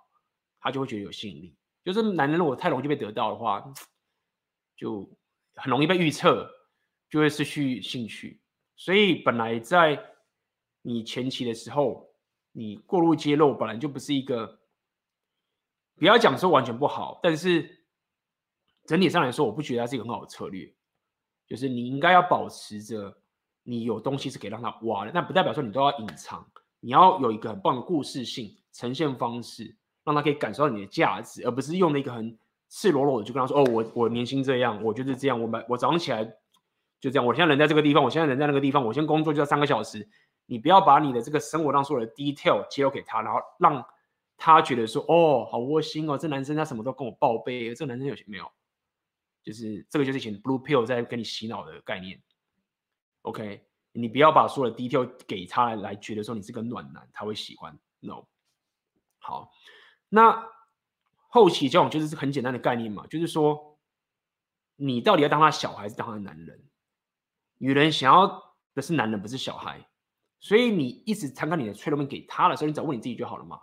[0.60, 1.56] 他就会觉得有吸引力。
[1.84, 3.64] 就是男人如果太容易被得到的话，
[4.76, 5.10] 就
[5.54, 6.48] 很容易被预测。
[7.10, 8.38] 就会失去兴趣，
[8.76, 9.98] 所以本来在
[10.82, 12.06] 你前期的时候，
[12.52, 14.57] 你过度揭露本来就不是一个，
[15.98, 17.84] 不要讲说完全不好，但是
[18.86, 20.72] 整体上来说，我不觉得它是一个很好的策略。
[21.46, 23.16] 就是你应该要保持着
[23.62, 26.46] 你有东西是可以让他挖的，但不代表说你都要隐藏，
[26.80, 32.38] 你要有一个很棒的故事性呈现方式，让他可以感受到你的价值，而不是用那个很
[32.68, 36.24] 赤裸裸的就跟他说：“哦，我我年轻这样，我就是这样，我买我早上起来。”
[37.00, 40.06] 就这样，我现在人在这个地方，我现在人在那个地方，我先工作就要三个小时。
[40.46, 43.84] 你不要把你的这个生活当中的 detail 揭露给他，然后让
[44.38, 48.50] 他觉得说，哦，好窝心哦，这男生他什么都跟我报备，这男生有没有？
[49.42, 52.22] 就是这个就是以前 blue pill 在跟你洗脑的概念。
[53.22, 57.78] OK，你不要把所有的 detail 给他来觉得说你是个暖男，他会喜欢。
[58.00, 58.26] No，
[59.18, 59.50] 好，
[60.08, 60.46] 那
[61.28, 63.78] 后期交往就是很简单的概念嘛，就是说
[64.76, 66.64] 你到底要当他小孩还是当他男人？
[67.58, 69.84] 女人想要的是男人，不是小孩，
[70.38, 73.60] 所以你一直参考你的脆弱面给他的时候，你只要问你自己就好了嘛。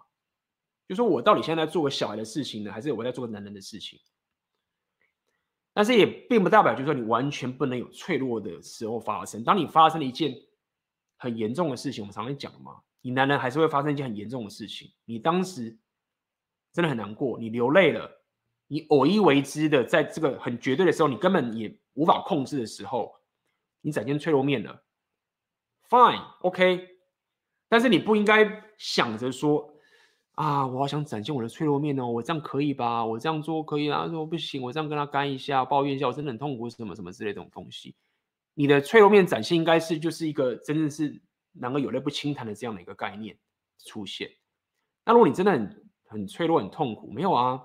[0.87, 3.99] 就说我到底现在在做个小孩的事情呢，还是我在做个男人的事情？
[5.73, 9.43] 但是也并不代表，就是说你完全不能有脆弱的时候发生。
[9.43, 10.33] 当你发生了一件
[11.17, 14.91] 很严重的事情，我们常常讲嘛，你男人还是会发生一件很严重的事情。
[15.03, 15.77] 你当时
[16.71, 18.09] 真的很难过，你流泪了，
[18.67, 23.13] 你偶一为之的，在这个很绝对的时候，你根本也无法控制的时候。
[23.81, 24.83] 你展现脆弱面了
[25.89, 26.87] ，Fine，OK，
[27.69, 29.74] 但是你不应该想着说
[30.35, 33.05] 啊，我好想展现我的脆弱面哦，我这样可以吧？
[33.05, 34.07] 我这样做可以啊？
[34.07, 37.95] 说不行，我这样跟他干一下，抱怨一下，我真的很痛苦，什么什么之类的这种东西。
[38.53, 41.21] 你的脆弱面展现应该是就是一个真正是
[41.53, 43.37] 能够有泪不轻弹的这样的一个概念
[43.85, 44.29] 出现。
[45.05, 47.61] 那如果你真的很很脆弱、很痛苦，没有啊？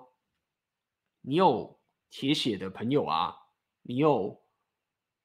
[1.23, 1.79] 你有
[2.09, 3.35] 铁血的朋友啊，
[3.83, 4.41] 你有。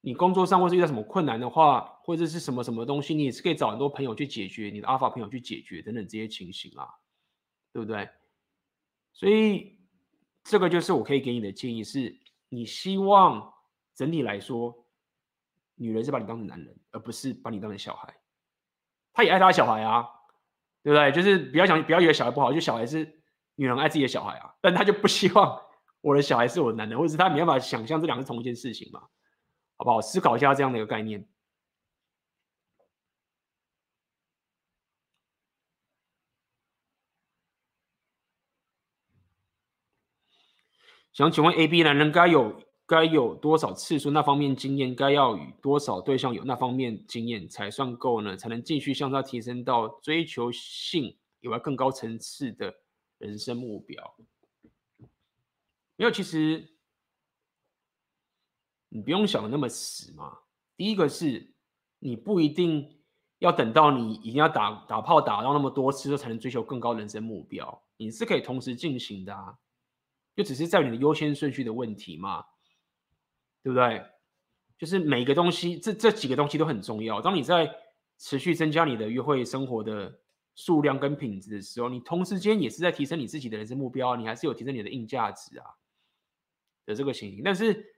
[0.02, 6.86] 你工作上或是遇到什么困难的话，或者是什么什么东西，你也是可以找很多朋友去解决，你的阿法朋友去解决等等这些情形啊，
[7.76, 8.08] 对不对？
[9.12, 9.78] 所以
[10.46, 13.54] 这个就是我可以给你的建议是，你希望
[13.94, 14.74] 整体来说，
[15.76, 18.16] 女人是把你当成男人，而不是把你当成小孩。
[19.12, 20.06] 她也爱她的小孩啊，
[20.84, 21.12] 对不对？
[21.12, 23.22] 就是不要想，不要以为小孩不好，就小孩是
[23.56, 25.62] 女人爱自己的小孩啊，但她就不希望
[26.00, 29.02] 我的小孩是我的男人，或者是她没办法想象这两个是同一件事情嘛。
[29.76, 30.00] 好不好？
[30.00, 31.28] 思考一下这样的一个概念。
[41.16, 44.94] 想请问 AB 男人该有该有多少次数那方面经验？
[44.94, 48.36] 该要与多少对象有那方面经验才算够呢？
[48.36, 52.76] 才能继续向他提升到追求性以外更高层次的
[53.18, 54.16] 人生目标？
[55.96, 56.70] 没有，其实。
[58.90, 60.38] 你不用想的那么死嘛。
[60.78, 61.54] 第一个是，
[62.00, 63.04] 你不一定
[63.40, 69.58] 要等到你一定要打打炮打到那么多次才能追求更高人生目标，你是可以同时进行的啊，
[70.36, 72.44] 就只是在你的优先顺序的问题嘛，
[73.64, 74.04] 对不对？
[74.78, 77.22] 就是每个东西，这这几个东西都很重要。
[77.22, 77.74] 当你在
[78.18, 80.20] 持续增加你的约会生活的
[80.56, 85.66] 数量跟品质的时候，你同时间也是在提升你自己的人生目标，你还是有提升你的硬价值啊
[86.86, 87.92] 的这个情形，但是。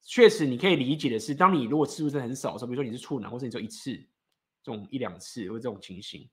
[0.00, 3.92] 确实，你可以理解的是，当你如果次数是很少的时候，比如说你是处男，或者你只有一次，
[4.62, 6.26] 这种一两次或这种情形，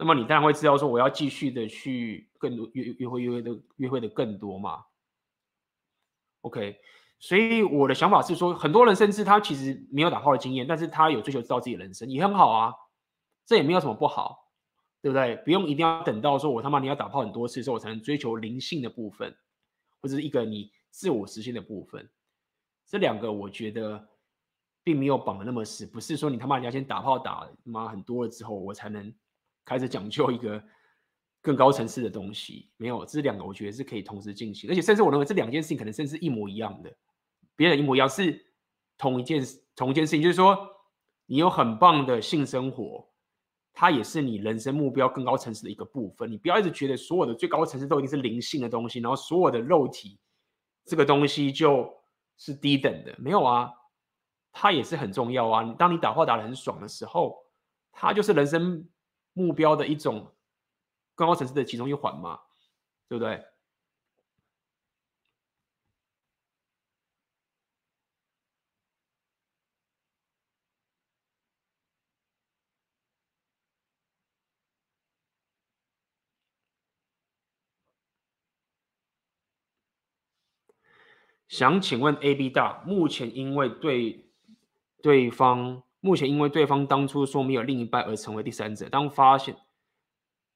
[0.00, 4.82] 那么你当然会知道说我要继续的去更多约约会约会的约会的更多嘛。
[6.40, 6.76] OK，
[7.18, 12.74] 所以我的想法是说，很多人甚至他其实没有打炮的经验，但是他有追求知道自己的人生也很好啊，
[13.46, 14.48] 这也没有什么不好。
[15.02, 15.34] 对不对？
[15.36, 19.34] 不用一定要等到说我他妈你要打炮很多次之后，我才能追求灵性的部分，
[19.98, 22.06] 或者是一个你自我实现的部分。
[22.86, 24.06] 这两个我觉得
[24.84, 29.10] 并没有绑的那么死，不是说你他妈你要先打炮打妈很多了之后，我才能
[29.70, 30.60] 开始讲究一个
[31.40, 32.68] 更高层次的东西。
[32.76, 36.92] 没有，这两个我觉得是可以同时进行，而且甚至我认为这两件事情可能甚至一模一样的，
[37.54, 38.44] 别人一模一样是
[38.98, 39.40] 同一件
[39.76, 40.58] 同一件事情，就是说
[41.26, 43.08] 你有很棒的性生活。
[43.72, 46.28] 它也是你人生目标更高层次的一个部分。
[46.30, 50.18] 你不要一直觉得所有的最高层次都一定是灵性的东西，然后所有的肉体
[50.84, 51.88] 这个东西就
[52.36, 53.14] 是低等的。
[53.16, 53.70] 没有啊，
[54.52, 55.62] 它也是很重要啊。
[55.78, 57.38] 当你打炮打得很爽的时候，
[57.92, 58.84] 它就是人生
[59.32, 60.32] 目标的一种
[61.14, 62.40] 更高层次的其中一环嘛，
[63.08, 63.44] 对不对？
[81.48, 84.30] 想请问 A B 大，目前因为对
[85.02, 89.56] 对方，目前因为对方当初说没有另一半而成为第三者，当发现，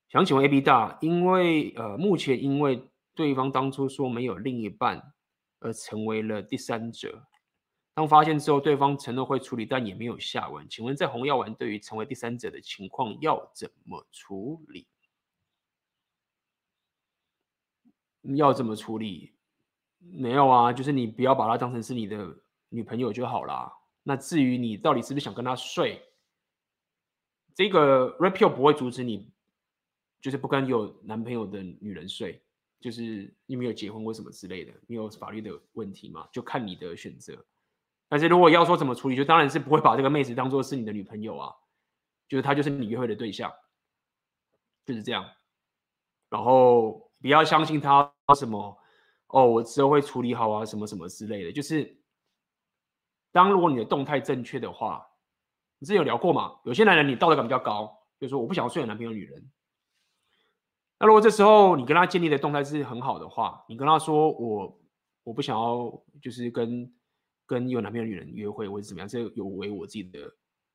[0.09, 5.13] 想请问 A B 大，因为呃，目前因为对方当初说没有另一半
[5.61, 7.29] 而成为了第三者，
[7.95, 14.87] 当发现之后，对方承诺会处理，但也没有下文，请问在红药丸对于成为第三者的情况要怎么处理？
[18.37, 19.35] 要怎么处理？
[19.99, 22.39] 没有啊，就是你不要把她当成是你的
[22.71, 23.71] 女朋友就好啦。
[24.05, 26.01] 那至于你到底是不是想跟她睡，
[27.55, 29.33] 这个 Red Pill 不会阻止你，
[30.21, 32.41] 就是不跟有男朋友的女人睡，
[32.81, 37.45] 就是你没有结婚或什么之类的，没有法律的问题嘛，就看你的选择。
[38.09, 41.53] 但是如果要说怎么处理，就当然是不会把这个妹子当做是你的女朋友啊，
[42.29, 43.53] 就是她就是你约会的对象，
[44.85, 45.29] 就是这样。
[46.29, 48.79] 然后不要相信她什么。
[49.29, 51.51] 哦，我之后会处理好啊，什么什么之类的。
[51.51, 51.97] 就是，
[53.35, 55.05] 当如果你的动态正确的话，
[55.81, 56.61] 你之前有聊过嘛？
[56.65, 59.51] 有些男人你道德感比较高，就是说我不想要睡有男朋友女人。
[61.01, 64.81] 那如果这时候你跟他建立的动态是很好的话，你跟他说我
[65.25, 65.91] 我不想要
[66.23, 66.95] 就是跟
[67.45, 70.21] 跟有男朋友女人约会或者怎么样，这有违我自己的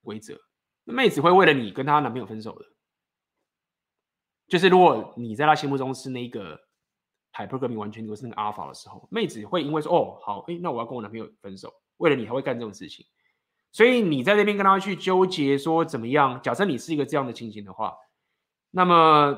[0.04, 0.38] 规则。
[0.84, 2.66] 那妹子会为了你跟她男朋友分手的。
[4.50, 6.60] 就是如果你在她心目中是那个。
[7.32, 13.06] 海珀格米完全都是那个阿尔法的时候，妹子会因为说哦好，哎，那我要跟我男朋友分手，为了你还会干这种事情，
[13.72, 16.42] 所以你在那边跟他去纠结说怎么样？
[16.42, 17.96] 假设你是一个这样的情形的话，
[18.72, 19.38] 那么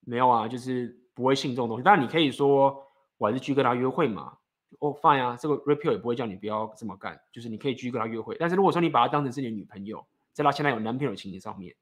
[0.00, 1.82] 没有啊，就是不会信这种东西。
[1.82, 2.86] 但你可以说
[3.16, 4.36] 我还是去跟他约会嘛，
[4.80, 8.36] 哦 fine 啊，这个 Red Pill 也不会叫你不要这么干，就是你可以继续跟他约会。
[8.38, 11.74] 但是如果说你把他当成是你的女朋友，在他现在有男朋友的情形上面，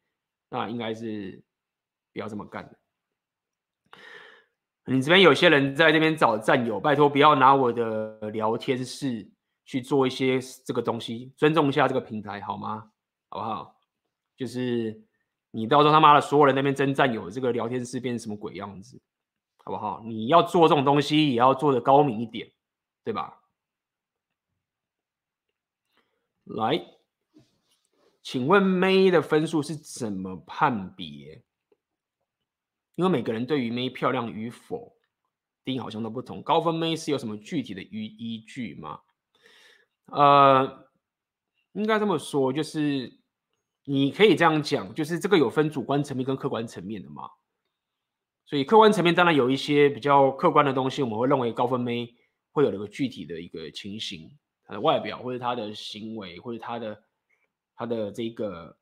[0.49, 1.43] 那应该是
[2.13, 2.79] 不要这么干的。
[4.87, 9.27] 你这边有些人在这边找战友，拜托不要拿我的聊天室
[9.65, 12.91] 去做一些这个东西，尊重一下这个平台好吗？
[13.29, 13.81] 好不好？
[14.37, 15.03] 就是
[15.51, 19.01] 你到时候他妈的所有人那边争战有，这个聊天室变成什么鬼样子，
[19.65, 20.03] 好不好？
[20.05, 22.51] 你要做这种东西也要做的高明一点，
[23.03, 23.41] 对吧？
[26.45, 26.85] 来，
[28.23, 31.43] 请问 May 的分数是怎么判别？
[32.97, 34.95] 因为每个人对于 May 漂亮与否
[35.65, 39.01] 定义好像都不同，高分 May 是有什么具体的依依据吗？
[40.07, 40.89] 呃，
[41.73, 43.19] 应该这么说，就是
[43.85, 47.29] 你可以这样讲，就是这个有分主观层面跟客观层面的嘛。
[48.45, 52.15] 所以客观层面当然有一些比较客观的东西，我们会认为高分妹
[52.53, 54.31] 会有一个具体的一个情形，
[54.65, 57.03] 她的外表或者她的行为或者她的
[57.75, 58.77] 她的这个。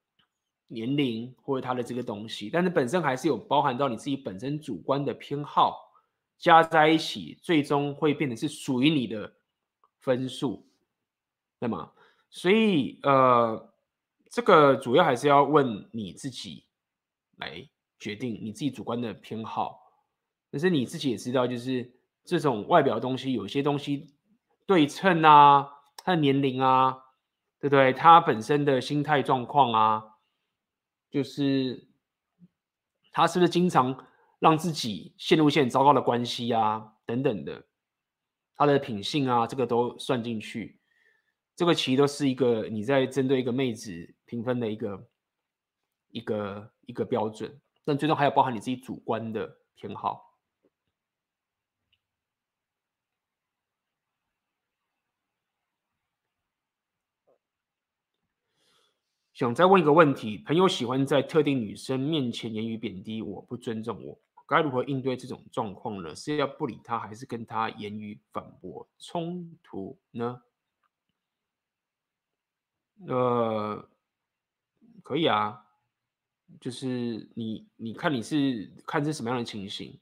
[0.69, 5.79] 年龄或者他的这个东西，但是本身还是有包含到你自己本身主观的偏好，
[6.39, 9.31] 加在一起，最终会变成是属于你的
[10.01, 10.67] 分数，
[11.63, 11.93] 对吗？
[12.29, 13.73] 所以呃，
[14.29, 16.65] 这个主要还是要问你自己
[17.37, 17.65] 来
[18.01, 19.79] 决定你自己主观的偏好。
[20.51, 21.89] 但是你自己也知道，就是
[22.25, 24.13] 这种外表东西，有些东西
[24.67, 25.69] 对称啊，
[25.99, 26.99] 他的年龄啊，
[27.61, 27.93] 对不对？
[27.93, 30.05] 他本身的心态状况啊。
[31.13, 31.87] 就是
[33.13, 33.97] 他是不是经常
[34.41, 37.65] 让自己陷入一些很糟糕的关系啊，等等的，
[38.57, 40.81] 他的品性啊，这个都算进去。
[41.55, 45.09] 这个其实都是一个你在针对一个妹子评分的一个
[46.09, 50.31] 一个一个标准，但最终还要包含你自己主观的偏好。
[59.35, 66.15] 想再问一个问题：朋友喜欢在特定女生面前言语贬低我，不尊重我，该如何应对这种状况呢？
[66.15, 70.43] 是要不理他，还是跟他言语反驳冲突呢？
[73.07, 73.89] 呃，
[75.03, 75.67] 可以啊，
[76.61, 80.01] 就是你你看你是看是什么样的情形，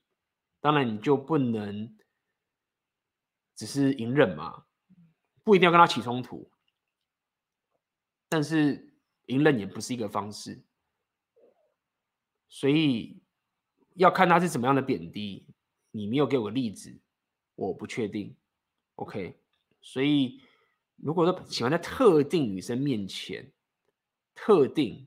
[0.60, 1.96] 当然你就不能
[3.54, 4.66] 只是隐忍嘛，
[5.42, 6.50] 不一定要跟他起冲突，
[8.28, 8.88] 但是。
[9.26, 10.64] 隐忍也不是一个方式，
[12.48, 13.22] 所以
[13.94, 15.46] 要看他是怎么样的贬低。
[15.92, 17.00] 你没有给我个例子，
[17.54, 18.36] 我不确定。
[18.96, 19.40] OK，
[19.80, 20.42] 所以
[21.02, 23.50] 如果说喜欢在特定女生面前，
[24.34, 25.06] 特定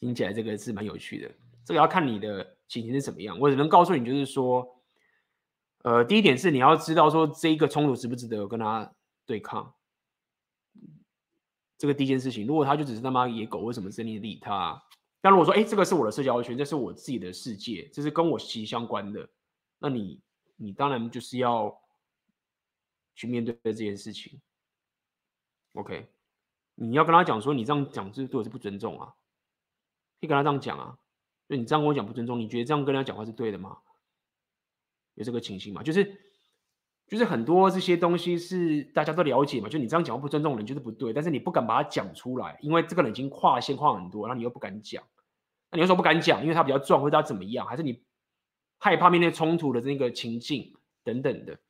[0.00, 1.30] 听起来这个是蛮有趣的。
[1.64, 3.38] 这个要看你的情形是怎么样。
[3.38, 4.82] 我只能告诉你，就是说，
[5.84, 8.92] 呃，第一点是你要知道说这一个冲突值不值得跟他
[9.26, 9.74] 对抗。
[11.78, 14.80] 这个第一件事情，如果他就只是他妈野狗，为什么真的理他？
[15.20, 19.28] 但如果说，哎，这个是我的社交圈，这是我自己的世界，这是跟我息息相关的，
[19.78, 20.20] 那你，
[20.56, 21.76] 你当然就是要
[23.14, 24.40] 去面对这件事情。
[25.74, 26.08] OK，
[26.74, 29.14] 你要跟他讲说，你这样讲是对我是不尊重啊，
[30.20, 30.98] 可以跟他这样讲啊，
[31.48, 33.78] 就你这样跟我讲不尊重，你觉得这样跟他讲话是对的吗？
[35.14, 35.82] 有这个情形吗？
[35.82, 36.20] 就是。
[37.08, 45.04] 就是很多这些东西是大家都了解嘛，就你这样讲话不尊重人就是不对，但是你不敢把它讲出来，因为这个人已经跨线跨很多，然后你又不敢讲，
[45.70, 48.02] 那你又说不敢讲，因为他比较壮或者他怎么样，还是你
[48.78, 50.74] 害怕面对冲突的那个情境
[51.04, 51.60] 等等的。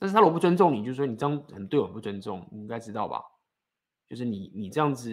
[0.00, 3.22] 但是他如果不尊重你，就是说你这样很对我不尊重，你应该知道吧？
[4.08, 5.10] 就是你你这样子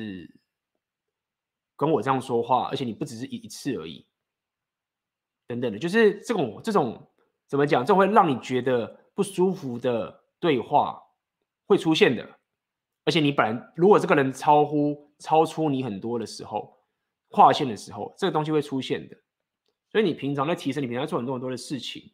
[1.76, 4.08] 跟我这样说话，而且你不只是一一次而已，
[5.46, 7.08] 等等的，就是这种这种。
[7.50, 7.86] 怎么讲？
[7.86, 8.86] 这会让你觉得
[9.16, 11.02] 不舒服的对话
[11.66, 12.30] 会出现的，
[13.06, 16.78] 而且你本来如果这个人超乎、超出你很多的时候，
[17.30, 19.16] 跨线的时候，这个东西会出现的。
[19.90, 22.12] 所以你平常在提升，你平常做很多很多的事情，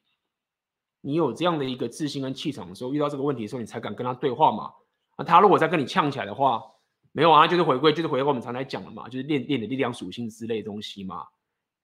[1.05, 4.71] 你有这样的一个自信跟气场的时候，遇到这个问题的时候，你才敢跟他对话嘛。
[5.17, 6.63] 那他如果再跟你呛起来的话，
[7.11, 11.25] 没有啊，就是回归，就是回归我们常来讲的嘛，就是练练的力量属性之类的东西嘛。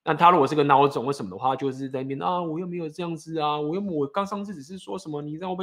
[0.02, 5.62] 那他如果是个孬种或什么的话，就是在那边啊，我又没有这样子啊，我又我刚上次只是说什么，你知道不？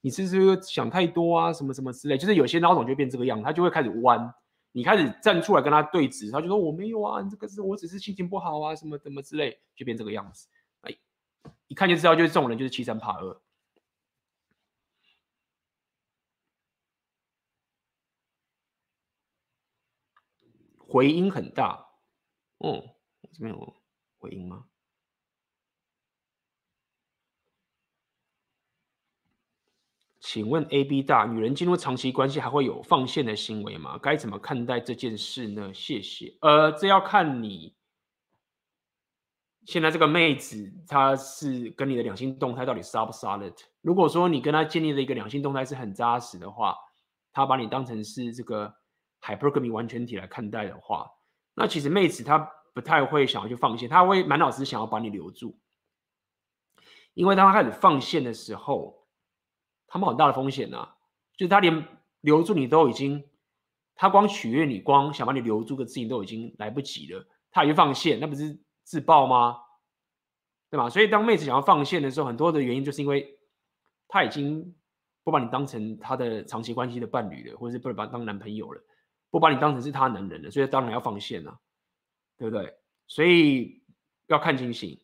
[0.00, 1.52] 你是不是想太多啊？
[1.52, 4.32] 什么什么之类，就是有些孬种就变这个样，他就会开始弯，
[4.72, 10.46] 你开始站出来跟他对峙，他就说我没有啊，这个是我只是心情不好啊，什么什么之类，就变这个样子。
[11.68, 13.40] 一看就知道，就是这种人就是欺三怕二，
[20.78, 21.86] 回音很大，
[22.58, 22.82] 哦。
[23.32, 23.76] 这边有
[24.18, 24.64] 回音吗？
[30.20, 33.98] 请问 A B 大，女人进入长期关系还会有放线的行为吗？
[33.98, 35.72] 该怎么看待这件事呢？
[35.72, 36.36] 谢谢。
[36.40, 37.74] 呃，这要看你
[39.68, 43.52] 现在这个妹子，她是跟你的两性动态到底杀不杀的。
[43.82, 46.74] 如果说你跟她建立的一个两性动态是很扎实的话，
[47.32, 48.74] 她把你当成是这个
[49.20, 51.10] hypergamy 完全体来看待的话，
[51.54, 52.50] 那其实妹子她。
[52.74, 55.58] 不太会想要去放线，她会满脑子想要把你留住，
[57.12, 59.08] 因为当她开始放线的时候，
[59.88, 60.94] 他们很大的风险啊，
[61.36, 61.84] 就是他连
[62.20, 63.24] 留住你都已经，
[63.96, 68.56] 他光取悦你，光想把你留住的事情都已经来不及了，他也去放线，那不是
[68.88, 69.58] 自爆吗？
[70.70, 70.88] 对吧？
[70.88, 73.38] 所以当妹子想要放线的时候，很多的原因就是因为
[74.08, 74.74] 他已经
[75.22, 78.82] 不把你当成他的长期关系的伴侣了，或者是不把当男朋友了，
[79.30, 81.58] 不把你当成是他男人了，所以当然要放线啊。
[82.38, 82.72] 对不对？
[83.08, 83.82] 所以
[84.28, 84.96] 要看情形。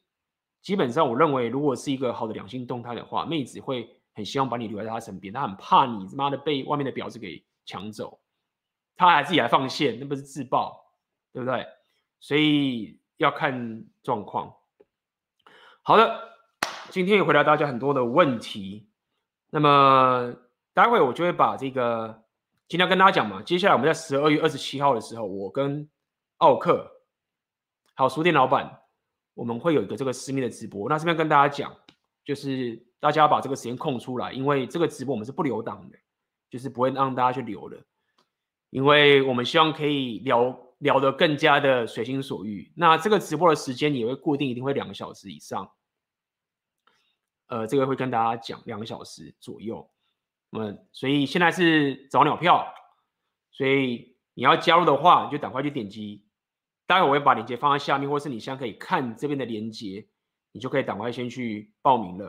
[0.62, 8.20] 基本上，我认为，如果是一个好的两性动态的话，妹子会很希望把你留在她身边，她很怕你他妈的被外面的婊子给抢走，
[8.94, 10.81] 她还自己来放线，那不是自爆，
[11.32, 11.66] 对不对？
[12.20, 14.55] 所以要看状况。
[15.82, 16.20] 好的，
[16.91, 18.89] 今天也回答大家很多的问题。
[19.51, 20.35] 那么
[20.73, 22.24] 待会我就会把这个
[22.66, 23.43] 今天跟大家讲嘛。
[23.43, 25.89] 接下来我们在十二月二十七号的时候，我跟
[26.39, 26.91] 奥克。
[27.97, 28.81] 还有，书店老板，
[29.35, 30.89] 我们会有一个这个私密的直播。
[30.89, 31.73] 那这边跟大家讲，
[32.24, 35.97] 就是大家要把这个时间空出来，因为这个直播我们是不留档的，
[36.51, 37.78] 就是不会让大家去留的，
[38.70, 42.70] 因为我们希望可以聊聊得更加的随心所欲。
[42.77, 45.73] 那这个直播的时间也会固定，一定会两个小时以上。
[47.47, 49.90] 呃，这个会跟大家讲两个小时左右。
[50.52, 52.66] 嗯，所以现在是早鸟票，
[53.51, 56.23] 所以你要加入的话，你就赶快去点击。
[56.86, 60.06] 待会我会把链接放在下面，或是你现在可以看这边的链接，
[60.52, 62.28] 你就可以赶快先去报名了，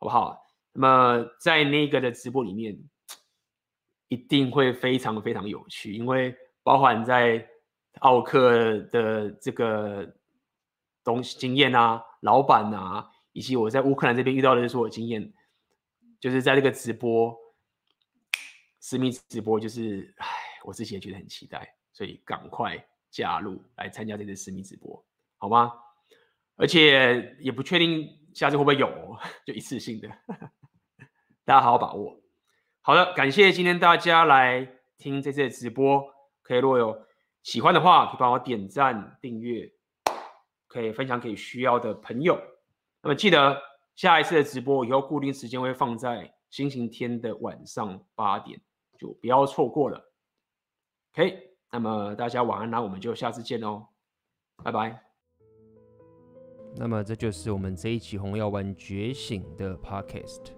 [0.00, 0.44] 好不好？
[0.72, 2.76] 那么在那个的直播里面，
[4.08, 6.34] 一定会非常非常有趣，因为
[6.64, 7.48] 包含在
[8.00, 10.16] 奥克的这个
[11.04, 15.32] 东西经验啊，老板啊，以及我在乌克兰这边遇到的所有经验，
[16.18, 17.36] 就是在这个直播
[18.80, 20.26] 私密直播，就是唉，
[20.64, 25.04] 我自己也觉得很期待，所以赶快加入来参加这次私密直播，
[25.38, 25.72] 好吗？
[26.56, 29.16] 而且也不确定下次会不会有，
[29.46, 30.08] 就一次性的。
[31.44, 32.20] 大家好好把握。
[32.80, 36.04] 好的，感谢今天大家来听这次的直播。
[36.42, 37.06] 可以，如果有
[37.42, 39.68] 喜欢的话，可以帮我点赞、订阅，
[40.68, 42.40] 可以分享给需要的朋友。
[43.02, 43.60] 那么记得
[43.96, 48.60] 下一次的直播以后固定时间会放在星期天的晚上八点，
[48.96, 50.12] 就不要错过了。
[51.14, 53.88] OK，那么大家晚安，那我们就下次见哦，
[54.62, 55.02] 拜拜。
[56.76, 60.52] 那么这就是我们这一期《红药丸觉醒》的 Podcast。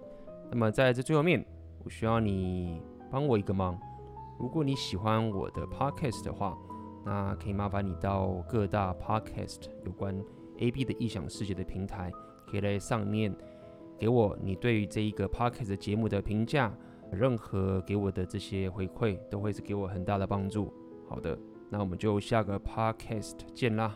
[0.51, 1.43] 那么在这最后面，
[1.83, 2.79] 我需要你
[3.11, 3.77] 帮我一个忙。
[4.39, 6.57] 如果你喜欢我的 podcast 的话，
[7.05, 10.19] 那可以麻烦你到各大 podcast 有关
[10.57, 12.11] AB 的异想世界的平台，
[12.49, 13.33] 可以在上面
[13.97, 16.75] 给我你对于这一个 podcast 节目的评价。
[17.11, 20.73] 任何给我的这些回馈，都会是给我很大的帮助。
[21.07, 21.37] 好的，
[21.69, 23.95] 那我们就下个 podcast 见啦。